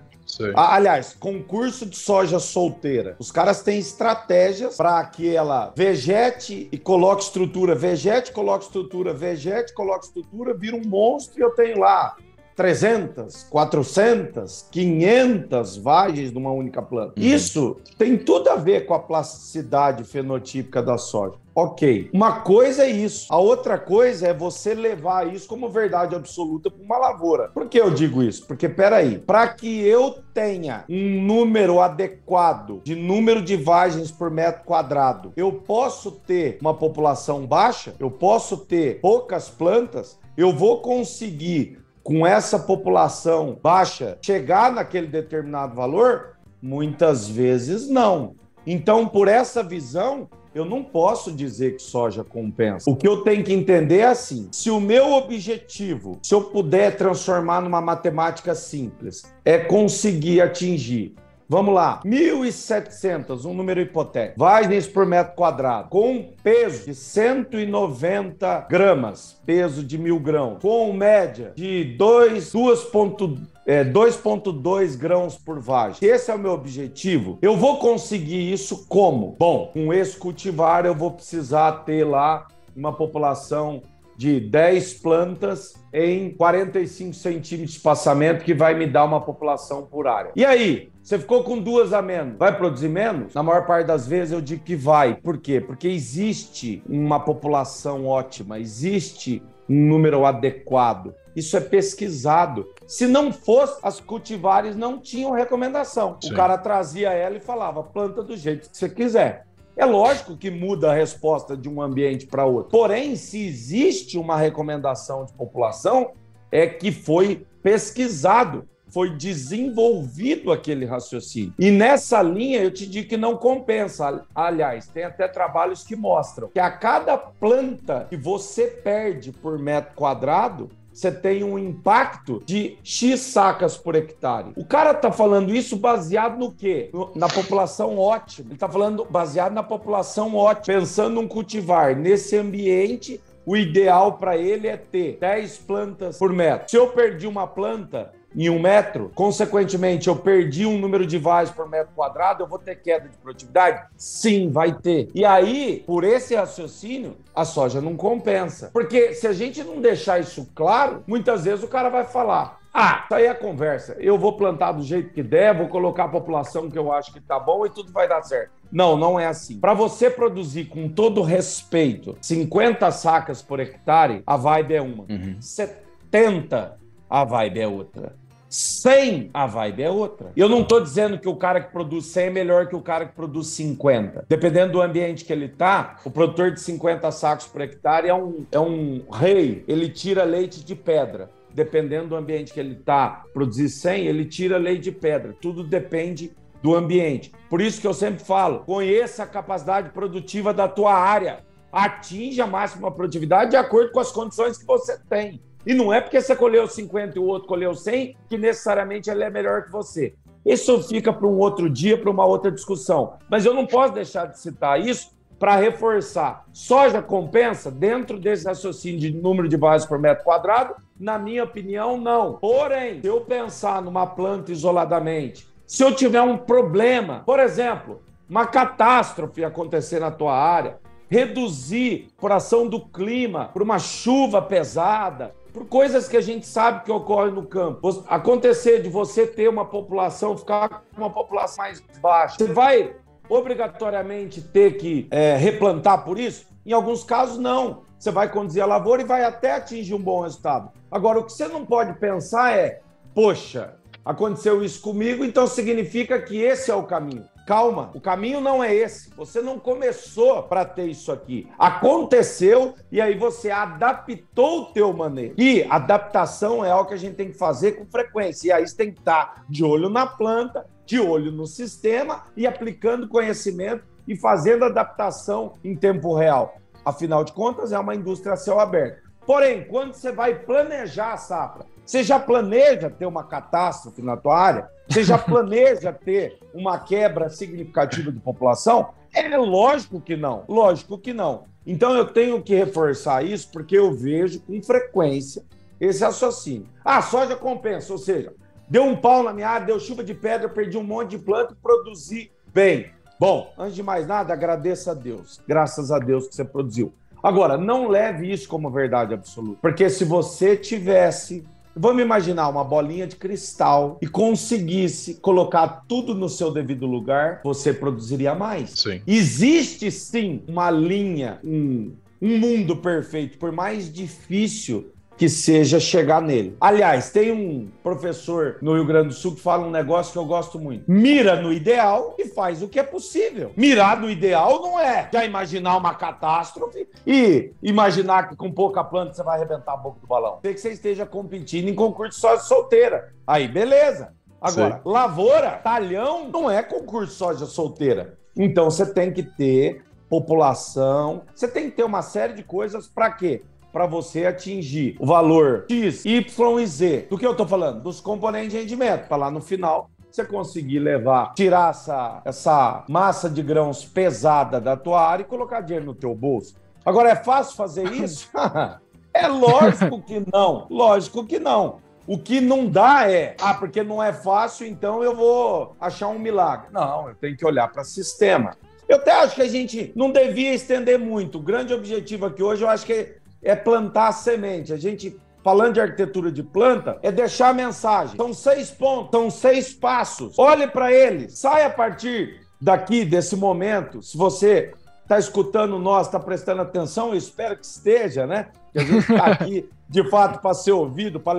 Ah, 0.55 0.75
aliás, 0.75 1.15
concurso 1.15 1.87
de 1.87 1.97
soja 1.97 2.39
solteira. 2.39 3.15
Os 3.19 3.31
caras 3.31 3.63
têm 3.63 3.79
estratégias 3.79 4.77
para 4.77 5.05
que 5.07 5.35
ela 5.35 5.73
vegete 5.77 6.69
e 6.73 6.79
coloque 6.79 7.23
estrutura, 7.23 7.75
vegete, 7.75 8.33
coloque 8.33 8.65
estrutura, 8.65 9.15
vegete, 9.15 9.73
coloque 9.73 10.07
estrutura, 10.07 10.53
vira 10.55 10.77
um 10.77 10.85
monstro 10.85 11.39
e 11.39 11.43
eu 11.43 11.51
tenho 11.51 11.79
lá 11.79 12.17
300, 12.55 13.45
400, 13.51 14.69
500 14.71 15.77
vagens 15.77 16.33
numa 16.33 16.53
única 16.53 16.81
planta. 16.81 17.15
Uhum. 17.19 17.27
Isso 17.27 17.77
tem 17.99 18.17
tudo 18.17 18.49
a 18.49 18.57
ver 18.57 18.87
com 18.87 18.95
a 18.95 18.99
plasticidade 18.99 20.05
fenotípica 20.05 20.83
da 20.83 20.97
soja. 20.97 21.35
Ok. 21.57 22.11
Uma 22.13 22.41
coisa 22.41 22.85
é 22.85 22.91
isso. 22.91 23.33
A 23.33 23.39
outra 23.39 23.79
coisa 23.79 24.27
é 24.27 24.35
você 24.35 24.75
levar 24.75 25.33
isso 25.33 25.47
como 25.47 25.69
verdade 25.69 26.15
absoluta 26.15 26.69
para 26.69 26.83
uma 26.83 26.99
lavoura. 26.99 27.49
Por 27.49 27.69
que 27.69 27.79
eu 27.79 27.91
digo 27.91 28.23
isso? 28.23 28.45
Porque, 28.47 28.69
peraí, 28.69 29.19
para 29.19 29.47
que 29.49 29.81
eu 29.87 30.19
tenha 30.33 30.85
um 30.89 31.23
número 31.23 31.81
adequado 31.81 32.81
de 32.83 32.97
número 32.97 33.41
de 33.41 33.57
vagens 33.57 34.11
por 34.11 34.31
metro 34.31 34.65
quadrado, 34.65 35.33
eu 35.37 35.53
posso 35.53 36.11
ter 36.11 36.59
uma 36.61 36.75
população 36.75 37.47
baixa, 37.47 37.95
eu 38.01 38.11
posso 38.11 38.57
ter 38.57 39.01
poucas 39.01 39.49
plantas, 39.49 40.19
eu 40.37 40.53
vou 40.53 40.81
conseguir 40.81 41.84
com 42.05 42.27
essa 42.27 42.59
população 42.59 43.59
baixa 43.61 44.19
chegar 44.21 44.71
naquele 44.71 45.07
determinado 45.07 45.75
valor? 45.75 46.37
Muitas 46.63 47.27
vezes 47.27 47.89
não. 47.89 48.37
Então, 48.67 49.09
por 49.09 49.27
essa 49.27 49.63
visão, 49.63 50.29
eu 50.55 50.65
não 50.65 50.85
posso 50.85 51.33
dizer 51.33 51.77
que 51.77 51.83
soja 51.83 52.23
compensa. 52.23 52.89
O 52.89 52.95
que 52.95 53.09
eu 53.09 53.23
tenho 53.23 53.43
que 53.43 53.53
entender 53.53 53.99
é 53.99 54.07
assim: 54.07 54.49
se 54.53 54.71
o 54.71 54.81
meu 54.81 55.13
objetivo, 55.13 56.19
se 56.23 56.35
eu 56.35 56.45
puder 56.45 56.97
transformar 56.97 57.61
numa 57.61 57.81
matemática 57.81 58.55
simples, 58.55 59.25
é 59.45 59.59
conseguir 59.59 60.41
atingir 60.41 61.15
Vamos 61.49 61.75
lá, 61.75 62.01
1.700, 62.05 63.45
um 63.45 63.53
número 63.53 63.81
hipotético, 63.81 64.41
vagens 64.41 64.87
por 64.87 65.05
metro 65.05 65.35
quadrado, 65.35 65.91
com 65.91 66.33
peso 66.43 66.87
de 66.87 66.95
190 66.95 68.67
gramas, 68.71 69.41
peso 69.45 69.85
de 69.85 69.99
mil 69.99 70.19
grãos, 70.19 70.59
com 70.63 70.91
média 70.95 71.53
de 71.55 71.97
2,2 71.99 73.39
é, 73.67 73.85
2,2 73.85 74.97
grãos 74.97 75.37
por 75.37 75.59
vagem. 75.59 76.07
Esse 76.07 76.31
é 76.31 76.35
o 76.35 76.39
meu 76.39 76.53
objetivo. 76.53 77.39
Eu 77.41 77.57
vou 77.57 77.79
conseguir 77.79 78.53
isso 78.53 78.87
como? 78.89 79.37
Bom, 79.39 79.71
com 79.73 79.93
esse 79.93 80.17
cultivar 80.19 80.85
eu 80.85 80.95
vou 80.95 81.11
precisar 81.11 81.73
ter 81.85 82.05
lá 82.05 82.47
uma 82.77 82.93
população 82.93 83.83
de 84.17 84.41
10 84.41 84.95
plantas 84.95 85.75
em 85.93 86.31
45 86.31 87.15
centímetros 87.15 87.71
de 87.71 87.77
espaçamento, 87.77 88.45
que 88.45 88.55
vai 88.55 88.75
me 88.75 88.87
dar 88.87 89.05
uma 89.05 89.21
população 89.21 89.87
por 89.87 90.07
área. 90.07 90.33
E 90.35 90.45
aí, 90.45 90.91
você 91.03 91.19
ficou 91.19 91.45
com 91.45 91.59
duas 91.59 91.93
a 91.93 92.01
menos, 92.01 92.39
vai 92.39 92.57
produzir 92.57 92.89
menos? 92.89 93.35
Na 93.35 93.43
maior 93.43 93.67
parte 93.67 93.87
das 93.87 94.07
vezes 94.07 94.33
eu 94.33 94.41
digo 94.41 94.65
que 94.65 94.75
vai. 94.75 95.15
Por 95.15 95.39
quê? 95.39 95.61
Porque 95.61 95.89
existe 95.89 96.83
uma 96.89 97.21
população 97.21 98.07
ótima, 98.07 98.59
existe 98.59 99.43
um 99.69 99.89
número 99.89 100.25
adequado. 100.25 101.15
Isso 101.35 101.57
é 101.57 101.61
pesquisado. 101.61 102.69
Se 102.87 103.07
não 103.07 103.33
fosse, 103.33 103.79
as 103.83 103.99
cultivares 104.01 104.77
não 104.77 104.99
tinham 104.99 105.33
recomendação. 105.33 106.17
Sim. 106.23 106.33
O 106.33 106.37
cara 106.37 106.57
trazia 106.57 107.13
ela 107.13 107.37
e 107.37 107.41
falava: 107.41 107.83
planta 107.83 108.23
do 108.23 108.37
jeito 108.37 108.71
que 108.71 108.77
você 108.77 108.89
quiser. 108.89 109.47
É 109.77 109.85
lógico 109.85 110.37
que 110.37 110.51
muda 110.51 110.93
a 110.93 110.95
resposta 110.95 111.57
de 111.57 111.69
um 111.69 111.83
ambiente 111.83 112.27
para 112.27 112.45
outro. 112.45 112.71
Porém, 112.71 113.17
se 113.17 113.45
existe 113.45 114.17
uma 114.17 114.37
recomendação 114.37 115.25
de 115.25 115.33
população, 115.33 116.13
é 116.51 116.67
que 116.67 116.93
foi 116.93 117.45
pesquisado, 117.61 118.69
foi 118.87 119.11
desenvolvido 119.11 120.53
aquele 120.53 120.85
raciocínio. 120.85 121.53
E 121.59 121.73
nessa 121.73 122.23
linha 122.23 122.63
eu 122.63 122.71
te 122.71 122.87
digo 122.87 123.09
que 123.09 123.17
não 123.17 123.37
compensa. 123.37 124.25
Aliás, 124.33 124.87
tem 124.87 125.03
até 125.03 125.27
trabalhos 125.27 125.83
que 125.83 125.97
mostram 125.97 126.49
que 126.49 126.61
a 126.61 126.71
cada 126.71 127.17
planta 127.17 128.07
que 128.09 128.17
você 128.17 128.69
perde 128.69 129.33
por 129.33 129.59
metro 129.59 129.95
quadrado, 129.97 130.71
você 130.95 131.11
tem 131.11 131.43
um 131.43 131.59
impacto 131.59 132.41
de 132.47 132.79
X 132.85 133.21
sacas 133.21 133.77
por 133.77 133.97
hectare. 133.97 134.53
O 134.57 134.65
cara 134.65 134.95
tá 134.95 135.11
falando 135.11 135.53
isso 135.53 135.77
baseado 135.77 136.39
no 136.39 136.53
quê? 136.53 136.91
Na 137.17 137.29
população 137.29 137.99
ótima. 137.99 138.51
Ele 138.51 138.59
tá 138.59 138.69
falando 138.69 139.05
baseado 139.05 139.53
na 139.53 139.63
população 139.63 140.37
ótima, 140.37 140.79
pensando 140.79 141.19
um 141.19 141.27
cultivar 141.27 141.97
nesse 141.97 142.37
ambiente 142.37 143.21
o 143.45 143.57
ideal 143.57 144.15
para 144.15 144.39
ele 144.39 144.69
é 144.69 144.77
ter 144.77 145.19
10 145.21 145.59
plantas 145.59 146.17
por 146.17 146.33
metro. 146.33 146.71
Se 146.71 146.77
eu 146.77 146.89
perdi 146.89 147.27
uma 147.27 147.47
planta, 147.47 148.13
em 148.35 148.51
um 148.51 148.59
metro, 148.59 149.11
consequentemente 149.15 150.09
eu 150.09 150.17
perdi 150.17 150.67
um 150.67 150.79
número 150.79 151.07
de 151.07 151.19
vagens 151.19 151.55
por 151.55 151.69
metro 151.69 151.93
quadrado, 151.95 152.43
eu 152.43 152.47
vou 152.47 152.59
ter 152.59 152.77
queda 152.77 153.09
de 153.09 153.17
produtividade? 153.17 153.87
Sim, 153.97 154.51
vai 154.51 154.73
ter. 154.73 155.09
E 155.15 155.25
aí, 155.25 155.83
por 155.87 156.05
esse 156.05 156.35
raciocínio, 156.35 157.17
a 157.35 157.45
soja 157.45 157.81
não 157.81 157.97
compensa. 157.97 158.71
Porque 158.73 159.15
se 159.15 159.27
a 159.27 159.33
gente 159.33 159.63
não 159.63 159.81
deixar 159.81 160.19
isso 160.21 160.49
claro, 160.55 161.03
muitas 161.07 161.45
vezes 161.45 161.65
o 161.65 161.69
cara 161.69 161.89
vai 161.89 162.05
falar: 162.05 162.59
ah, 162.77 163.03
isso 163.05 163.15
aí 163.15 163.27
é 163.27 163.35
conversa. 163.35 163.97
Eu 164.01 164.19
vou 164.19 164.37
plantar 164.37 164.73
do 164.73 164.83
jeito 164.83 165.15
que 165.15 165.23
der, 165.23 165.57
vou 165.57 165.69
colocar 165.69 166.05
a 166.05 166.09
população 166.09 166.69
que 166.69 166.77
eu 166.77 166.93
acho 166.93 167.13
que 167.13 167.21
tá 167.21 167.39
bom 167.39 167.65
e 167.65 167.71
tudo 167.71 167.93
vai 167.93 168.09
dar 168.09 168.21
certo. 168.23 168.51
Não, 168.71 168.97
não 168.97 169.21
é 169.21 169.27
assim. 169.27 169.61
Para 169.61 169.75
você 169.75 170.11
produzir 170.11 170.65
com 170.65 170.89
todo 170.89 171.23
respeito 171.23 172.19
50 172.21 172.91
sacas 172.91 173.41
por 173.41 173.61
hectare, 173.61 174.25
a 174.27 174.37
vibe 174.37 174.75
é 174.75 174.83
uma. 174.83 175.05
Uhum. 175.09 175.37
70, 175.39 176.77
a 177.09 177.25
vibe 177.25 177.61
é 177.61 177.69
outra. 177.69 178.17
100, 178.55 179.31
a 179.35 179.47
vibe 179.47 179.83
é 179.83 179.91
outra. 179.91 180.31
Eu 180.37 180.49
não 180.49 180.61
estou 180.61 180.81
dizendo 180.81 181.19
que 181.19 181.29
o 181.29 181.35
cara 181.35 181.61
que 181.61 181.73
produz 181.73 182.07
100 182.07 182.27
é 182.27 182.31
melhor 182.31 182.69
que 182.69 182.77
o 182.77 182.81
cara 182.81 183.05
que 183.05 183.13
produz 183.13 183.49
50. 183.49 184.27
Dependendo 184.29 184.75
do 184.75 184.81
ambiente 184.81 185.25
que 185.25 185.33
ele 185.33 185.47
está, 185.47 185.97
o 186.05 186.11
produtor 186.11 186.53
de 186.53 186.61
50 186.61 187.11
sacos 187.11 187.47
por 187.47 187.61
hectare 187.63 188.07
é 188.07 188.15
um, 188.15 188.47
é 188.53 188.61
um 188.61 189.05
rei, 189.11 189.65
ele 189.67 189.89
tira 189.89 190.23
leite 190.23 190.65
de 190.65 190.77
pedra. 190.77 191.31
Dependendo 191.53 192.11
do 192.11 192.17
ambiente 192.17 192.53
que 192.53 192.61
ele 192.61 192.75
está, 192.75 193.25
produzir 193.33 193.69
100, 193.69 194.07
ele 194.07 194.25
tira 194.25 194.57
leite 194.57 194.85
de 194.85 194.93
pedra. 194.93 195.35
Tudo 195.41 195.65
depende 195.65 196.33
do 196.63 196.77
ambiente. 196.77 197.33
Por 197.51 197.61
isso 197.61 197.81
que 197.81 197.87
eu 197.89 197.95
sempre 197.95 198.25
falo, 198.25 198.61
conheça 198.61 199.25
a 199.25 199.27
capacidade 199.27 199.91
produtiva 199.91 200.55
da 200.55 200.69
tua 200.69 200.95
área. 200.95 201.41
Atinja 201.73 202.45
a 202.45 202.47
máxima 202.47 202.89
produtividade 202.89 203.51
de 203.51 203.57
acordo 203.57 203.91
com 203.91 203.99
as 203.99 204.13
condições 204.13 204.57
que 204.57 204.65
você 204.65 204.97
tem. 205.11 205.41
E 205.67 205.75
não 205.75 205.93
é 205.93 206.01
porque 206.01 206.21
você 206.21 206.37
colheu 206.37 206.69
50 206.69 207.17
e 207.17 207.21
o 207.21 207.27
outro 207.27 207.49
colheu 207.49 207.75
100 207.75 208.17
que 208.29 208.37
necessariamente 208.37 209.11
ele 209.11 209.25
é 209.25 209.31
melhor 209.31 209.65
que 209.65 209.73
você. 209.73 210.15
Isso 210.45 210.83
fica 210.83 211.13
para 211.13 211.27
um 211.27 211.39
outro 211.39 211.71
dia, 211.71 211.97
para 211.97 212.11
uma 212.11 212.27
outra 212.27 212.51
discussão. 212.51 213.15
Mas 213.31 213.47
eu 213.47 213.55
não 213.55 213.67
posso 213.67 213.95
deixar 213.95 214.27
de 214.27 214.39
citar 214.39 214.79
isso 214.79 215.15
para 215.39 215.57
reforçar. 215.57 216.45
Soja 216.53 217.01
compensa 217.01 217.71
dentro 217.71 218.19
desse 218.19 218.47
raciocínio 218.47 219.01
de 219.01 219.11
número 219.11 219.49
de 219.49 219.57
bases 219.57 219.87
por 219.87 219.99
metro 219.99 220.25
quadrado? 220.25 220.75
Na 220.99 221.19
minha 221.19 221.45
opinião, 221.45 221.99
não. 221.99 222.35
Porém, 222.35 223.01
se 223.01 223.07
eu 223.07 223.23
pensar 223.23 223.83
numa 223.83 224.07
planta 224.07 224.53
isoladamente, 224.53 225.49
se 225.67 225.83
eu 225.83 225.95
tiver 225.95 226.21
um 226.21 226.37
problema, 226.37 227.23
por 227.25 227.41
exemplo, 227.41 228.03
uma 228.29 228.47
catástrofe 228.47 229.45
acontecer 229.45 229.99
na 229.99 230.11
tua 230.11 230.37
área, 230.37 230.79
reduzir 231.09 232.09
por 232.19 232.33
ação 232.33 232.69
do 232.69 232.81
clima, 232.81 233.51
por 233.53 233.63
uma 233.63 233.79
chuva 233.79 234.41
pesada, 234.43 235.35
por 235.55 235.67
coisas 235.67 236.09
que 236.09 236.17
a 236.17 236.21
gente 236.21 236.49
sabe 236.49 236.85
que 236.85 236.91
ocorrem 236.91 237.33
no 237.33 237.47
campo. 237.47 238.05
Acontecer 238.09 238.83
de 238.83 238.89
você 238.89 239.25
ter 239.25 239.49
uma 239.49 239.65
população, 239.65 240.37
ficar 240.37 240.69
com 240.69 241.01
uma 241.01 241.11
população 241.11 241.65
mais 241.65 241.81
baixa, 242.03 242.37
você 242.37 242.53
vai 242.53 242.97
obrigatoriamente 243.29 244.43
ter 244.43 244.77
que 244.77 245.07
é, 245.13 245.37
replantar 245.37 246.05
por 246.05 246.19
isso? 246.19 246.49
Em 246.67 246.73
alguns 246.73 247.05
casos, 247.05 247.39
não. 247.39 247.85
Você 247.97 248.11
vai 248.11 248.31
conduzir 248.31 248.63
a 248.63 248.67
lavoura 248.67 249.03
e 249.03 249.05
vai 249.05 249.23
até 249.23 249.53
atingir 249.53 249.95
um 249.95 250.03
bom 250.03 250.23
resultado. 250.23 250.73
Agora, 250.91 251.21
o 251.21 251.25
que 251.25 251.33
você 251.33 251.47
não 251.47 251.65
pode 251.65 251.99
pensar 252.01 252.59
é: 252.59 252.81
poxa, 253.15 253.77
aconteceu 254.05 254.63
isso 254.63 254.81
comigo, 254.81 255.25
então 255.25 255.47
significa 255.47 256.21
que 256.21 256.37
esse 256.41 256.71
é 256.71 256.75
o 256.75 256.85
caminho. 256.85 257.25
Calma, 257.47 257.91
o 257.95 258.01
caminho 258.01 258.41
não 258.41 258.65
é 258.65 258.75
esse. 258.75 259.11
Você 259.17 259.43
não 259.43 259.59
começou 259.59 260.43
para 260.45 260.65
ter 260.65 260.87
isso 260.87 261.13
aqui. 261.13 261.47
Aconteceu 261.59 262.75
e 262.91 263.01
aí 263.01 263.19
você 263.19 263.51
adaptou 263.51 264.63
o 264.63 264.67
teu 264.67 264.93
manejo. 264.95 265.35
E 265.37 265.63
adaptação 265.65 266.65
é 266.65 266.71
algo 266.71 266.89
que 266.89 266.95
a 266.95 266.99
gente 266.99 267.17
tem 267.17 267.31
que 267.31 267.39
fazer 267.39 267.73
com 267.73 267.85
frequência. 267.85 268.49
E 268.49 268.53
aí 268.53 268.67
você 268.67 268.75
tem 268.75 268.91
que 268.91 268.99
estar 268.99 269.45
de 269.47 269.63
olho 269.63 269.91
na 269.91 270.07
planta, 270.07 270.67
de 270.87 270.99
olho 270.99 271.31
no 271.31 271.47
sistema 271.47 272.25
e 272.35 272.47
aplicando 272.47 273.09
conhecimento 273.09 273.85
e 274.09 274.17
fazendo 274.17 274.65
adaptação 274.65 275.55
em 275.63 275.77
tempo 275.77 276.15
real. 276.15 276.57
Afinal 276.83 277.25
de 277.25 277.33
contas, 277.33 277.73
é 277.73 277.79
uma 277.79 277.95
indústria 277.95 278.35
a 278.35 278.37
céu 278.37 278.59
aberto. 278.59 279.03
Porém, 279.27 279.65
quando 279.65 279.95
você 279.95 280.13
vai 280.13 280.35
planejar 280.35 281.13
a 281.13 281.17
safra, 281.17 281.65
você 281.85 282.03
já 282.03 282.19
planeja 282.19 282.89
ter 282.89 283.07
uma 283.07 283.25
catástrofe 283.25 284.01
na 284.01 284.17
tua 284.17 284.39
área? 284.39 284.71
Você 284.89 285.05
já 285.05 285.19
planeja 285.19 285.93
ter 285.93 286.39
uma 286.55 286.79
quebra 286.79 287.29
significativa 287.29 288.11
de 288.11 288.21
população? 288.21 288.91
É 289.13 289.37
lógico 289.37 290.01
que 290.01 290.17
não. 290.17 290.45
Lógico 290.49 290.99
que 290.99 291.13
não. 291.13 291.45
Então 291.67 291.95
eu 291.95 292.07
tenho 292.07 292.43
que 292.43 292.55
reforçar 292.55 293.25
isso 293.25 293.51
porque 293.53 293.77
eu 293.77 293.93
vejo 293.93 294.41
com 294.41 294.63
frequência 294.63 295.43
esse 295.81 296.03
raciocínio. 296.03 296.69
Ah, 296.85 297.03
soja 297.03 297.37
compensa, 297.37 297.93
ou 297.93 297.99
seja, 297.99 298.33
deu 298.69 298.85
um 298.85 298.97
pau 298.97 299.23
na 299.23 299.33
minha 299.33 299.49
área, 299.49 299.67
deu 299.67 299.81
chuva 299.81 300.03
de 300.03 300.15
pedra, 300.15 300.49
perdi 300.49 300.77
um 300.77 300.85
monte 300.85 301.11
de 301.11 301.19
planta 301.19 301.53
e 301.53 301.57
produzi 301.57 302.31
bem. 302.53 302.91
Bom, 303.19 303.53
antes 303.59 303.75
de 303.75 303.83
mais 303.83 304.07
nada, 304.07 304.33
agradeça 304.33 304.91
a 304.91 304.95
Deus. 304.95 305.41
Graças 305.47 305.91
a 305.91 305.99
Deus 305.99 306.29
que 306.29 306.35
você 306.35 306.45
produziu. 306.45 306.93
Agora, 307.23 307.57
não 307.57 307.89
leve 307.89 308.31
isso 308.31 308.47
como 308.49 308.71
verdade 308.71 309.15
absoluta, 309.15 309.59
porque 309.63 309.89
se 309.89 310.05
você 310.05 310.57
tivesse 310.57 311.47
Vamos 311.77 312.03
imaginar 312.03 312.49
uma 312.49 312.65
bolinha 312.65 313.07
de 313.07 313.17
cristal 313.17 313.99
e 314.01 314.07
conseguisse 314.07 315.15
colocar 315.15 315.85
tudo 315.89 316.15
no 316.15 316.29
seu 316.29 316.53
devido 316.53 316.87
lugar, 316.87 317.41
você 317.45 317.73
produziria 317.73 318.35
mais. 318.35 318.71
Sim. 318.71 319.03
Existe 319.07 319.91
sim 319.91 320.43
uma 320.47 320.71
linha, 320.71 321.39
um, 321.45 321.93
um 322.23 322.39
mundo 322.39 322.77
perfeito, 322.77 323.39
por 323.39 323.53
mais 323.53 323.93
difícil 323.93 324.94
que 325.17 325.29
seja 325.29 325.79
chegar 325.79 326.21
nele. 326.21 326.57
Aliás, 326.61 327.11
tem 327.11 327.33
um 327.33 327.71
professor 327.83 328.59
no 328.61 328.75
Rio 328.75 328.85
Grande 328.85 329.09
do 329.09 329.15
Sul 329.15 329.35
que 329.35 329.41
fala 329.41 329.67
um 329.67 329.71
negócio 329.71 330.13
que 330.13 330.19
eu 330.19 330.25
gosto 330.25 330.59
muito. 330.59 330.85
Mira 330.91 331.41
no 331.41 331.53
ideal 331.53 332.15
e 332.19 332.27
faz 332.27 332.63
o 332.63 332.69
que 332.69 332.79
é 332.79 332.83
possível. 332.83 333.53
Mirar 333.57 334.01
no 334.01 334.11
ideal 334.11 334.61
não 334.61 334.79
é 334.79 335.09
já 335.13 335.25
imaginar 335.25 335.77
uma 335.77 335.95
catástrofe 335.95 336.89
e 337.07 337.53
imaginar 337.63 338.29
que 338.29 338.37
com 338.37 338.51
pouca 338.51 338.83
planta 338.83 339.15
você 339.15 339.23
vai 339.23 339.37
arrebentar 339.37 339.75
a 339.75 339.77
boca 339.77 340.01
do 340.01 340.07
balão. 340.07 340.39
Tem 340.43 340.55
que 340.55 340.61
você 340.61 340.71
esteja 340.71 341.07
competindo 341.07 341.69
em 341.69 341.75
concurso 341.75 342.19
só 342.19 342.37
solteira. 342.39 343.13
Aí, 343.27 343.49
beleza. 343.49 344.13
Agora, 344.41 344.83
lavoura, 344.85 345.53
talhão, 345.53 346.29
não 346.29 346.51
é 346.51 346.63
concurso 346.63 347.15
soja 347.15 347.47
solteira. 347.47 348.19
Então 348.37 348.71
você 348.71 348.85
tem 348.85 349.11
que 349.11 349.23
ter 349.23 349.83
população, 350.09 351.23
você 351.35 351.49
tem 351.49 351.71
que 351.71 351.77
ter 351.77 351.85
uma 351.85 352.03
série 352.03 352.35
de 352.35 352.43
coisas 352.43 352.87
para 352.87 353.11
quê? 353.11 353.43
Para 353.75 353.87
você 353.87 354.25
atingir 354.25 354.95
o 355.01 355.05
valor 355.05 355.67
X, 355.69 356.05
Y 356.05 356.61
e 356.61 356.67
Z. 356.67 357.07
Do 357.11 357.19
que 357.19 357.27
eu 357.27 357.33
estou 357.33 357.45
falando? 357.45 357.83
Dos 357.83 358.01
componentes 358.01 358.53
de 358.53 358.59
rendimento, 358.59 359.09
para 359.09 359.17
lá 359.17 359.31
no 359.33 359.41
final 359.41 359.91
você 360.09 360.25
conseguir 360.25 360.79
levar, 360.79 361.35
tirar 361.35 361.71
essa, 361.71 362.23
essa 362.25 362.85
massa 362.89 363.29
de 363.29 363.43
grãos 363.43 363.85
pesada 363.85 364.61
da 364.61 364.77
tua 364.77 365.05
área 365.05 365.25
e 365.25 365.27
colocar 365.27 365.61
dinheiro 365.61 365.85
no 365.85 365.93
teu 365.93 366.15
bolso. 366.15 366.55
Agora, 366.87 367.11
é 367.11 367.17
fácil 367.17 367.57
fazer 367.57 367.91
isso? 367.93 368.31
é 369.13 369.27
lógico 369.27 370.01
que 370.01 370.23
não. 370.33 370.69
Lógico 370.71 371.27
que 371.27 371.41
não. 371.41 371.79
O 372.07 372.17
que 372.17 372.41
não 372.41 372.67
dá 372.67 373.11
é, 373.11 373.35
ah, 373.41 373.55
porque 373.55 373.83
não 373.83 374.01
é 374.01 374.13
fácil, 374.13 374.69
então 374.69 375.03
eu 375.03 375.17
vou 375.17 375.75
achar 375.81 376.07
um 376.07 376.19
milagre. 376.21 376.69
Não, 376.71 377.09
eu 377.09 377.15
tenho 377.17 377.37
que 377.37 377.45
olhar 377.45 377.67
para 377.67 377.83
o 377.83 377.85
sistema. 377.85 378.57
Eu 378.89 378.99
até 378.99 379.11
acho 379.11 379.35
que 379.35 379.43
a 379.43 379.49
gente 379.49 379.93
não 379.97 380.13
devia 380.13 380.55
estender 380.55 380.97
muito. 380.97 381.39
O 381.39 381.43
grande 381.43 381.75
objetivo 381.75 382.27
aqui 382.27 382.41
hoje, 382.41 382.63
eu 382.63 382.69
acho 382.69 382.87
que 382.87 383.24
é 383.45 383.55
plantar 383.55 384.09
a 384.09 384.13
semente. 384.13 384.73
A 384.73 384.77
gente 384.77 385.17
falando 385.45 385.75
de 385.75 385.81
arquitetura 385.81 386.33
de 386.33 386.43
planta, 386.43 386.99
é 387.03 387.13
deixar 387.13 387.51
a 387.51 387.53
mensagem. 387.53 388.17
São 388.17 388.33
seis 388.33 388.71
pontos, 388.71 389.11
são 389.13 389.31
seis 389.31 389.75
passos. 389.75 390.39
Olhe 390.39 390.67
para 390.67 390.91
eles. 390.91 391.39
Sai 391.39 391.65
a 391.65 391.71
partir 391.71 392.41
daqui, 392.59 393.05
desse 393.05 393.37
momento. 393.37 394.03
Se 394.03 394.17
você 394.17 394.73
está 395.03 395.19
escutando 395.19 395.79
nós, 395.79 396.07
está 396.07 396.19
prestando 396.19 396.63
atenção, 396.63 397.11
eu 397.11 397.17
espero 397.17 397.59
que 397.59 397.67
esteja, 397.67 398.27
né? 398.27 398.49
Que 398.73 398.79
a 398.79 398.85
gente 398.85 399.13
está 399.13 399.27
aqui, 399.29 399.69
de 399.87 400.09
fato, 400.09 400.41
para 400.41 400.55
ser 400.55 400.73
ouvido, 400.73 401.21
para 401.21 401.39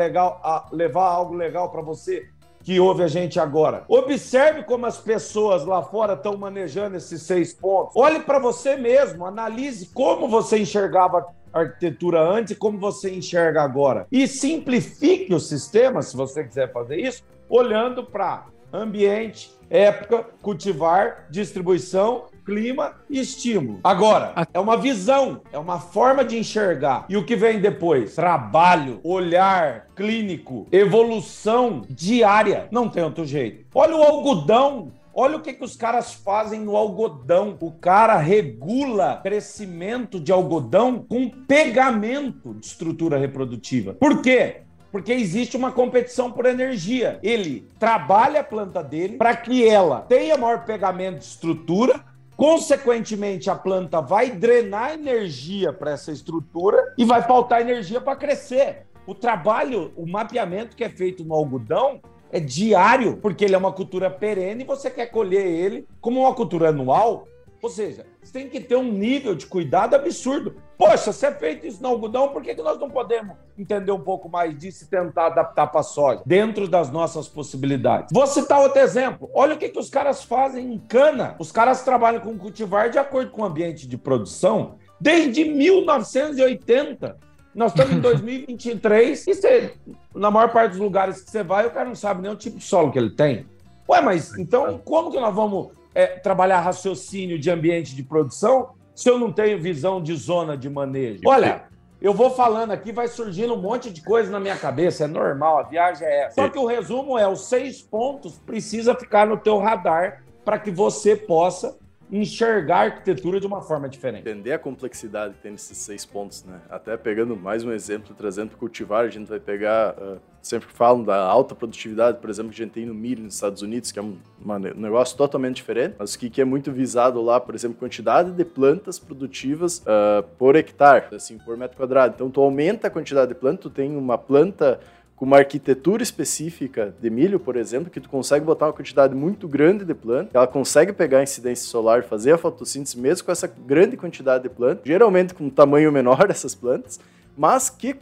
levar 0.71 1.07
algo 1.07 1.33
legal 1.33 1.71
para 1.71 1.81
você 1.81 2.27
que 2.65 2.79
ouve 2.79 3.03
a 3.03 3.07
gente 3.07 3.39
agora. 3.39 3.85
Observe 3.87 4.63
como 4.63 4.87
as 4.87 4.97
pessoas 4.97 5.63
lá 5.63 5.83
fora 5.83 6.13
estão 6.13 6.35
manejando 6.35 6.97
esses 6.97 7.21
seis 7.21 7.53
pontos. 7.53 7.95
Olhe 7.95 8.21
para 8.21 8.39
você 8.39 8.75
mesmo, 8.75 9.23
analise 9.23 9.91
como 9.93 10.27
você 10.27 10.57
enxergava 10.57 11.27
arquitetura 11.53 12.19
antes 12.19 12.53
e 12.53 12.55
como 12.55 12.79
você 12.79 13.13
enxerga 13.13 13.61
agora. 13.61 14.07
E 14.11 14.27
simplifique 14.27 15.31
o 15.31 15.39
sistema, 15.39 16.01
se 16.01 16.17
você 16.17 16.43
quiser 16.43 16.73
fazer 16.73 16.97
isso, 16.97 17.23
olhando 17.47 18.03
para 18.03 18.47
ambiente, 18.73 19.54
época, 19.69 20.25
cultivar, 20.41 21.27
distribuição, 21.29 22.25
clima 22.45 22.93
e 23.09 23.19
estímulo. 23.19 23.79
Agora, 23.83 24.47
é 24.53 24.59
uma 24.59 24.77
visão, 24.77 25.41
é 25.51 25.57
uma 25.57 25.79
forma 25.79 26.23
de 26.23 26.37
enxergar. 26.37 27.05
E 27.09 27.17
o 27.17 27.25
que 27.25 27.35
vem 27.35 27.59
depois? 27.59 28.15
Trabalho, 28.15 28.99
olhar 29.03 29.87
clínico, 29.95 30.67
evolução 30.71 31.83
diária. 31.89 32.67
Não 32.71 32.87
tem 32.87 33.03
outro 33.03 33.25
jeito. 33.25 33.65
Olha 33.73 33.95
o 33.95 34.03
algodão 34.03 34.91
Olha 35.17 35.37
o 35.37 35.41
que, 35.41 35.53
que 35.53 35.63
os 35.63 35.77
caras 35.77 36.13
fazem 36.13 36.59
no 36.59 36.75
algodão. 36.75 37.55
O 37.61 37.71
cara 37.71 38.17
regula 38.17 39.21
crescimento 39.23 40.19
de 40.19 40.29
algodão 40.29 41.05
com 41.07 41.29
pegamento 41.29 42.53
de 42.55 42.65
estrutura 42.65 43.17
reprodutiva. 43.17 43.93
Por 43.93 44.21
quê? 44.21 44.63
Porque 44.95 45.11
existe 45.11 45.57
uma 45.57 45.73
competição 45.73 46.31
por 46.31 46.45
energia. 46.45 47.19
Ele 47.21 47.67
trabalha 47.77 48.39
a 48.39 48.43
planta 48.45 48.81
dele 48.81 49.17
para 49.17 49.35
que 49.35 49.67
ela 49.67 49.99
tenha 49.99 50.37
maior 50.37 50.63
pegamento 50.63 51.17
de 51.17 51.25
estrutura, 51.25 52.01
Consequentemente, 52.37 53.49
a 53.49 53.55
planta 53.55 54.01
vai 54.01 54.29
drenar 54.29 54.93
energia 54.93 55.71
para 55.71 55.91
essa 55.91 56.11
estrutura 56.11 56.93
e 56.97 57.05
vai 57.05 57.21
faltar 57.21 57.61
energia 57.61 58.01
para 58.01 58.15
crescer. 58.15 58.87
O 59.07 59.15
trabalho, 59.15 59.93
o 59.95 60.05
mapeamento 60.05 60.75
que 60.75 60.83
é 60.83 60.89
feito 60.89 61.23
no 61.23 61.33
algodão 61.33 62.01
é 62.31 62.39
diário, 62.41 63.17
porque 63.17 63.45
ele 63.45 63.55
é 63.55 63.57
uma 63.57 63.71
cultura 63.71 64.09
perene 64.09 64.63
e 64.63 64.67
você 64.67 64.89
quer 64.89 65.05
colher 65.07 65.45
ele 65.45 65.87
como 66.01 66.21
uma 66.21 66.33
cultura 66.33 66.69
anual. 66.69 67.25
Ou 67.65 67.69
seja, 67.69 68.05
você 68.21 68.31
tem 68.31 68.47
que 68.47 68.59
ter 68.59 68.75
um 68.75 68.91
nível 68.91 69.33
de 69.33 69.47
cuidado 69.47 69.95
absurdo. 69.95 70.55
Poxa, 70.77 71.11
se 71.11 71.25
é 71.25 71.31
feito 71.31 71.65
isso 71.65 71.81
no 71.81 71.89
algodão, 71.89 72.27
por 72.27 72.43
que, 72.43 72.53
que 72.53 72.61
nós 72.61 72.79
não 72.79 72.91
podemos 72.91 73.35
entender 73.57 73.91
um 73.91 73.99
pouco 73.99 74.29
mais 74.29 74.55
disso 74.55 74.83
e 74.83 74.87
tentar 74.87 75.25
adaptar 75.25 75.65
para 75.65 75.79
a 75.79 75.83
soja? 75.83 76.21
Dentro 76.27 76.67
das 76.67 76.91
nossas 76.91 77.27
possibilidades. 77.27 78.13
Vou 78.13 78.27
citar 78.27 78.61
outro 78.61 78.79
exemplo. 78.79 79.31
Olha 79.33 79.55
o 79.55 79.57
que, 79.57 79.69
que 79.69 79.79
os 79.79 79.89
caras 79.89 80.23
fazem 80.23 80.75
em 80.75 80.77
cana. 80.77 81.35
Os 81.39 81.51
caras 81.51 81.81
trabalham 81.81 82.21
com 82.21 82.37
cultivar 82.37 82.91
de 82.91 82.99
acordo 82.99 83.31
com 83.31 83.41
o 83.41 83.45
ambiente 83.45 83.87
de 83.87 83.97
produção 83.97 84.75
desde 85.01 85.43
1980. 85.43 87.17
Nós 87.55 87.71
estamos 87.71 87.95
em 87.95 87.97
2023 87.99 89.25
e 89.25 89.33
você, 89.33 89.73
na 90.13 90.29
maior 90.29 90.53
parte 90.53 90.73
dos 90.73 90.81
lugares 90.81 91.19
que 91.19 91.31
você 91.31 91.41
vai, 91.41 91.65
o 91.65 91.71
cara 91.71 91.87
não 91.87 91.95
sabe 91.95 92.21
nem 92.21 92.31
o 92.31 92.35
tipo 92.35 92.59
de 92.59 92.63
solo 92.63 92.91
que 92.91 92.99
ele 92.99 93.15
tem. 93.15 93.47
Ué, 93.89 94.01
mas 94.01 94.37
então 94.37 94.79
como 94.85 95.09
que 95.09 95.19
nós 95.19 95.33
vamos 95.33 95.69
é, 95.95 96.07
trabalhar 96.19 96.59
raciocínio 96.59 97.39
de 97.39 97.49
ambiente 97.49 97.95
de 97.95 98.03
produção 98.03 98.75
se 98.93 99.09
eu 99.09 99.17
não 99.17 99.31
tenho 99.31 99.59
visão 99.59 100.01
de 100.01 100.15
zona 100.15 100.55
de 100.57 100.69
manejo? 100.69 101.21
Olha, 101.25 101.63
eu 102.01 102.13
vou 102.13 102.29
falando 102.29 102.71
aqui, 102.71 102.91
vai 102.91 103.07
surgindo 103.07 103.53
um 103.53 103.61
monte 103.61 103.89
de 103.89 104.01
coisa 104.01 104.29
na 104.29 104.39
minha 104.39 104.55
cabeça, 104.55 105.05
é 105.05 105.07
normal, 105.07 105.59
a 105.59 105.63
viagem 105.63 106.05
é 106.07 106.25
essa. 106.25 106.35
Só 106.35 106.49
que 106.49 106.59
o 106.59 106.65
resumo 106.65 107.17
é, 107.17 107.27
os 107.27 107.47
seis 107.47 107.81
pontos 107.81 108.37
precisa 108.37 108.93
ficar 108.93 109.25
no 109.25 109.37
teu 109.37 109.57
radar 109.57 110.23
para 110.43 110.59
que 110.59 110.69
você 110.69 111.15
possa 111.15 111.77
enxergar 112.11 112.77
a 112.77 112.83
arquitetura 112.83 113.39
de 113.39 113.47
uma 113.47 113.61
forma 113.61 113.89
diferente. 113.89 114.21
Entender 114.21 114.53
a 114.53 114.59
complexidade 114.59 115.33
que 115.33 115.41
tem 115.41 115.51
nesses 115.51 115.77
seis 115.77 116.05
pontos, 116.05 116.43
né? 116.43 116.61
Até 116.69 116.95
pegando 116.97 117.35
mais 117.35 117.63
um 117.63 117.71
exemplo, 117.71 118.15
trazendo 118.15 118.49
para 118.49 118.57
cultivar, 118.57 119.05
a 119.05 119.09
gente 119.09 119.27
vai 119.27 119.39
pegar, 119.39 119.95
uh, 119.95 120.19
sempre 120.41 120.67
falam 120.71 121.03
da 121.03 121.17
alta 121.17 121.55
produtividade, 121.55 122.19
por 122.19 122.29
exemplo, 122.29 122.51
que 122.51 122.61
a 122.61 122.65
gente 122.65 122.73
tem 122.73 122.85
no 122.85 122.93
milho 122.93 123.23
nos 123.23 123.33
Estados 123.33 123.61
Unidos, 123.61 123.91
que 123.91 123.99
é 123.99 124.01
um, 124.01 124.17
um 124.39 124.59
negócio 124.75 125.17
totalmente 125.17 125.55
diferente, 125.55 125.95
mas 125.97 126.15
que, 126.15 126.29
que 126.29 126.41
é 126.41 126.45
muito 126.45 126.71
visado 126.71 127.21
lá, 127.21 127.39
por 127.39 127.55
exemplo, 127.55 127.77
quantidade 127.77 128.31
de 128.31 128.45
plantas 128.45 128.99
produtivas 128.99 129.79
uh, 129.79 130.23
por 130.37 130.55
hectare, 130.55 131.15
assim, 131.15 131.37
por 131.39 131.57
metro 131.57 131.75
quadrado. 131.75 132.13
Então, 132.15 132.29
tu 132.29 132.41
aumenta 132.41 132.87
a 132.87 132.89
quantidade 132.91 133.29
de 133.29 133.35
plantas, 133.35 133.63
tu 133.63 133.69
tem 133.69 133.95
uma 133.97 134.17
planta 134.17 134.79
com 135.15 135.23
uma 135.23 135.37
arquitetura 135.37 136.03
específica 136.03 136.93
de 137.01 137.09
milho, 137.09 137.39
por 137.39 137.55
exemplo, 137.55 137.89
que 137.89 138.01
tu 138.01 138.09
consegue 138.09 138.43
botar 138.43 138.67
uma 138.67 138.73
quantidade 138.73 139.15
muito 139.15 139.47
grande 139.47 139.85
de 139.85 139.93
planta, 139.93 140.31
ela 140.33 140.47
consegue 140.47 140.91
pegar 140.91 141.19
a 141.19 141.23
incidência 141.23 141.67
solar, 141.67 142.03
fazer 142.03 142.33
a 142.33 142.37
fotossíntese 142.37 142.99
mesmo 142.99 143.25
com 143.25 143.31
essa 143.31 143.47
grande 143.47 143.95
quantidade 143.95 144.43
de 144.43 144.49
planta, 144.49 144.81
geralmente 144.83 145.33
com 145.33 145.45
um 145.45 145.49
tamanho 145.49 145.91
menor 145.91 146.27
dessas 146.27 146.53
plantas, 146.53 146.99
mas 147.37 147.69
que 147.69 147.93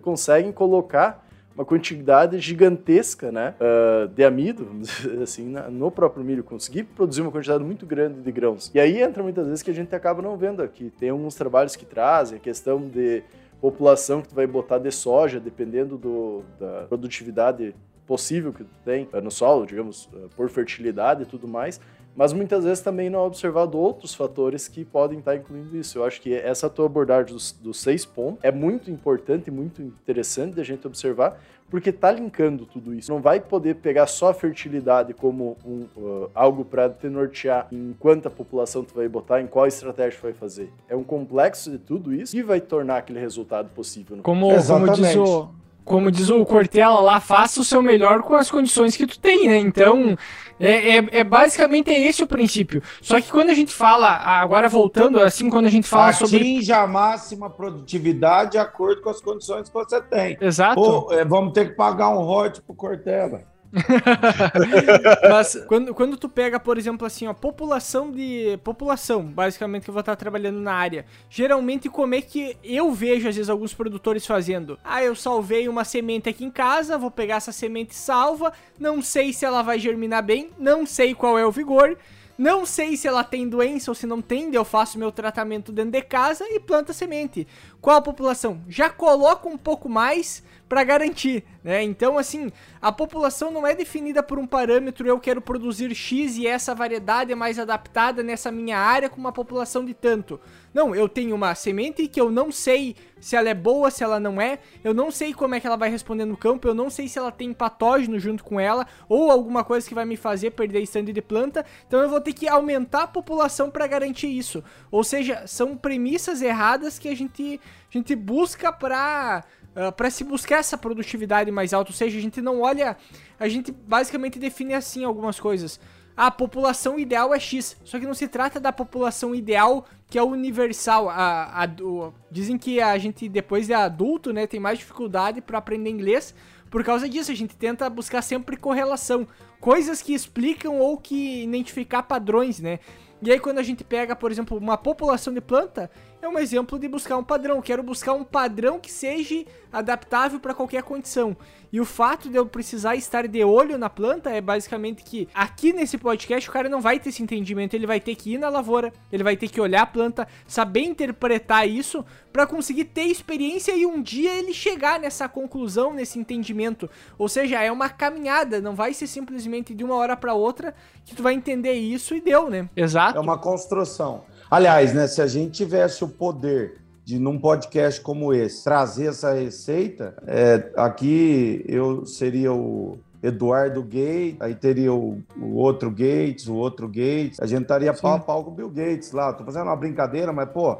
conseguem 0.00 0.50
colocar 0.52 1.26
uma 1.54 1.64
quantidade 1.64 2.38
gigantesca 2.38 3.32
né, 3.32 3.52
uh, 3.60 4.06
de 4.08 4.24
amido, 4.24 4.68
assim, 5.20 5.54
no 5.70 5.90
próprio 5.90 6.24
milho, 6.24 6.44
conseguir 6.44 6.84
produzir 6.84 7.20
uma 7.20 7.32
quantidade 7.32 7.64
muito 7.64 7.84
grande 7.84 8.20
de 8.20 8.30
grãos. 8.30 8.70
E 8.72 8.78
aí 8.78 9.02
entra 9.02 9.24
muitas 9.24 9.44
vezes 9.44 9.62
que 9.62 9.70
a 9.70 9.74
gente 9.74 9.92
acaba 9.92 10.22
não 10.22 10.36
vendo 10.36 10.62
aqui. 10.62 10.92
Tem 10.98 11.10
alguns 11.10 11.34
trabalhos 11.34 11.74
que 11.74 11.84
trazem 11.84 12.38
a 12.38 12.40
questão 12.40 12.80
de 12.86 13.24
população 13.60 14.22
que 14.22 14.28
tu 14.28 14.34
vai 14.34 14.46
botar 14.46 14.78
de 14.78 14.90
soja, 14.90 15.40
dependendo 15.40 15.96
do, 15.96 16.42
da 16.58 16.86
produtividade 16.88 17.74
possível 18.06 18.52
que 18.52 18.64
tu 18.64 18.74
tem 18.84 19.08
eh, 19.12 19.20
no 19.20 19.30
solo, 19.30 19.66
digamos, 19.66 20.08
eh, 20.14 20.26
por 20.34 20.48
fertilidade 20.48 21.24
e 21.24 21.26
tudo 21.26 21.46
mais, 21.46 21.80
mas 22.16 22.32
muitas 22.32 22.64
vezes 22.64 22.82
também 22.82 23.08
não 23.08 23.20
é 23.20 23.22
observado 23.22 23.78
outros 23.78 24.14
fatores 24.14 24.66
que 24.66 24.84
podem 24.84 25.20
estar 25.20 25.36
incluindo 25.36 25.76
isso. 25.76 25.98
Eu 25.98 26.04
acho 26.04 26.20
que 26.20 26.34
essa 26.34 26.68
tua 26.68 26.86
abordagem 26.86 27.32
dos, 27.32 27.52
dos 27.52 27.80
seis 27.80 28.04
pontos 28.04 28.40
é 28.42 28.50
muito 28.50 28.90
importante 28.90 29.48
e 29.48 29.50
muito 29.50 29.80
interessante 29.80 30.56
da 30.56 30.64
gente 30.64 30.86
observar, 30.86 31.40
porque 31.70 31.92
tá 31.92 32.10
linkando 32.10 32.66
tudo 32.66 32.94
isso. 32.94 33.10
Não 33.12 33.20
vai 33.20 33.40
poder 33.40 33.76
pegar 33.76 34.06
só 34.06 34.30
a 34.30 34.34
fertilidade 34.34 35.14
como 35.14 35.56
um, 35.64 35.86
uh, 35.96 36.30
algo 36.34 36.64
para 36.64 36.88
te 36.88 37.08
nortear 37.08 37.68
em 37.70 37.94
quanta 37.98 38.28
população 38.28 38.82
tu 38.82 38.94
vai 38.94 39.08
botar, 39.08 39.40
em 39.40 39.46
qual 39.46 39.66
estratégia 39.66 40.18
tu 40.18 40.22
vai 40.22 40.32
fazer. 40.32 40.72
É 40.88 40.96
um 40.96 41.04
complexo 41.04 41.70
de 41.70 41.78
tudo 41.78 42.12
isso 42.12 42.36
e 42.36 42.42
vai 42.42 42.60
tornar 42.60 42.98
aquele 42.98 43.20
resultado 43.20 43.68
possível. 43.70 44.18
Como, 44.22 44.48
como 44.48 44.92
diz 44.92 45.14
o 45.16 45.50
como 45.88 46.10
diz 46.10 46.28
o 46.28 46.44
Cortella 46.44 47.00
lá, 47.00 47.18
faça 47.18 47.60
o 47.60 47.64
seu 47.64 47.82
melhor 47.82 48.22
com 48.22 48.34
as 48.36 48.50
condições 48.50 48.94
que 48.94 49.06
tu 49.06 49.18
tem, 49.18 49.48
né? 49.48 49.56
Então, 49.58 50.16
É, 50.60 50.96
é, 50.96 51.08
é, 51.20 51.24
basicamente 51.24 51.88
esse 51.88 52.20
o 52.20 52.26
princípio. 52.26 52.82
Só 53.00 53.20
que 53.20 53.30
quando 53.30 53.50
a 53.50 53.54
gente 53.54 53.72
fala, 53.72 54.08
agora 54.08 54.68
voltando, 54.68 55.20
assim, 55.20 55.48
quando 55.48 55.66
a 55.66 55.70
gente 55.70 55.86
fala 55.86 56.08
Atinja 56.08 56.26
sobre. 56.26 56.36
Atinja 56.38 56.76
a 56.78 56.86
máxima 56.86 57.48
produtividade 57.48 58.52
de 58.52 58.58
acordo 58.58 59.00
com 59.00 59.08
as 59.08 59.20
condições 59.20 59.68
que 59.68 59.74
você 59.74 60.00
tem. 60.00 60.36
Exato. 60.40 60.80
Ou, 60.80 61.12
é, 61.12 61.24
vamos 61.24 61.52
ter 61.52 61.70
que 61.70 61.76
pagar 61.76 62.08
um 62.10 62.28
hot 62.28 62.60
pro 62.62 62.74
Cortella. 62.74 63.42
Mas 65.30 65.62
quando, 65.66 65.94
quando 65.94 66.16
tu 66.16 66.28
pega, 66.28 66.58
por 66.58 66.78
exemplo, 66.78 67.06
assim, 67.06 67.26
ó, 67.26 67.34
população 67.34 68.10
de. 68.10 68.58
População, 68.64 69.24
basicamente, 69.24 69.84
que 69.84 69.90
eu 69.90 69.94
vou 69.94 70.00
estar 70.00 70.16
trabalhando 70.16 70.60
na 70.60 70.72
área. 70.72 71.04
Geralmente, 71.28 71.88
como 71.88 72.14
é 72.14 72.20
que 72.20 72.56
eu 72.64 72.92
vejo, 72.92 73.28
às 73.28 73.36
vezes, 73.36 73.50
alguns 73.50 73.74
produtores 73.74 74.26
fazendo? 74.26 74.78
Ah, 74.82 75.02
eu 75.02 75.14
salvei 75.14 75.68
uma 75.68 75.84
semente 75.84 76.28
aqui 76.28 76.44
em 76.44 76.50
casa, 76.50 76.98
vou 76.98 77.10
pegar 77.10 77.36
essa 77.36 77.52
semente 77.52 77.94
salva, 77.94 78.52
não 78.78 79.02
sei 79.02 79.32
se 79.32 79.44
ela 79.44 79.62
vai 79.62 79.78
germinar 79.78 80.22
bem, 80.22 80.50
não 80.58 80.86
sei 80.86 81.14
qual 81.14 81.38
é 81.38 81.46
o 81.46 81.52
vigor. 81.52 81.96
Não 82.38 82.64
sei 82.64 82.96
se 82.96 83.08
ela 83.08 83.24
tem 83.24 83.48
doença 83.48 83.90
ou 83.90 83.96
se 83.96 84.06
não 84.06 84.22
tem, 84.22 84.54
eu 84.54 84.64
faço 84.64 84.96
meu 84.96 85.10
tratamento 85.10 85.72
dentro 85.72 85.90
de 85.90 86.02
casa 86.02 86.44
e 86.48 86.60
planta 86.60 86.92
semente. 86.92 87.48
Qual 87.80 87.96
a 87.96 88.00
população? 88.00 88.62
Já 88.68 88.88
coloca 88.88 89.48
um 89.48 89.58
pouco 89.58 89.88
mais 89.88 90.44
para 90.68 90.84
garantir, 90.84 91.44
né? 91.64 91.82
Então, 91.82 92.18
assim, 92.18 92.52
a 92.80 92.92
população 92.92 93.50
não 93.50 93.66
é 93.66 93.74
definida 93.74 94.22
por 94.22 94.38
um 94.38 94.46
parâmetro, 94.46 95.08
eu 95.08 95.18
quero 95.18 95.40
produzir 95.40 95.94
X 95.94 96.36
e 96.36 96.46
essa 96.46 96.74
variedade 96.74 97.32
é 97.32 97.34
mais 97.34 97.58
adaptada 97.58 98.22
nessa 98.22 98.52
minha 98.52 98.78
área 98.78 99.08
com 99.08 99.18
uma 99.18 99.32
população 99.32 99.84
de 99.84 99.94
tanto. 99.94 100.38
Não, 100.72 100.94
eu 100.94 101.08
tenho 101.08 101.34
uma 101.34 101.54
semente 101.54 102.06
que 102.06 102.20
eu 102.20 102.30
não 102.30 102.52
sei 102.52 102.94
se 103.18 103.34
ela 103.34 103.48
é 103.48 103.54
boa, 103.54 103.90
se 103.90 104.04
ela 104.04 104.20
não 104.20 104.40
é, 104.40 104.58
eu 104.84 104.92
não 104.92 105.10
sei 105.10 105.32
como 105.32 105.54
é 105.54 105.60
que 105.60 105.66
ela 105.66 105.76
vai 105.76 105.90
responder 105.90 106.24
no 106.24 106.36
campo, 106.36 106.68
eu 106.68 106.74
não 106.74 106.90
sei 106.90 107.08
se 107.08 107.18
ela 107.18 107.32
tem 107.32 107.52
patógeno 107.52 108.18
junto 108.20 108.44
com 108.44 108.60
ela 108.60 108.86
ou 109.08 109.30
alguma 109.30 109.64
coisa 109.64 109.88
que 109.88 109.94
vai 109.94 110.04
me 110.04 110.16
fazer 110.16 110.50
perder 110.50 110.82
stand 110.82 111.06
de 111.06 111.22
planta, 111.22 111.64
então 111.86 112.00
eu 112.00 112.08
vou 112.08 112.20
ter 112.20 112.32
que 112.32 112.46
aumentar 112.46 113.04
a 113.04 113.08
população 113.08 113.70
para 113.70 113.86
garantir 113.86 114.28
isso. 114.28 114.62
Ou 114.90 115.02
seja, 115.02 115.46
são 115.46 115.76
premissas 115.76 116.42
erradas 116.42 116.98
que 116.98 117.08
a 117.08 117.16
gente, 117.16 117.60
a 117.88 117.96
gente 117.96 118.14
busca 118.14 118.72
para 118.72 119.44
ah, 119.74 119.92
para 119.92 120.10
se 120.10 120.24
buscar 120.24 120.58
essa 120.58 120.76
produtividade 120.76 121.50
mais 121.50 121.72
alta. 121.72 121.90
Ou 121.90 121.96
seja, 121.96 122.18
a 122.18 122.20
gente 122.20 122.40
não 122.40 122.60
olha. 122.60 122.96
A 123.38 123.48
gente 123.48 123.70
basicamente 123.72 124.38
define 124.38 124.74
assim 124.74 125.04
algumas 125.04 125.38
coisas. 125.38 125.80
A 126.16 126.30
população 126.30 126.98
ideal 126.98 127.32
é 127.32 127.38
X. 127.38 127.76
Só 127.84 127.98
que 127.98 128.06
não 128.06 128.14
se 128.14 128.26
trata 128.26 128.58
da 128.58 128.72
população 128.72 129.34
ideal 129.34 129.86
que 130.10 130.18
é 130.18 130.22
universal. 130.22 131.08
A, 131.08 131.64
a, 131.64 131.82
o, 131.82 132.12
dizem 132.30 132.58
que 132.58 132.80
a 132.80 132.98
gente, 132.98 133.28
depois 133.28 133.66
de 133.66 133.74
adulto, 133.74 134.32
né, 134.32 134.46
tem 134.46 134.58
mais 134.58 134.78
dificuldade 134.78 135.40
para 135.40 135.58
aprender 135.58 135.90
inglês. 135.90 136.34
Por 136.70 136.82
causa 136.82 137.08
disso, 137.08 137.30
a 137.30 137.34
gente 137.34 137.54
tenta 137.54 137.88
buscar 137.88 138.20
sempre 138.20 138.56
correlação. 138.56 139.26
Coisas 139.60 140.02
que 140.02 140.12
explicam 140.12 140.78
ou 140.78 140.98
que 140.98 141.44
identificar 141.44 142.02
padrões, 142.02 142.58
né? 142.60 142.80
E 143.20 143.32
aí 143.32 143.40
quando 143.40 143.58
a 143.58 143.62
gente 143.62 143.82
pega, 143.82 144.14
por 144.14 144.30
exemplo, 144.30 144.56
uma 144.56 144.76
população 144.76 145.32
de 145.32 145.40
planta, 145.40 145.90
é 146.20 146.28
um 146.28 146.38
exemplo 146.38 146.78
de 146.78 146.88
buscar 146.88 147.16
um 147.16 147.24
padrão. 147.24 147.62
Quero 147.62 147.82
buscar 147.82 148.12
um 148.12 148.24
padrão 148.24 148.80
que 148.80 148.90
seja 148.90 149.44
adaptável 149.72 150.40
para 150.40 150.54
qualquer 150.54 150.82
condição. 150.82 151.36
E 151.70 151.80
o 151.80 151.84
fato 151.84 152.30
de 152.30 152.36
eu 152.36 152.46
precisar 152.46 152.96
estar 152.96 153.28
de 153.28 153.44
olho 153.44 153.76
na 153.76 153.90
planta 153.90 154.30
é 154.30 154.40
basicamente 154.40 155.04
que 155.04 155.28
aqui 155.34 155.72
nesse 155.72 155.98
podcast 155.98 156.48
o 156.48 156.52
cara 156.52 156.68
não 156.68 156.80
vai 156.80 156.98
ter 156.98 157.10
esse 157.10 157.22
entendimento, 157.22 157.74
ele 157.74 157.86
vai 157.86 158.00
ter 158.00 158.14
que 158.14 158.34
ir 158.34 158.38
na 158.38 158.48
lavoura, 158.48 158.90
ele 159.12 159.22
vai 159.22 159.36
ter 159.36 159.48
que 159.48 159.60
olhar 159.60 159.82
a 159.82 159.86
planta, 159.86 160.26
saber 160.46 160.80
interpretar 160.80 161.68
isso 161.68 162.04
para 162.32 162.46
conseguir 162.46 162.86
ter 162.86 163.02
experiência 163.02 163.76
e 163.76 163.84
um 163.84 164.00
dia 164.00 164.32
ele 164.32 164.54
chegar 164.54 164.98
nessa 164.98 165.28
conclusão, 165.28 165.92
nesse 165.92 166.18
entendimento. 166.18 166.88
Ou 167.18 167.28
seja, 167.28 167.62
é 167.62 167.70
uma 167.70 167.90
caminhada, 167.90 168.62
não 168.62 168.74
vai 168.74 168.94
ser 168.94 169.06
simplesmente 169.06 169.74
de 169.74 169.84
uma 169.84 169.94
hora 169.94 170.16
para 170.16 170.32
outra 170.32 170.74
que 171.04 171.14
tu 171.14 171.22
vai 171.22 171.34
entender 171.34 171.74
isso 171.74 172.14
e 172.14 172.20
deu, 172.20 172.48
né? 172.48 172.68
Exato. 172.74 173.18
É 173.18 173.20
uma 173.20 173.36
construção. 173.36 174.24
Aliás, 174.50 174.94
né, 174.94 175.06
se 175.06 175.20
a 175.20 175.26
gente 175.26 175.52
tivesse 175.52 176.02
o 176.02 176.08
poder 176.08 176.78
de, 177.04 177.18
num 177.18 177.38
podcast 177.38 178.00
como 178.00 178.32
esse, 178.32 178.64
trazer 178.64 179.06
essa 179.06 179.32
receita, 179.32 180.14
é, 180.26 180.70
aqui 180.76 181.64
eu 181.66 182.06
seria 182.06 182.52
o 182.52 182.98
Eduardo 183.22 183.82
Gates, 183.82 184.36
aí 184.40 184.54
teria 184.54 184.92
o, 184.92 185.22
o, 185.36 185.56
outro 185.56 185.90
Gates, 185.90 186.46
o 186.48 186.54
outro 186.54 186.86
Gates, 186.86 187.40
a 187.40 187.46
gente 187.46 187.62
estaria 187.62 187.92
Sim. 187.94 188.02
pau 188.02 188.14
a 188.14 188.18
pau 188.18 188.44
com 188.44 188.50
o 188.50 188.54
Bill 188.54 188.70
Gates 188.70 189.12
lá. 189.12 189.32
Tô 189.32 189.44
fazendo 189.44 189.64
uma 189.64 189.76
brincadeira, 189.76 190.32
mas, 190.32 190.48
pô, 190.50 190.78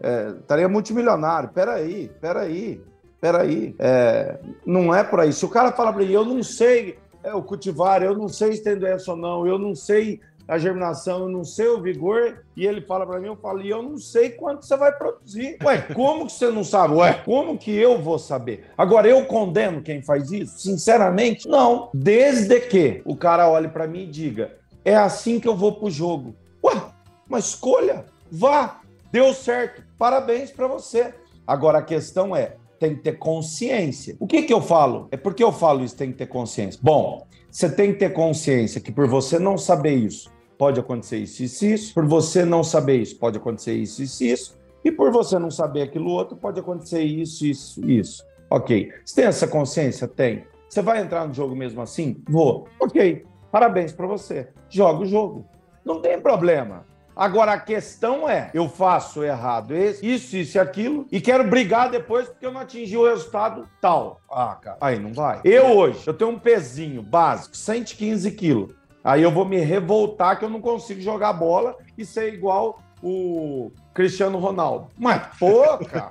é, 0.00 0.34
estaria 0.40 0.68
multimilionário. 0.68 1.50
Peraí, 1.50 2.10
peraí, 2.20 2.80
peraí. 3.20 3.74
É, 3.78 4.38
não 4.64 4.94
é 4.94 5.04
por 5.04 5.20
aí. 5.20 5.32
Se 5.32 5.44
o 5.44 5.48
cara 5.48 5.72
fala 5.72 5.92
para 5.92 6.04
mim, 6.04 6.10
eu 6.10 6.24
não 6.24 6.42
sei 6.42 6.98
é, 7.22 7.34
o 7.34 7.42
cultivar, 7.42 8.02
eu 8.02 8.16
não 8.16 8.28
sei 8.28 8.50
estender 8.50 8.92
essa 8.92 9.10
ou 9.10 9.16
não, 9.16 9.46
eu 9.46 9.58
não 9.58 9.74
sei 9.74 10.20
a 10.46 10.58
germinação, 10.58 11.20
eu 11.20 11.28
não 11.28 11.44
sei 11.44 11.68
o 11.68 11.80
vigor, 11.80 12.44
e 12.56 12.66
ele 12.66 12.80
fala 12.80 13.06
para 13.06 13.18
mim, 13.18 13.28
eu 13.28 13.36
falo, 13.36 13.62
e 13.62 13.70
eu 13.70 13.82
não 13.82 13.96
sei 13.96 14.30
quanto 14.30 14.66
você 14.66 14.76
vai 14.76 14.92
produzir. 14.92 15.56
Ué, 15.64 15.78
como 15.94 16.26
que 16.26 16.32
você 16.32 16.50
não 16.50 16.62
sabe? 16.62 16.94
Ué, 16.94 17.14
como 17.24 17.56
que 17.56 17.74
eu 17.74 18.00
vou 18.00 18.18
saber? 18.18 18.66
Agora, 18.76 19.08
eu 19.08 19.24
condeno 19.24 19.82
quem 19.82 20.02
faz 20.02 20.30
isso? 20.30 20.58
Sinceramente, 20.58 21.48
não. 21.48 21.90
Desde 21.94 22.60
que 22.60 23.02
o 23.04 23.16
cara 23.16 23.48
olhe 23.48 23.68
para 23.68 23.86
mim 23.86 24.02
e 24.02 24.10
diga, 24.10 24.56
é 24.84 24.94
assim 24.94 25.40
que 25.40 25.48
eu 25.48 25.56
vou 25.56 25.72
pro 25.72 25.90
jogo. 25.90 26.34
Ué, 26.62 26.80
uma 27.28 27.38
escolha, 27.38 28.04
vá, 28.30 28.80
deu 29.10 29.32
certo, 29.32 29.82
parabéns 29.98 30.50
para 30.50 30.66
você. 30.66 31.14
Agora, 31.46 31.78
a 31.78 31.82
questão 31.82 32.36
é, 32.36 32.56
tem 32.78 32.94
que 32.94 33.02
ter 33.02 33.18
consciência. 33.18 34.16
O 34.20 34.26
que 34.26 34.42
que 34.42 34.52
eu 34.52 34.60
falo? 34.60 35.08
É 35.10 35.16
porque 35.16 35.42
eu 35.42 35.52
falo 35.52 35.82
isso, 35.84 35.96
tem 35.96 36.12
que 36.12 36.18
ter 36.18 36.26
consciência. 36.26 36.78
Bom, 36.82 37.26
você 37.50 37.70
tem 37.70 37.92
que 37.92 38.00
ter 38.00 38.12
consciência 38.12 38.80
que 38.80 38.90
por 38.90 39.06
você 39.06 39.38
não 39.38 39.56
saber 39.56 39.94
isso, 39.94 40.30
pode 40.58 40.80
acontecer 40.80 41.18
isso 41.18 41.42
isso, 41.42 41.64
isso. 41.66 41.94
Por 41.94 42.06
você 42.06 42.44
não 42.44 42.62
saber 42.62 42.96
isso, 42.96 43.18
pode 43.18 43.38
acontecer 43.38 43.74
isso 43.74 44.02
isso, 44.02 44.24
isso. 44.24 44.58
E 44.84 44.92
por 44.92 45.10
você 45.10 45.38
não 45.38 45.50
saber 45.50 45.82
aquilo 45.82 46.10
outro, 46.10 46.36
pode 46.36 46.60
acontecer 46.60 47.02
isso, 47.02 47.46
isso, 47.46 47.84
isso. 47.84 48.24
Ok. 48.50 48.92
Você 49.04 49.14
tem 49.16 49.24
essa 49.24 49.48
consciência? 49.48 50.06
Tem. 50.06 50.44
Você 50.68 50.82
vai 50.82 51.00
entrar 51.00 51.26
no 51.26 51.32
jogo 51.32 51.56
mesmo 51.56 51.80
assim? 51.80 52.22
Vou. 52.28 52.68
Ok. 52.80 53.24
Parabéns 53.50 53.92
para 53.92 54.06
você. 54.06 54.48
Joga 54.68 55.02
o 55.02 55.06
jogo. 55.06 55.46
Não 55.84 56.00
tem 56.00 56.20
problema. 56.20 56.84
Agora 57.16 57.52
a 57.52 57.60
questão 57.60 58.28
é: 58.28 58.50
eu 58.52 58.68
faço 58.68 59.22
errado 59.22 59.74
esse, 59.74 60.04
isso, 60.04 60.36
isso 60.36 60.58
e 60.58 60.60
aquilo, 60.60 61.06
e 61.10 61.20
quero 61.20 61.44
brigar 61.48 61.90
depois 61.90 62.28
porque 62.28 62.44
eu 62.44 62.52
não 62.52 62.60
atingi 62.60 62.96
o 62.96 63.06
resultado 63.06 63.68
tal. 63.80 64.20
Ah, 64.30 64.58
cara, 64.60 64.78
aí 64.80 64.98
não 64.98 65.12
vai. 65.12 65.40
Eu 65.44 65.76
hoje, 65.76 66.02
eu 66.06 66.14
tenho 66.14 66.30
um 66.30 66.38
pezinho 66.38 67.02
básico, 67.02 67.56
115 67.56 68.30
quilos. 68.32 68.74
Aí 69.04 69.22
eu 69.22 69.30
vou 69.30 69.44
me 69.44 69.58
revoltar 69.58 70.38
que 70.38 70.46
eu 70.46 70.48
não 70.48 70.62
consigo 70.62 71.00
jogar 71.02 71.34
bola 71.34 71.76
e 71.96 72.06
ser 72.06 72.32
igual 72.32 72.78
o 73.02 73.70
Cristiano 73.92 74.38
Ronaldo. 74.38 74.88
Mas, 74.98 75.22
pô, 75.38 75.76
cara, 75.86 76.10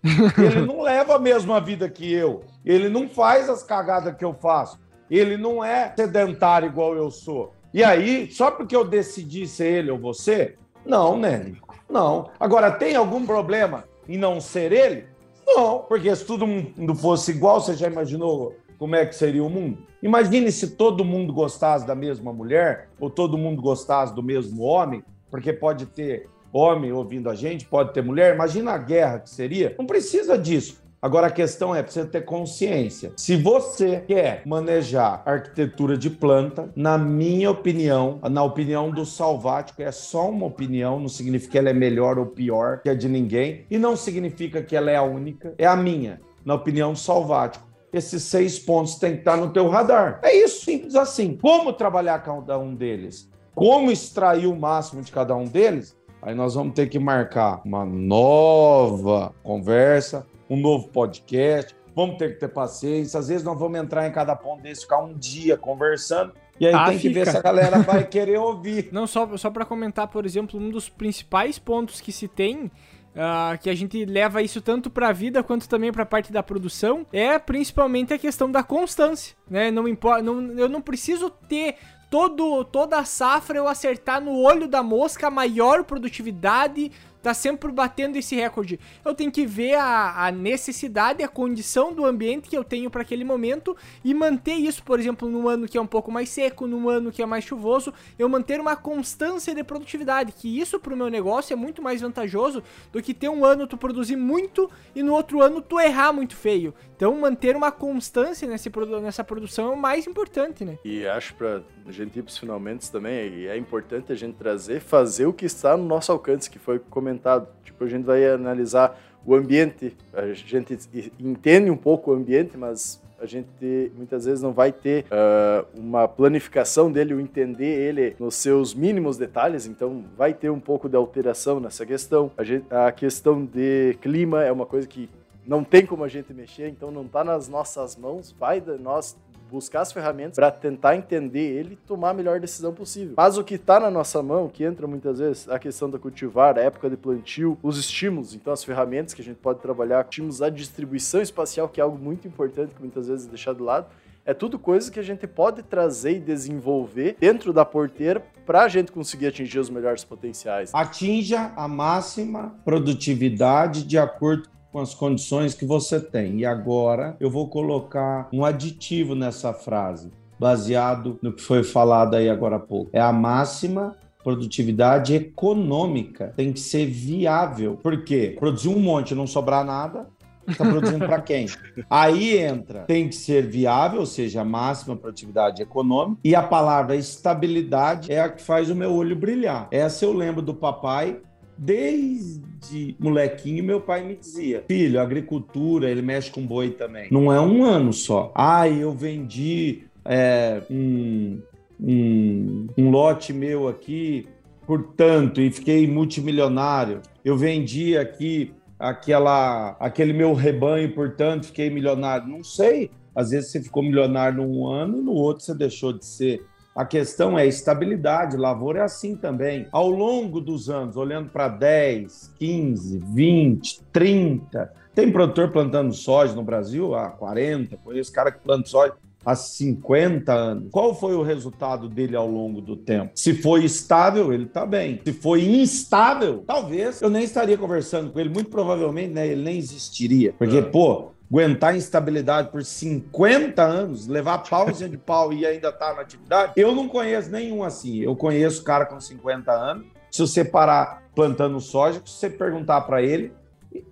ele 0.38 0.64
não 0.64 0.80
leva 0.80 1.16
a 1.16 1.18
mesma 1.18 1.60
vida 1.60 1.88
que 1.90 2.12
eu. 2.12 2.44
Ele 2.64 2.88
não 2.88 3.08
faz 3.08 3.50
as 3.50 3.64
cagadas 3.64 4.14
que 4.14 4.24
eu 4.24 4.32
faço. 4.32 4.78
Ele 5.10 5.36
não 5.36 5.64
é 5.64 5.92
sedentário 5.96 6.68
igual 6.68 6.94
eu 6.94 7.10
sou. 7.10 7.52
E 7.74 7.82
aí, 7.82 8.30
só 8.30 8.50
porque 8.50 8.76
eu 8.76 8.84
decidi 8.84 9.48
ser 9.48 9.72
ele 9.72 9.90
ou 9.90 9.98
você? 9.98 10.56
Não, 10.86 11.18
né? 11.18 11.52
Não. 11.88 12.30
Agora, 12.38 12.70
tem 12.70 12.94
algum 12.94 13.26
problema 13.26 13.84
em 14.08 14.16
não 14.16 14.40
ser 14.40 14.70
ele? 14.70 15.06
Não, 15.44 15.80
porque 15.80 16.14
se 16.14 16.24
todo 16.24 16.46
mundo 16.46 16.94
fosse 16.94 17.32
igual, 17.32 17.60
você 17.60 17.74
já 17.74 17.88
imaginou 17.88 18.54
como 18.80 18.96
é 18.96 19.04
que 19.04 19.14
seria 19.14 19.44
o 19.44 19.50
mundo? 19.50 19.76
Imagine 20.02 20.50
se 20.50 20.68
todo 20.68 21.04
mundo 21.04 21.34
gostasse 21.34 21.86
da 21.86 21.94
mesma 21.94 22.32
mulher, 22.32 22.88
ou 22.98 23.10
todo 23.10 23.36
mundo 23.36 23.60
gostasse 23.60 24.14
do 24.14 24.22
mesmo 24.22 24.62
homem, 24.62 25.04
porque 25.30 25.52
pode 25.52 25.84
ter 25.84 26.26
homem 26.50 26.90
ouvindo 26.90 27.28
a 27.28 27.34
gente, 27.34 27.66
pode 27.66 27.92
ter 27.92 28.02
mulher. 28.02 28.34
Imagina 28.34 28.70
a 28.70 28.78
guerra 28.78 29.18
que 29.18 29.28
seria. 29.28 29.74
Não 29.78 29.84
precisa 29.84 30.38
disso. 30.38 30.82
Agora 31.02 31.26
a 31.26 31.30
questão 31.30 31.74
é 31.74 31.82
precisa 31.82 32.06
ter 32.06 32.22
consciência. 32.22 33.12
Se 33.18 33.36
você 33.36 34.00
quer 34.08 34.40
manejar 34.46 35.22
arquitetura 35.26 35.94
de 35.94 36.08
planta, 36.08 36.70
na 36.74 36.96
minha 36.96 37.50
opinião, 37.50 38.18
na 38.30 38.42
opinião 38.42 38.90
do 38.90 39.04
Salvático, 39.04 39.82
é 39.82 39.92
só 39.92 40.30
uma 40.30 40.46
opinião, 40.46 40.98
não 40.98 41.08
significa 41.08 41.52
que 41.52 41.58
ela 41.58 41.68
é 41.68 41.74
melhor 41.74 42.18
ou 42.18 42.24
pior 42.24 42.80
que 42.80 42.88
a 42.88 42.94
de 42.94 43.10
ninguém, 43.10 43.66
e 43.70 43.76
não 43.76 43.94
significa 43.94 44.62
que 44.62 44.74
ela 44.74 44.90
é 44.90 44.96
a 44.96 45.02
única, 45.02 45.54
é 45.58 45.66
a 45.66 45.76
minha, 45.76 46.18
na 46.42 46.54
opinião 46.54 46.92
do 46.92 46.98
Salvático 46.98 47.69
esses 47.92 48.22
seis 48.22 48.58
pontos 48.58 48.96
têm 48.96 49.14
que 49.14 49.18
estar 49.20 49.36
no 49.36 49.52
teu 49.52 49.68
radar. 49.68 50.20
É 50.22 50.34
isso, 50.34 50.64
simples 50.64 50.94
assim. 50.94 51.36
Como 51.36 51.72
trabalhar 51.72 52.18
cada 52.20 52.58
um 52.58 52.74
deles? 52.74 53.28
Como 53.54 53.90
extrair 53.90 54.46
o 54.46 54.56
máximo 54.56 55.02
de 55.02 55.10
cada 55.10 55.34
um 55.34 55.44
deles? 55.44 55.96
Aí 56.22 56.34
nós 56.34 56.54
vamos 56.54 56.74
ter 56.74 56.88
que 56.88 56.98
marcar 56.98 57.62
uma 57.64 57.84
nova 57.84 59.34
conversa, 59.42 60.26
um 60.48 60.56
novo 60.56 60.88
podcast. 60.88 61.74
Vamos 61.94 62.16
ter 62.18 62.34
que 62.34 62.40
ter 62.40 62.48
paciência. 62.48 63.18
Às 63.18 63.28
vezes 63.28 63.42
nós 63.42 63.58
vamos 63.58 63.78
entrar 63.78 64.06
em 64.06 64.12
cada 64.12 64.36
ponto 64.36 64.62
desse, 64.62 64.82
ficar 64.82 65.02
um 65.02 65.14
dia 65.14 65.56
conversando. 65.56 66.32
E 66.58 66.66
aí 66.66 66.74
ah, 66.74 66.84
tem 66.86 66.98
que 66.98 67.08
ver 67.08 67.26
se 67.26 67.36
a 67.36 67.40
galera 67.40 67.78
vai 67.78 68.04
querer 68.06 68.38
ouvir. 68.38 68.90
Não, 68.92 69.06
só, 69.06 69.36
só 69.36 69.50
para 69.50 69.64
comentar, 69.64 70.08
por 70.08 70.26
exemplo, 70.26 70.60
um 70.60 70.70
dos 70.70 70.88
principais 70.88 71.58
pontos 71.58 72.00
que 72.00 72.12
se 72.12 72.28
tem 72.28 72.70
Uh, 73.10 73.58
que 73.60 73.68
a 73.68 73.74
gente 73.74 74.04
leva 74.04 74.40
isso 74.40 74.60
tanto 74.60 74.88
para 74.88 75.08
a 75.08 75.12
vida 75.12 75.42
quanto 75.42 75.68
também 75.68 75.90
para 75.90 76.04
a 76.04 76.06
parte 76.06 76.32
da 76.32 76.44
produção, 76.44 77.04
é 77.12 77.40
principalmente 77.40 78.14
a 78.14 78.18
questão 78.18 78.48
da 78.48 78.62
constância, 78.62 79.34
né? 79.50 79.68
Não 79.68 79.88
importa, 79.88 80.22
não, 80.22 80.52
eu 80.52 80.68
não 80.68 80.80
preciso 80.80 81.28
ter 81.28 81.74
todo, 82.08 82.64
toda 82.64 82.98
a 82.98 83.04
safra 83.04 83.58
eu 83.58 83.66
acertar 83.66 84.20
no 84.20 84.38
olho 84.40 84.68
da 84.68 84.82
mosca 84.82 85.28
maior 85.28 85.84
produtividade 85.84 86.92
tá 87.22 87.34
sempre 87.34 87.70
batendo 87.70 88.16
esse 88.16 88.34
recorde. 88.34 88.78
Eu 89.04 89.14
tenho 89.14 89.30
que 89.30 89.46
ver 89.46 89.74
a, 89.74 90.26
a 90.26 90.30
necessidade, 90.30 91.22
a 91.22 91.28
condição 91.28 91.92
do 91.92 92.04
ambiente 92.04 92.48
que 92.48 92.56
eu 92.56 92.64
tenho 92.64 92.90
para 92.90 93.02
aquele 93.02 93.24
momento 93.24 93.76
e 94.04 94.14
manter 94.14 94.54
isso, 94.54 94.82
por 94.82 94.98
exemplo, 94.98 95.28
num 95.28 95.48
ano 95.48 95.68
que 95.68 95.78
é 95.78 95.80
um 95.80 95.86
pouco 95.86 96.10
mais 96.10 96.28
seco, 96.28 96.66
num 96.66 96.88
ano 96.88 97.12
que 97.12 97.22
é 97.22 97.26
mais 97.26 97.44
chuvoso, 97.44 97.92
eu 98.18 98.28
manter 98.28 98.60
uma 98.60 98.76
constância 98.76 99.54
de 99.54 99.62
produtividade, 99.62 100.32
que 100.32 100.58
isso 100.58 100.78
pro 100.78 100.96
meu 100.96 101.08
negócio 101.08 101.52
é 101.52 101.56
muito 101.56 101.82
mais 101.82 102.00
vantajoso 102.00 102.62
do 102.92 103.02
que 103.02 103.14
ter 103.14 103.28
um 103.28 103.44
ano 103.44 103.66
tu 103.66 103.76
produzir 103.76 104.16
muito 104.16 104.70
e 104.94 105.02
no 105.02 105.12
outro 105.12 105.42
ano 105.42 105.60
tu 105.60 105.78
errar 105.78 106.12
muito 106.12 106.36
feio. 106.36 106.74
Então 106.96 107.18
manter 107.18 107.56
uma 107.56 107.72
constância 107.72 108.46
nesse, 108.46 108.70
nessa 109.02 109.24
produção 109.24 109.72
é 109.72 109.74
o 109.74 109.76
mais 109.76 110.06
importante, 110.06 110.64
né? 110.64 110.78
E 110.84 111.06
acho 111.06 111.34
para 111.34 111.62
a 111.86 111.92
gente 111.92 112.18
ir 112.18 112.22
para 112.22 112.30
os 112.30 112.38
finalmente 112.38 112.90
também, 112.90 113.46
é 113.46 113.56
importante 113.56 114.12
a 114.12 114.14
gente 114.14 114.34
trazer, 114.34 114.80
fazer 114.80 115.26
o 115.26 115.32
que 115.32 115.44
está 115.44 115.76
no 115.76 115.84
nosso 115.84 116.12
alcance, 116.12 116.50
que 116.50 116.58
foi 116.58 116.78
comentado. 116.78 117.48
Tipo, 117.64 117.84
a 117.84 117.88
gente 117.88 118.04
vai 118.04 118.26
analisar 118.26 118.98
o 119.24 119.34
ambiente, 119.34 119.96
a 120.12 120.32
gente 120.32 120.78
entende 121.18 121.70
um 121.70 121.76
pouco 121.76 122.10
o 122.10 122.14
ambiente, 122.14 122.56
mas 122.56 123.00
a 123.20 123.26
gente 123.26 123.92
muitas 123.94 124.24
vezes 124.24 124.40
não 124.40 124.52
vai 124.52 124.72
ter 124.72 125.04
uh, 125.04 125.66
uma 125.78 126.08
planificação 126.08 126.90
dele, 126.90 127.12
o 127.12 127.20
entender 127.20 127.66
ele 127.66 128.16
nos 128.18 128.34
seus 128.36 128.72
mínimos 128.72 129.18
detalhes, 129.18 129.66
então 129.66 130.04
vai 130.16 130.32
ter 130.32 130.48
um 130.48 130.58
pouco 130.58 130.88
de 130.88 130.96
alteração 130.96 131.60
nessa 131.60 131.84
questão. 131.84 132.30
A, 132.36 132.42
gente, 132.42 132.64
a 132.72 132.90
questão 132.90 133.44
de 133.44 133.96
clima 134.00 134.42
é 134.42 134.50
uma 134.50 134.64
coisa 134.64 134.88
que 134.88 135.10
não 135.46 135.62
tem 135.62 135.84
como 135.84 136.02
a 136.02 136.08
gente 136.08 136.32
mexer, 136.32 136.68
então 136.68 136.90
não 136.90 137.02
está 137.02 137.22
nas 137.22 137.46
nossas 137.46 137.94
mãos, 137.94 138.34
vai 138.38 138.60
de 138.60 138.78
nós 138.78 139.16
buscar 139.50 139.80
as 139.80 139.92
ferramentas 139.92 140.36
para 140.36 140.50
tentar 140.50 140.96
entender 140.96 141.40
ele 141.40 141.74
e 141.74 141.76
tomar 141.86 142.10
a 142.10 142.14
melhor 142.14 142.40
decisão 142.40 142.72
possível. 142.72 143.14
Mas 143.16 143.36
o 143.36 143.44
que 143.44 143.54
está 143.54 143.80
na 143.80 143.90
nossa 143.90 144.22
mão, 144.22 144.48
que 144.48 144.64
entra 144.64 144.86
muitas 144.86 145.18
vezes, 145.18 145.48
a 145.48 145.58
questão 145.58 145.90
da 145.90 145.98
cultivar, 145.98 146.58
a 146.58 146.62
época 146.62 146.88
de 146.88 146.96
plantio, 146.96 147.58
os 147.62 147.78
estímulos, 147.78 148.34
então 148.34 148.52
as 148.52 148.64
ferramentas 148.64 149.14
que 149.14 149.22
a 149.22 149.24
gente 149.24 149.38
pode 149.38 149.60
trabalhar, 149.60 150.04
estímulos 150.04 150.40
à 150.40 150.48
distribuição 150.48 151.20
espacial, 151.20 151.68
que 151.68 151.80
é 151.80 151.84
algo 151.84 151.98
muito 151.98 152.26
importante 152.28 152.74
que 152.74 152.80
muitas 152.80 153.08
vezes 153.08 153.26
é 153.26 153.30
deixado 153.30 153.56
de 153.56 153.62
lado, 153.62 153.86
é 154.24 154.34
tudo 154.34 154.58
coisa 154.58 154.90
que 154.90 155.00
a 155.00 155.02
gente 155.02 155.26
pode 155.26 155.62
trazer 155.62 156.16
e 156.16 156.20
desenvolver 156.20 157.16
dentro 157.18 157.52
da 157.52 157.64
porteira 157.64 158.22
para 158.46 158.62
a 158.62 158.68
gente 158.68 158.92
conseguir 158.92 159.26
atingir 159.26 159.58
os 159.58 159.70
melhores 159.70 160.04
potenciais. 160.04 160.74
Atinja 160.74 161.52
a 161.56 161.66
máxima 161.66 162.54
produtividade 162.64 163.82
de 163.82 163.98
acordo 163.98 164.48
com 164.72 164.78
as 164.78 164.94
condições 164.94 165.54
que 165.54 165.64
você 165.64 166.00
tem. 166.00 166.38
E 166.38 166.46
agora 166.46 167.16
eu 167.20 167.30
vou 167.30 167.48
colocar 167.48 168.28
um 168.32 168.44
aditivo 168.44 169.14
nessa 169.14 169.52
frase, 169.52 170.10
baseado 170.38 171.18
no 171.22 171.32
que 171.32 171.42
foi 171.42 171.62
falado 171.62 172.14
aí 172.14 172.28
agora 172.28 172.56
há 172.56 172.60
pouco. 172.60 172.90
É 172.92 173.00
a 173.00 173.12
máxima 173.12 173.96
produtividade 174.22 175.14
econômica. 175.14 176.32
Tem 176.36 176.52
que 176.52 176.60
ser 176.60 176.86
viável. 176.86 177.78
Por 177.82 178.04
quê? 178.04 178.36
Produzir 178.38 178.68
um 178.68 178.78
monte 178.78 179.12
e 179.12 179.14
não 179.14 179.26
sobrar 179.26 179.64
nada, 179.64 180.06
Está 180.46 180.64
produzindo 180.64 181.06
para 181.06 181.20
quem? 181.20 181.46
Aí 181.88 182.38
entra, 182.38 182.80
tem 182.80 183.08
que 183.08 183.14
ser 183.14 183.46
viável, 183.46 184.00
ou 184.00 184.06
seja, 184.06 184.40
a 184.40 184.44
máxima 184.44 184.96
produtividade 184.96 185.62
econômica, 185.62 186.20
e 186.24 186.34
a 186.34 186.42
palavra 186.42 186.96
estabilidade 186.96 188.12
é 188.12 188.20
a 188.20 188.28
que 188.28 188.42
faz 188.42 188.70
o 188.70 188.74
meu 188.74 188.92
olho 188.92 189.14
brilhar. 189.14 189.68
Essa 189.70 190.04
eu 190.04 190.12
lembro 190.12 190.42
do 190.42 190.54
papai 190.54 191.20
desde 191.60 192.96
molequinho, 192.98 193.62
meu 193.62 193.82
pai 193.82 194.02
me 194.02 194.16
dizia: 194.16 194.64
Filho, 194.66 194.98
agricultura, 194.98 195.90
ele 195.90 196.00
mexe 196.00 196.30
com 196.30 196.44
boi 196.44 196.70
também. 196.70 197.08
Não 197.10 197.30
é 197.30 197.38
um 197.38 197.62
ano 197.62 197.92
só. 197.92 198.32
Ah, 198.34 198.66
eu 198.66 198.92
vendi 198.92 199.82
é, 200.02 200.62
um, 200.70 201.38
um, 201.78 202.66
um 202.78 202.90
lote 202.90 203.34
meu 203.34 203.68
aqui 203.68 204.26
por 204.66 204.94
tanto 204.94 205.40
e 205.40 205.50
fiquei 205.50 205.86
multimilionário. 205.86 207.02
Eu 207.22 207.36
vendi 207.36 207.98
aqui 207.98 208.54
aquela, 208.78 209.76
aquele 209.78 210.14
meu 210.14 210.32
rebanho, 210.32 210.94
portanto, 210.94 211.46
fiquei 211.46 211.68
milionário. 211.68 212.26
Não 212.26 212.42
sei. 212.42 212.90
Às 213.14 213.30
vezes 213.30 213.50
você 213.50 213.60
ficou 213.60 213.82
milionário 213.82 214.42
num 214.42 214.66
ano 214.66 214.98
e 214.98 215.02
no 215.02 215.12
outro 215.12 215.44
você 215.44 215.54
deixou 215.54 215.92
de 215.92 216.06
ser. 216.06 216.42
A 216.74 216.84
questão 216.84 217.38
é 217.38 217.46
estabilidade, 217.46 218.36
lavoura 218.36 218.80
é 218.80 218.82
assim 218.82 219.16
também. 219.16 219.66
Ao 219.72 219.90
longo 219.90 220.40
dos 220.40 220.70
anos, 220.70 220.96
olhando 220.96 221.28
para 221.30 221.48
10, 221.48 222.34
15, 222.38 222.98
20, 222.98 223.80
30, 223.92 224.72
tem 224.94 225.10
produtor 225.10 225.50
plantando 225.50 225.92
soja 225.92 226.34
no 226.34 226.42
Brasil 226.42 226.94
há 226.94 227.10
40, 227.10 227.76
conheço 227.78 228.12
cara 228.12 228.30
que 228.30 228.38
planta 228.38 228.68
soja 228.68 228.94
há 229.24 229.34
50 229.34 230.32
anos. 230.32 230.68
Qual 230.70 230.94
foi 230.94 231.14
o 231.14 231.22
resultado 231.22 231.88
dele 231.88 232.16
ao 232.16 232.28
longo 232.28 232.60
do 232.60 232.76
tempo? 232.76 233.12
Se 233.14 233.34
foi 233.34 233.64
estável, 233.64 234.32
ele 234.32 234.44
está 234.44 234.64
bem. 234.64 235.00
Se 235.04 235.12
foi 235.12 235.44
instável, 235.44 236.44
talvez 236.46 237.02
eu 237.02 237.10
nem 237.10 237.24
estaria 237.24 237.58
conversando 237.58 238.10
com 238.10 238.18
ele. 238.18 238.30
Muito 238.30 238.50
provavelmente 238.50 239.12
né, 239.12 239.26
ele 239.26 239.42
nem 239.42 239.58
existiria. 239.58 240.34
Porque, 240.38 240.58
é. 240.58 240.62
pô, 240.62 241.10
aguentar 241.30 241.76
instabilidade 241.76 242.50
por 242.50 242.64
50 242.64 243.62
anos, 243.62 244.08
levar 244.08 244.38
pausa 244.38 244.88
de 244.88 244.98
pau 244.98 245.32
e 245.32 245.46
ainda 245.46 245.70
tá 245.70 245.94
na 245.94 246.00
atividade, 246.00 246.52
eu 246.56 246.74
não 246.74 246.88
conheço 246.88 247.30
nenhum 247.30 247.62
assim. 247.62 248.00
Eu 248.00 248.16
conheço 248.16 248.64
cara 248.64 248.84
com 248.84 249.00
50 249.00 249.52
anos. 249.52 249.86
Se 250.10 250.20
você 250.20 250.44
parar 250.44 251.04
plantando 251.14 251.60
soja, 251.60 252.02
se 252.04 252.12
você 252.12 252.28
perguntar 252.28 252.80
para 252.80 253.00
ele, 253.00 253.32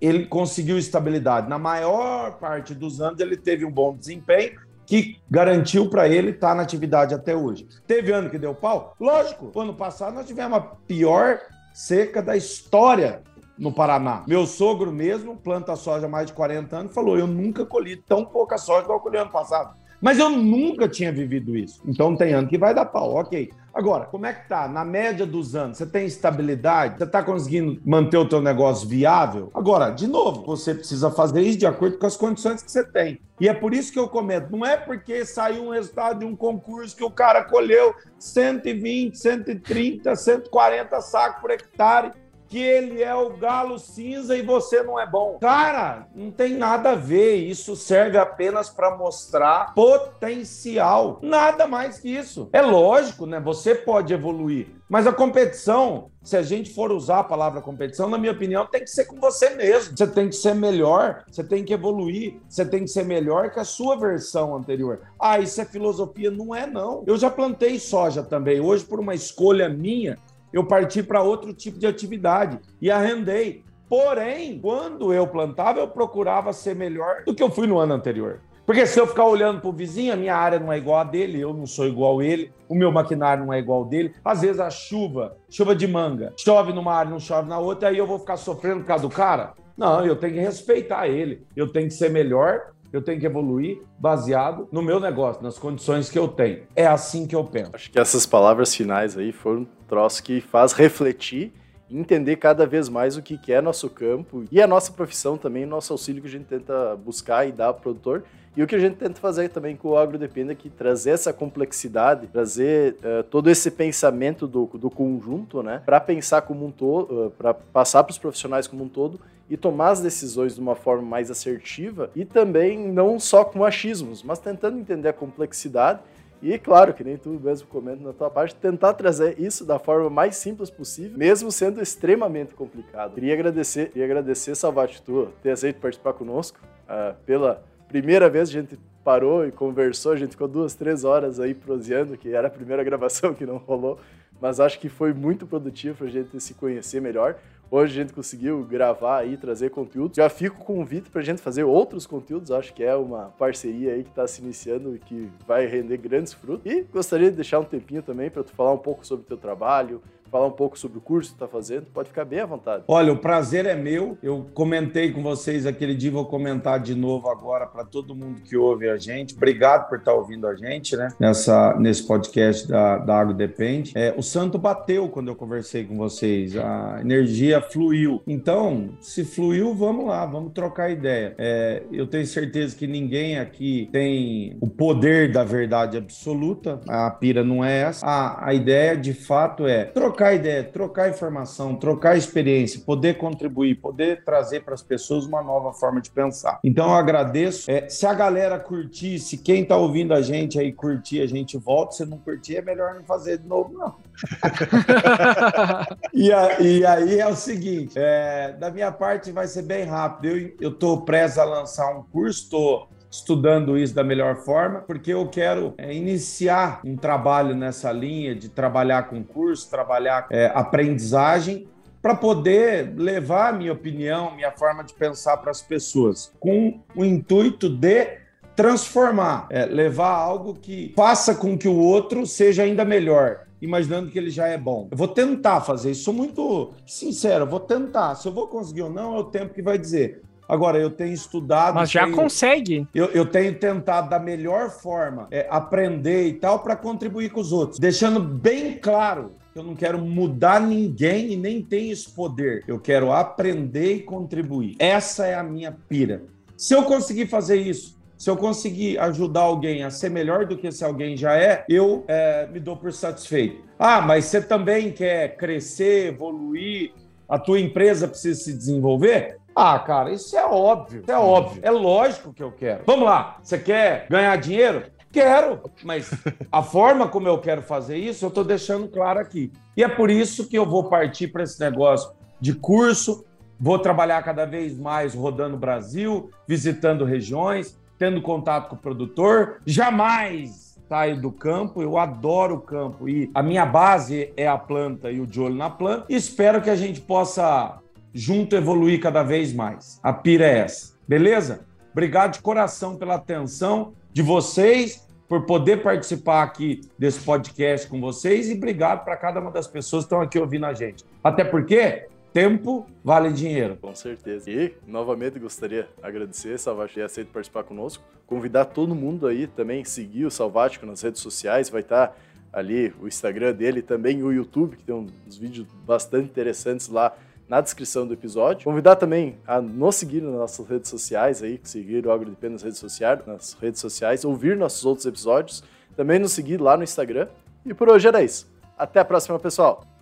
ele 0.01 0.27
conseguiu 0.27 0.77
estabilidade. 0.77 1.49
Na 1.49 1.59
maior 1.59 2.39
parte 2.39 2.75
dos 2.75 3.01
anos, 3.01 3.21
ele 3.21 3.37
teve 3.37 3.65
um 3.65 3.71
bom 3.71 3.95
desempenho 3.95 4.59
que 4.85 5.21
garantiu 5.31 5.89
para 5.89 6.09
ele 6.09 6.31
estar 6.31 6.49
tá 6.49 6.55
na 6.57 6.63
atividade 6.63 7.15
até 7.15 7.37
hoje. 7.37 7.69
Teve 7.87 8.11
ano 8.11 8.31
que 8.31 8.39
deu 8.39 8.55
pau? 8.55 8.97
Lógico. 8.99 9.53
Ano 9.61 9.75
passado 9.75 10.15
nós 10.15 10.27
tivemos 10.27 10.59
a 10.59 10.61
pior 10.61 11.39
seca 11.73 12.21
da 12.21 12.37
história 12.37 13.23
no 13.59 13.73
Paraná. 13.73 14.23
Meu 14.27 14.47
sogro 14.47 14.93
mesmo 14.93 15.37
planta 15.37 15.75
soja 15.77 16.07
há 16.07 16.09
mais 16.09 16.27
de 16.29 16.33
40 16.33 16.77
anos 16.77 16.95
falou: 16.95 17.19
eu 17.19 17.27
nunca 17.27 17.67
colhi 17.67 17.97
tão 17.97 18.25
pouca 18.25 18.57
soja 18.57 18.85
igual 18.85 18.99
eu 18.99 19.03
colhi 19.03 19.17
ano 19.19 19.31
passado. 19.31 19.77
Mas 20.01 20.19
eu 20.19 20.31
nunca 20.31 20.89
tinha 20.89 21.11
vivido 21.11 21.57
isso. 21.57 21.83
Então 21.85 22.15
tem 22.15 22.33
ano 22.33 22.47
que 22.47 22.57
vai 22.57 22.73
dar 22.73 22.85
pau, 22.85 23.17
ok. 23.17 23.51
Agora, 23.75 24.07
como 24.07 24.27
é 24.27 24.33
que 24.33 24.49
tá? 24.49 24.67
Na 24.69 24.85
média 24.85 25.27
dos 25.27 25.55
anos, 25.55 25.77
você 25.77 25.87
tem 25.87 26.07
estabilidade? 26.07 26.99
Você 26.99 27.05
está 27.05 27.23
conseguindo 27.23 27.81
manter 27.85 28.17
o 28.17 28.29
teu 28.29 28.41
negócio 28.41 28.89
viável? 28.89 29.51
Agora, 29.55 29.91
de 29.91 30.07
novo, 30.07 30.45
você 30.45 30.75
precisa 30.75 31.11
fazer 31.11 31.43
isso 31.43 31.59
de 31.59 31.67
acordo 31.67 31.99
com 31.99 32.07
as 32.07 32.17
condições 32.17 32.63
que 32.63 32.71
você 32.71 32.85
tem. 32.85 33.21
E 33.41 33.49
é 33.49 33.55
por 33.55 33.75
isso 33.75 33.93
que 33.93 33.99
eu 33.99 34.09
comento, 34.09 34.51
não 34.51 34.67
é 34.67 34.77
porque 34.77 35.25
saiu 35.25 35.65
um 35.65 35.71
resultado 35.71 36.21
de 36.21 36.25
um 36.25 36.35
concurso 36.35 36.97
que 36.97 37.05
o 37.05 37.11
cara 37.11 37.45
colheu 37.45 37.95
120, 38.19 39.17
130, 39.17 40.17
140 40.17 41.01
sacos 41.01 41.41
por 41.41 41.51
hectare 41.51 42.13
que 42.49 42.59
ele 42.59 43.03
é 43.03 43.15
o 43.15 43.37
galo 43.37 43.79
cinza 43.79 44.37
e 44.37 44.43
você 44.43 44.83
não 44.83 44.99
é 44.99 45.07
bom. 45.07 45.39
Cara, 45.41 46.09
não 46.15 46.31
tem 46.31 46.55
nada 46.57 46.93
a 46.93 46.95
ver. 46.95 47.37
Isso 47.37 47.77
serve 47.77 48.17
apenas 48.17 48.71
para 48.71 48.97
mostrar 48.97 49.75
potencial. 49.75 51.19
Nada 51.23 51.67
mais 51.67 51.99
que 51.99 52.09
isso. 52.09 52.49
É 52.53 52.63
lógico, 52.63 53.27
né? 53.27 53.39
Você 53.41 53.75
pode 53.75 54.13
evoluir. 54.15 54.79
Mas 54.89 55.07
a 55.07 55.13
competição, 55.13 56.11
se 56.23 56.35
a 56.35 56.43
gente 56.43 56.73
for 56.73 56.91
usar 56.91 57.19
a 57.19 57.25
palavra 57.25 57.61
competição, 57.61 58.09
na 58.09 58.17
minha 58.17 58.33
opinião, 58.33 58.67
tem 58.67 58.81
que 58.81 58.91
ser 58.91 59.05
com 59.05 59.21
você 59.21 59.51
mesmo. 59.51 59.95
Você 59.95 60.07
tem 60.07 60.31
que 60.31 60.35
ser 60.35 60.55
melhor, 60.55 61.25
você 61.31 61.45
tem 61.45 61.63
que 61.63 61.75
evoluir, 61.75 62.41
você 62.49 62.65
tem 62.65 62.85
que 62.85 62.89
ser 62.89 63.05
melhor 63.05 63.51
que 63.51 63.61
a 63.61 63.65
sua 63.65 63.97
versão 63.97 64.57
anterior. 64.57 65.01
Ah, 65.21 65.39
isso 65.39 65.61
é 65.61 65.67
filosofia? 65.67 66.31
Não 66.31 66.55
é, 66.55 66.67
não. 66.67 67.05
Eu 67.07 67.19
já 67.19 67.29
plantei 67.29 67.79
soja 67.79 68.23
também. 68.23 68.61
Hoje, 68.61 68.83
por 68.85 68.99
uma 68.99 69.15
escolha 69.15 69.69
minha, 69.69 70.17
eu 70.53 70.65
parti 70.65 71.03
para 71.03 71.23
outro 71.23 71.53
tipo 71.53 71.79
de 71.79 71.87
atividade 71.87 72.59
e 72.81 72.91
arrendei. 72.91 73.65
Porém, 73.89 74.59
quando 74.61 75.13
eu 75.13 75.27
plantava, 75.27 75.81
eu 75.81 75.89
procurava 75.89 76.53
ser 76.53 76.77
melhor 76.77 77.25
do 77.25 77.35
que 77.35 77.43
eu 77.43 77.51
fui 77.51 77.67
no 77.67 77.79
ano 77.79 77.95
anterior. 77.95 78.41
Porque 78.69 78.87
se 78.87 79.01
eu 79.01 79.07
ficar 79.07 79.25
olhando 79.25 79.63
para 79.63 79.71
o 79.71 79.73
vizinho, 79.73 80.13
a 80.13 80.17
minha 80.17 80.37
área 80.37 80.59
não 80.59 80.71
é 80.71 80.77
igual 80.77 80.99
a 80.99 81.05
dele, 81.05 81.41
eu 81.41 81.55
não 81.55 81.65
sou 81.65 81.87
igual 81.87 82.21
a 82.21 82.25
ele, 82.25 82.53
o 82.69 82.75
meu 82.75 82.93
maquinário 82.93 83.47
não 83.47 83.51
é 83.51 83.59
igual 83.59 83.83
dele. 83.83 84.15
Às 84.23 84.43
vezes 84.43 84.61
a 84.61 84.69
chuva, 84.69 85.39
chuva 85.49 85.75
de 85.75 85.89
manga, 85.89 86.35
chove 86.37 86.71
numa 86.75 86.93
área, 86.93 87.11
não 87.11 87.19
chove 87.19 87.49
na 87.49 87.59
outra, 87.59 87.89
aí 87.89 87.97
eu 87.97 88.07
vou 88.07 88.19
ficar 88.19 88.37
sofrendo 88.37 88.81
por 88.81 88.87
causa 88.87 89.09
do 89.09 89.15
cara? 89.15 89.55
Não, 89.75 90.05
eu 90.05 90.17
tenho 90.17 90.35
que 90.35 90.41
respeitar 90.41 91.09
ele, 91.09 91.47
eu 91.57 91.73
tenho 91.73 91.87
que 91.87 91.95
ser 91.95 92.11
melhor 92.11 92.73
eu 92.93 93.03
tenho 93.03 93.21
que 93.21 93.27
evoluir 93.27 93.83
baseado 93.99 94.69
no 94.73 94.83
meu 94.83 94.99
negócio, 94.99 95.43
nas 95.43 95.59
condições 95.59 96.11
que 96.11 96.19
eu 96.19 96.29
tenho. 96.29 96.63
É 96.75 96.87
assim 96.87 97.27
que 97.27 97.37
eu 97.37 97.45
penso. 97.45 97.71
Acho 97.75 97.91
que 97.91 97.99
essas 97.99 98.27
palavras 98.27 98.75
finais 98.75 99.17
aí 99.17 99.33
foram 99.33 99.63
um 99.63 99.67
troço 99.87 100.23
que 100.23 100.41
faz 100.41 100.73
refletir 100.73 101.53
entender 101.91 102.37
cada 102.37 102.67
vez 102.67 102.89
mais 102.89 103.17
o 103.17 103.23
que 103.23 103.53
é 103.53 103.61
nosso 103.61 103.89
campo 103.89 104.45
e 104.53 104.61
a 104.61 104.67
nossa 104.67 104.93
profissão 104.93 105.39
também, 105.39 105.65
o 105.65 105.69
nosso 105.69 105.93
auxílio 105.93 106.21
que 106.21 106.29
a 106.29 106.31
gente 106.31 106.45
tenta 106.45 106.97
buscar 106.97 107.49
e 107.49 107.53
dar 107.53 107.67
ao 107.67 107.75
produtor. 107.75 108.25
E 108.59 108.63
o 108.65 108.67
que 108.67 108.75
a 108.75 108.79
gente 108.81 108.97
tenta 108.97 109.21
fazer 109.21 109.51
também 109.51 109.77
com 109.77 109.91
o 109.91 109.97
AgroDepende 109.97 110.51
é 110.51 110.55
que 110.57 110.69
trazer 110.69 111.11
essa 111.11 111.33
complexidade, 111.33 112.27
trazer 112.27 112.95
uh, 112.95 113.23
todo 113.23 113.49
esse 113.49 113.71
pensamento 113.71 114.49
do, 114.49 114.67
do 114.75 114.91
conjunto, 114.91 115.63
né, 115.63 115.81
para 115.87 116.01
pensar 116.01 116.43
como 116.43 116.67
um 116.67 116.73
todo, 116.73 117.27
uh, 117.27 117.31
para 117.31 117.55
passar 117.55 118.03
para 118.03 118.11
os 118.11 118.19
profissionais 118.19 118.67
como 118.67 118.83
um 118.83 118.89
todo 118.89 119.21
e 119.49 119.57
tomar 119.57 119.91
as 119.91 120.01
decisões 120.01 120.57
de 120.57 120.61
uma 120.61 120.75
forma 120.75 121.03
mais 121.03 121.31
assertiva 121.31 122.11
e 122.17 122.25
também 122.25 122.77
não 122.89 123.21
só 123.21 123.45
com 123.45 123.65
achismos, 123.65 124.25
mas 124.25 124.41
tentando 124.41 124.77
entender 124.77 125.11
a 125.11 125.13
complexidade 125.13 126.01
E, 126.43 126.57
claro, 126.59 126.95
que 126.95 127.03
nem 127.03 127.17
tu 127.17 127.31
mesmo 127.31 127.67
comenta 127.69 128.03
na 128.03 128.13
tua 128.13 128.31
parte, 128.31 128.55
tentar 128.57 128.95
trazer 128.95 129.39
isso 129.41 129.65
da 129.65 129.79
forma 129.79 130.09
mais 130.09 130.37
simples 130.37 130.71
possível, 130.71 131.19
mesmo 131.19 131.51
sendo 131.51 131.81
extremamente 131.81 132.55
complicado. 132.55 133.15
Queria 133.15 133.35
agradecer, 133.35 133.91
queria 133.91 134.05
agradecer, 134.05 134.55
Salvati, 134.55 135.03
tu 135.03 135.29
ter 135.43 135.51
aceito 135.51 135.81
participar 135.81 136.13
conosco. 136.13 136.59
Uh, 136.89 137.15
pela 137.27 137.63
primeira 137.89 138.29
vez 138.29 138.51
a 138.51 138.53
gente 138.53 138.79
parou 139.03 139.47
e 139.47 139.51
conversou, 139.51 140.13
a 140.13 140.17
gente 140.17 140.33
ficou 140.33 140.47
duas, 140.47 140.75
três 140.75 141.03
horas 141.03 141.41
aí 141.41 141.55
proseando, 141.55 142.17
que 142.17 142.35
era 142.35 142.49
a 142.49 142.51
primeira 142.51 142.85
gravação 142.85 143.33
que 143.33 143.47
não 143.47 143.57
rolou, 143.57 143.99
mas 144.41 144.61
acho 144.61 144.79
que 144.79 144.89
foi 144.89 145.13
muito 145.13 145.47
produtivo 145.47 145.97
para 145.97 146.07
a 146.07 146.11
gente 146.11 146.39
se 146.41 146.55
conhecer 146.55 147.01
melhor. 147.01 147.37
Hoje 147.71 147.99
a 147.99 148.03
gente 148.03 148.15
conseguiu 148.15 148.65
gravar 148.65 149.27
e 149.27 149.37
trazer 149.37 149.69
conteúdo. 149.69 150.17
Já 150.17 150.31
fico 150.31 150.57
com 150.57 150.75
o 150.75 150.77
convite 150.77 151.11
para 151.11 151.21
a 151.21 151.25
gente 151.25 151.43
fazer 151.43 151.65
outros 151.65 152.07
conteúdos. 152.07 152.51
Acho 152.51 152.73
que 152.73 152.83
é 152.83 152.95
uma 152.95 153.27
parceria 153.39 153.93
aí 153.93 154.05
que 154.05 154.09
está 154.09 154.27
se 154.27 154.41
iniciando 154.41 154.95
e 154.95 154.99
que 154.99 155.31
vai 155.47 155.67
render 155.67 155.99
grandes 155.99 156.33
frutos. 156.33 156.65
E 156.65 156.83
gostaria 156.91 157.31
de 157.31 157.37
deixar 157.37 157.59
um 157.59 157.65
tempinho 157.65 158.03
também 158.03 158.31
para 158.31 158.43
tu 158.43 158.53
falar 158.53 158.73
um 158.73 158.79
pouco 158.79 159.07
sobre 159.07 159.25
o 159.27 159.29
teu 159.29 159.37
trabalho, 159.37 160.01
falar 160.29 160.47
um 160.47 160.53
pouco 160.53 160.79
sobre 160.79 160.99
o 160.99 161.01
curso 161.01 161.31
que 161.31 161.37
está 161.37 161.49
fazendo, 161.49 161.87
pode 161.93 162.09
ficar 162.09 162.25
bem 162.25 162.41
à 162.41 162.47
vontade. 162.47 162.85
Olha, 162.87 163.13
o 163.13 163.19
prazer 163.19 163.67
é 163.67 163.75
meu. 163.75 164.17
Eu 164.23 164.47
comentei 164.55 165.13
com 165.13 165.23
vocês 165.23 165.67
aquele 165.67 165.95
dia, 165.95 166.11
vou 166.11 166.27
comentar 166.27 166.81
de 166.81 166.95
novo 166.95 167.29
agora 167.29 167.67
para 167.67 167.85
todo 167.85 168.15
mundo 168.15 168.41
que 168.43 168.57
ouve 168.57 168.89
a 168.89 168.97
gente. 168.97 169.35
Obrigado 169.35 169.89
por 169.89 169.99
estar 169.99 170.13
tá 170.13 170.17
ouvindo 170.17 170.47
a 170.47 170.55
gente, 170.55 170.97
né? 170.97 171.09
Nessa, 171.19 171.77
nesse 171.79 172.07
podcast 172.07 172.67
da, 172.69 172.99
da 172.99 173.19
Água 173.19 173.35
Depende. 173.35 173.93
É, 173.95 174.15
o 174.17 174.23
santo 174.23 174.59
bateu 174.59 175.09
quando 175.09 175.29
eu 175.29 175.37
conversei 175.37 175.85
com 175.85 175.97
vocês, 175.97 176.57
a 176.57 176.99
energia 177.01 177.61
fluiu. 177.61 178.23
Então, 178.27 178.91
se 179.01 179.25
fluiu, 179.25 179.75
vamos 179.75 180.07
lá, 180.07 180.27
vamos 180.27 180.53
trocar 180.53 180.91
ideia. 180.91 181.35
É, 181.39 181.83
eu 181.93 182.07
tenho 182.07 182.27
certeza 182.27 182.77
que 182.77 182.87
ninguém 182.87 183.39
aqui 183.39 183.89
tem 183.93 184.57
o 184.61 184.69
poder 184.69 185.33
da 185.33 185.45
verdade 185.45 185.97
absoluta, 185.97 186.81
a 186.89 187.11
pira 187.11 187.45
não 187.45 187.65
é 187.65 187.83
essa. 187.83 188.07
A, 188.07 188.49
a 188.49 188.55
ideia, 188.55 188.97
de 188.97 189.13
fato, 189.13 189.67
é 189.67 189.85
trocar 189.85 190.18
trocar 190.19 190.35
ideia, 190.35 190.65
trocar 190.65 191.09
informação, 191.09 191.77
trocar 191.77 192.17
experiência, 192.17 192.81
poder 192.81 193.17
contribuir, 193.19 193.77
poder 193.77 194.25
trazer 194.25 194.65
para 194.65 194.75
as 194.75 194.83
pessoas 194.83 195.25
uma 195.25 195.41
nova 195.41 195.73
forma 195.73 196.01
de 196.01 196.11
pensar. 196.11 196.59
Então 196.65 196.89
eu 196.89 196.95
agradeço. 196.95 197.71
É, 197.71 197.89
se 197.89 198.05
a 198.05 198.13
galera 198.13 198.59
curtir, 198.59 199.21
se 199.21 199.39
quem 199.39 199.63
está 199.63 199.77
ouvindo 199.77 200.13
a 200.13 200.21
gente 200.21 200.59
aí 200.59 200.73
curtir, 200.73 201.21
a 201.21 201.27
gente 201.27 201.57
volta. 201.57 201.93
Se 201.93 202.05
não 202.05 202.19
curtir, 202.19 202.57
é 202.57 202.63
melhor 202.63 202.95
não 202.95 203.05
fazer 203.05 203.39
de 203.39 203.47
novo, 203.47 203.73
não. 203.73 203.95
e, 206.13 206.33
a, 206.33 206.61
e, 206.61 206.85
aí 206.85 207.21
é 207.21 207.29
o 207.29 207.37
seguinte: 207.37 207.93
é, 207.95 208.57
da 208.59 208.73
minha 208.73 208.91
parte 208.91 209.31
vai 209.31 209.47
ser 209.47 209.63
bem 209.63 209.85
rápido. 209.85 210.53
Eu 210.61 210.71
estou 210.71 211.03
prestes 211.03 211.39
a 211.39 211.45
lançar 211.45 211.97
um 211.97 212.03
curso, 212.03 212.43
estou 212.43 212.89
estudando 213.11 213.79
isso 213.79 213.95
da 213.95 214.05
melhor 214.05 214.37
forma, 214.37 214.81
porque 214.81 215.13
eu 215.13 215.27
quero 215.29 215.75
é, 215.79 215.95
iniciar 215.95 216.81
um 216.85 216.97
trabalho 216.97 217.55
nessa 217.55 217.91
linha 217.91 218.35
de 218.35 218.49
trabalhar 218.49 219.09
com 219.09 219.23
curso, 219.23 219.71
trabalhar 219.71 220.27
é, 220.31 220.47
aprendizagem 220.55 221.67
para 222.01 222.15
poder 222.15 222.95
levar 222.97 223.49
a 223.49 223.53
minha 223.53 223.73
opinião, 223.73 224.35
minha 224.35 224.53
forma 224.53 224.85
de 224.85 224.95
pensar 224.95 225.37
para 225.39 225.51
as 225.51 225.61
pessoas, 225.61 226.33
com 226.39 226.81
o 226.95 227.05
intuito 227.05 227.69
de 227.69 228.19
transformar, 228.55 229.47
é, 229.51 229.67
levar 229.67 230.11
algo 230.11 230.55
que 230.55 230.93
faça 230.97 231.35
com 231.35 231.57
que 231.57 231.69
o 231.69 231.79
outro 231.79 232.27
seja 232.27 232.63
ainda 232.63 232.85
melhor, 232.85 233.47
imaginando 233.61 234.11
que 234.11 234.19
ele 234.19 234.31
já 234.31 234.47
é 234.49 234.59
bom. 234.59 234.89
Eu 234.91 234.97
vou 234.97 235.09
tentar 235.09 235.61
fazer 235.61 235.93
isso, 235.93 236.05
sou 236.05 236.15
muito 236.15 236.73
sincero, 236.87 237.47
vou 237.47 237.61
tentar. 237.61 238.15
Se 238.15 238.27
eu 238.27 238.33
vou 238.33 238.49
conseguir 238.49 238.83
ou 238.83 238.91
não, 238.91 239.17
é 239.17 239.19
o 239.19 239.25
tempo 239.25 239.55
que 239.55 239.63
vai 239.63 239.79
dizer. 239.79 240.23
Agora, 240.49 240.79
eu 240.79 240.91
tenho 240.91 241.13
estudado. 241.13 241.75
Mas 241.75 241.91
já 241.91 242.05
tenho, 242.05 242.17
consegue. 242.17 242.89
Eu, 242.95 243.07
eu, 243.07 243.27
tenho 243.27 243.55
tentado 243.59 244.09
da 244.09 244.19
melhor 244.19 244.71
forma 244.71 245.29
é, 245.31 245.47
aprender 245.51 246.27
e 246.27 246.33
tal 246.33 246.61
para 246.61 246.75
contribuir 246.75 247.31
com 247.31 247.41
os 247.41 247.53
outros, 247.53 247.79
deixando 247.79 248.19
bem 248.19 248.79
claro 248.79 249.33
que 249.53 249.59
eu 249.59 249.63
não 249.63 249.75
quero 249.75 249.99
mudar 249.99 250.61
ninguém 250.61 251.33
e 251.33 251.37
nem 251.37 251.63
tenho 251.63 251.93
esse 251.93 252.11
poder. 252.11 252.65
Eu 252.67 252.81
quero 252.81 253.13
aprender 253.13 253.97
e 253.97 254.03
contribuir. 254.03 254.77
Essa 254.79 255.27
é 255.27 255.35
a 255.35 255.43
minha 255.43 255.71
pira. 255.71 256.23
Se 256.57 256.75
eu 256.75 256.85
conseguir 256.85 257.27
fazer 257.27 257.57
isso, 257.57 257.99
se 258.17 258.29
eu 258.29 258.37
conseguir 258.37 258.99
ajudar 258.99 259.43
alguém 259.43 259.85
a 259.85 259.91
ser 259.91 260.11
melhor 260.11 260.47
do 260.47 260.57
que 260.57 260.67
esse 260.67 260.85
alguém 260.85 261.17
já 261.17 261.37
é, 261.37 261.65
eu 261.69 262.05
é, 262.09 262.49
me 262.49 262.59
dou 262.59 262.77
por 262.77 262.93
satisfeito. 262.93 263.63
Ah, 263.79 264.01
mas 264.01 264.25
você 264.25 264.43
também 264.43 264.91
quer 264.91 265.37
crescer, 265.37 266.09
evoluir, 266.09 266.93
a 267.29 267.39
tua 267.39 267.61
empresa 267.61 268.09
precisa 268.09 268.41
se 268.41 268.53
desenvolver? 268.53 269.37
Ah, 269.61 269.77
cara, 269.81 270.13
isso 270.13 270.37
é 270.37 270.47
óbvio. 270.47 271.01
Isso 271.01 271.11
é 271.11 271.19
óbvio. 271.19 271.61
É 271.65 271.71
lógico 271.71 272.33
que 272.33 272.41
eu 272.41 272.53
quero. 272.53 272.85
Vamos 272.87 273.05
lá. 273.05 273.39
Você 273.43 273.59
quer 273.59 274.07
ganhar 274.09 274.37
dinheiro? 274.37 274.85
Quero, 275.11 275.63
mas 275.83 276.09
a 276.53 276.63
forma 276.63 277.09
como 277.09 277.27
eu 277.27 277.39
quero 277.39 277.61
fazer 277.61 277.97
isso, 277.97 278.25
eu 278.25 278.29
estou 278.29 278.45
deixando 278.45 278.87
claro 278.87 279.19
aqui. 279.19 279.51
E 279.77 279.83
é 279.83 279.89
por 279.89 280.11
isso 280.11 280.49
que 280.49 280.57
eu 280.57 280.65
vou 280.65 280.85
partir 280.85 281.27
para 281.27 281.43
esse 281.43 281.59
negócio 281.59 282.13
de 282.41 282.55
curso, 282.55 283.25
vou 283.59 283.81
trabalhar 283.81 284.23
cada 284.23 284.47
vez 284.47 284.79
mais 284.79 285.13
rodando 285.13 285.57
o 285.57 285.59
Brasil, 285.59 286.31
visitando 286.47 287.05
regiões, 287.05 287.77
tendo 287.99 288.23
contato 288.23 288.69
com 288.69 288.77
o 288.77 288.79
produtor. 288.79 289.61
Jamais 289.67 290.79
saio 290.89 291.21
do 291.21 291.33
campo, 291.33 291.83
eu 291.83 291.99
adoro 291.99 292.55
o 292.55 292.61
campo 292.61 293.09
e 293.09 293.29
a 293.35 293.43
minha 293.43 293.67
base 293.67 294.33
é 294.37 294.47
a 294.47 294.57
planta 294.57 295.11
e 295.11 295.21
o 295.21 295.27
de 295.27 295.41
olho 295.41 295.57
na 295.57 295.69
planta. 295.69 296.07
Espero 296.09 296.63
que 296.63 296.71
a 296.71 296.77
gente 296.77 297.01
possa 297.01 297.81
junto 298.13 298.57
evoluir 298.57 299.01
cada 299.01 299.23
vez 299.23 299.53
mais. 299.53 300.01
A 300.03 300.13
pira 300.13 300.47
é 300.47 300.59
essa. 300.59 300.97
Beleza? 301.07 301.67
Obrigado 301.93 302.35
de 302.35 302.43
coração 302.43 302.97
pela 302.97 303.15
atenção 303.15 303.95
de 304.13 304.23
vocês, 304.23 305.09
por 305.29 305.45
poder 305.45 305.83
participar 305.83 306.43
aqui 306.43 306.81
desse 306.99 307.21
podcast 307.21 307.87
com 307.87 308.01
vocês 308.01 308.49
e 308.49 308.55
obrigado 308.55 309.05
para 309.05 309.17
cada 309.17 309.41
uma 309.41 309.51
das 309.51 309.67
pessoas 309.67 310.05
que 310.05 310.07
estão 310.07 310.21
aqui 310.21 310.39
ouvindo 310.39 310.65
a 310.65 310.73
gente. 310.73 311.05
Até 311.23 311.45
porque 311.45 312.09
tempo 312.33 312.87
vale 313.05 313.31
dinheiro. 313.31 313.77
Com 313.81 313.95
certeza. 313.95 314.51
E, 314.51 314.75
novamente, 314.87 315.39
gostaria 315.39 315.83
de 315.83 315.89
agradecer, 316.03 316.59
Salvático, 316.59 317.01
ter 317.01 317.05
aceito 317.05 317.29
participar 317.29 317.65
conosco. 317.65 318.03
Convidar 318.27 318.67
todo 318.67 318.95
mundo 318.95 319.27
aí 319.27 319.47
também, 319.47 319.85
seguir 319.85 320.25
o 320.25 320.31
Salvático 320.31 320.87
nas 320.87 321.03
redes 321.03 321.21
sociais, 321.21 321.69
vai 321.69 321.81
estar 321.83 322.17
ali 322.53 322.95
o 323.01 323.07
Instagram 323.07 323.53
dele, 323.53 323.83
também 323.83 324.23
o 324.23 324.33
YouTube, 324.33 324.77
que 324.77 324.85
tem 324.85 324.95
uns 324.95 325.37
vídeos 325.37 325.67
bastante 325.85 326.27
interessantes 326.27 326.89
lá 326.89 327.15
na 327.49 327.61
descrição 327.61 328.07
do 328.07 328.13
episódio. 328.13 328.65
Convidar 328.65 328.97
também 328.97 329.37
a 329.47 329.61
nos 329.61 329.97
seguir 329.97 330.21
nas 330.21 330.35
nossas 330.35 330.69
redes 330.69 330.91
sociais 330.91 331.43
aí, 331.43 331.59
seguir 331.63 332.07
o 332.07 332.13
AgroDP 332.13 332.49
nas 332.49 332.63
redes 332.63 332.79
sociais, 332.79 333.21
nas 333.27 333.55
redes 333.55 333.81
sociais, 333.81 334.25
ouvir 334.25 334.57
nossos 334.57 334.85
outros 334.85 335.07
episódios, 335.07 335.65
também 335.97 336.19
nos 336.19 336.33
seguir 336.33 336.61
lá 336.61 336.77
no 336.77 336.85
Instagram. 336.85 337.29
E 337.65 337.73
por 337.73 337.89
hoje 337.89 338.07
era 338.07 338.23
isso. 338.23 338.47
Até 338.77 339.01
a 339.01 339.05
próxima, 339.05 339.39
pessoal! 339.39 339.98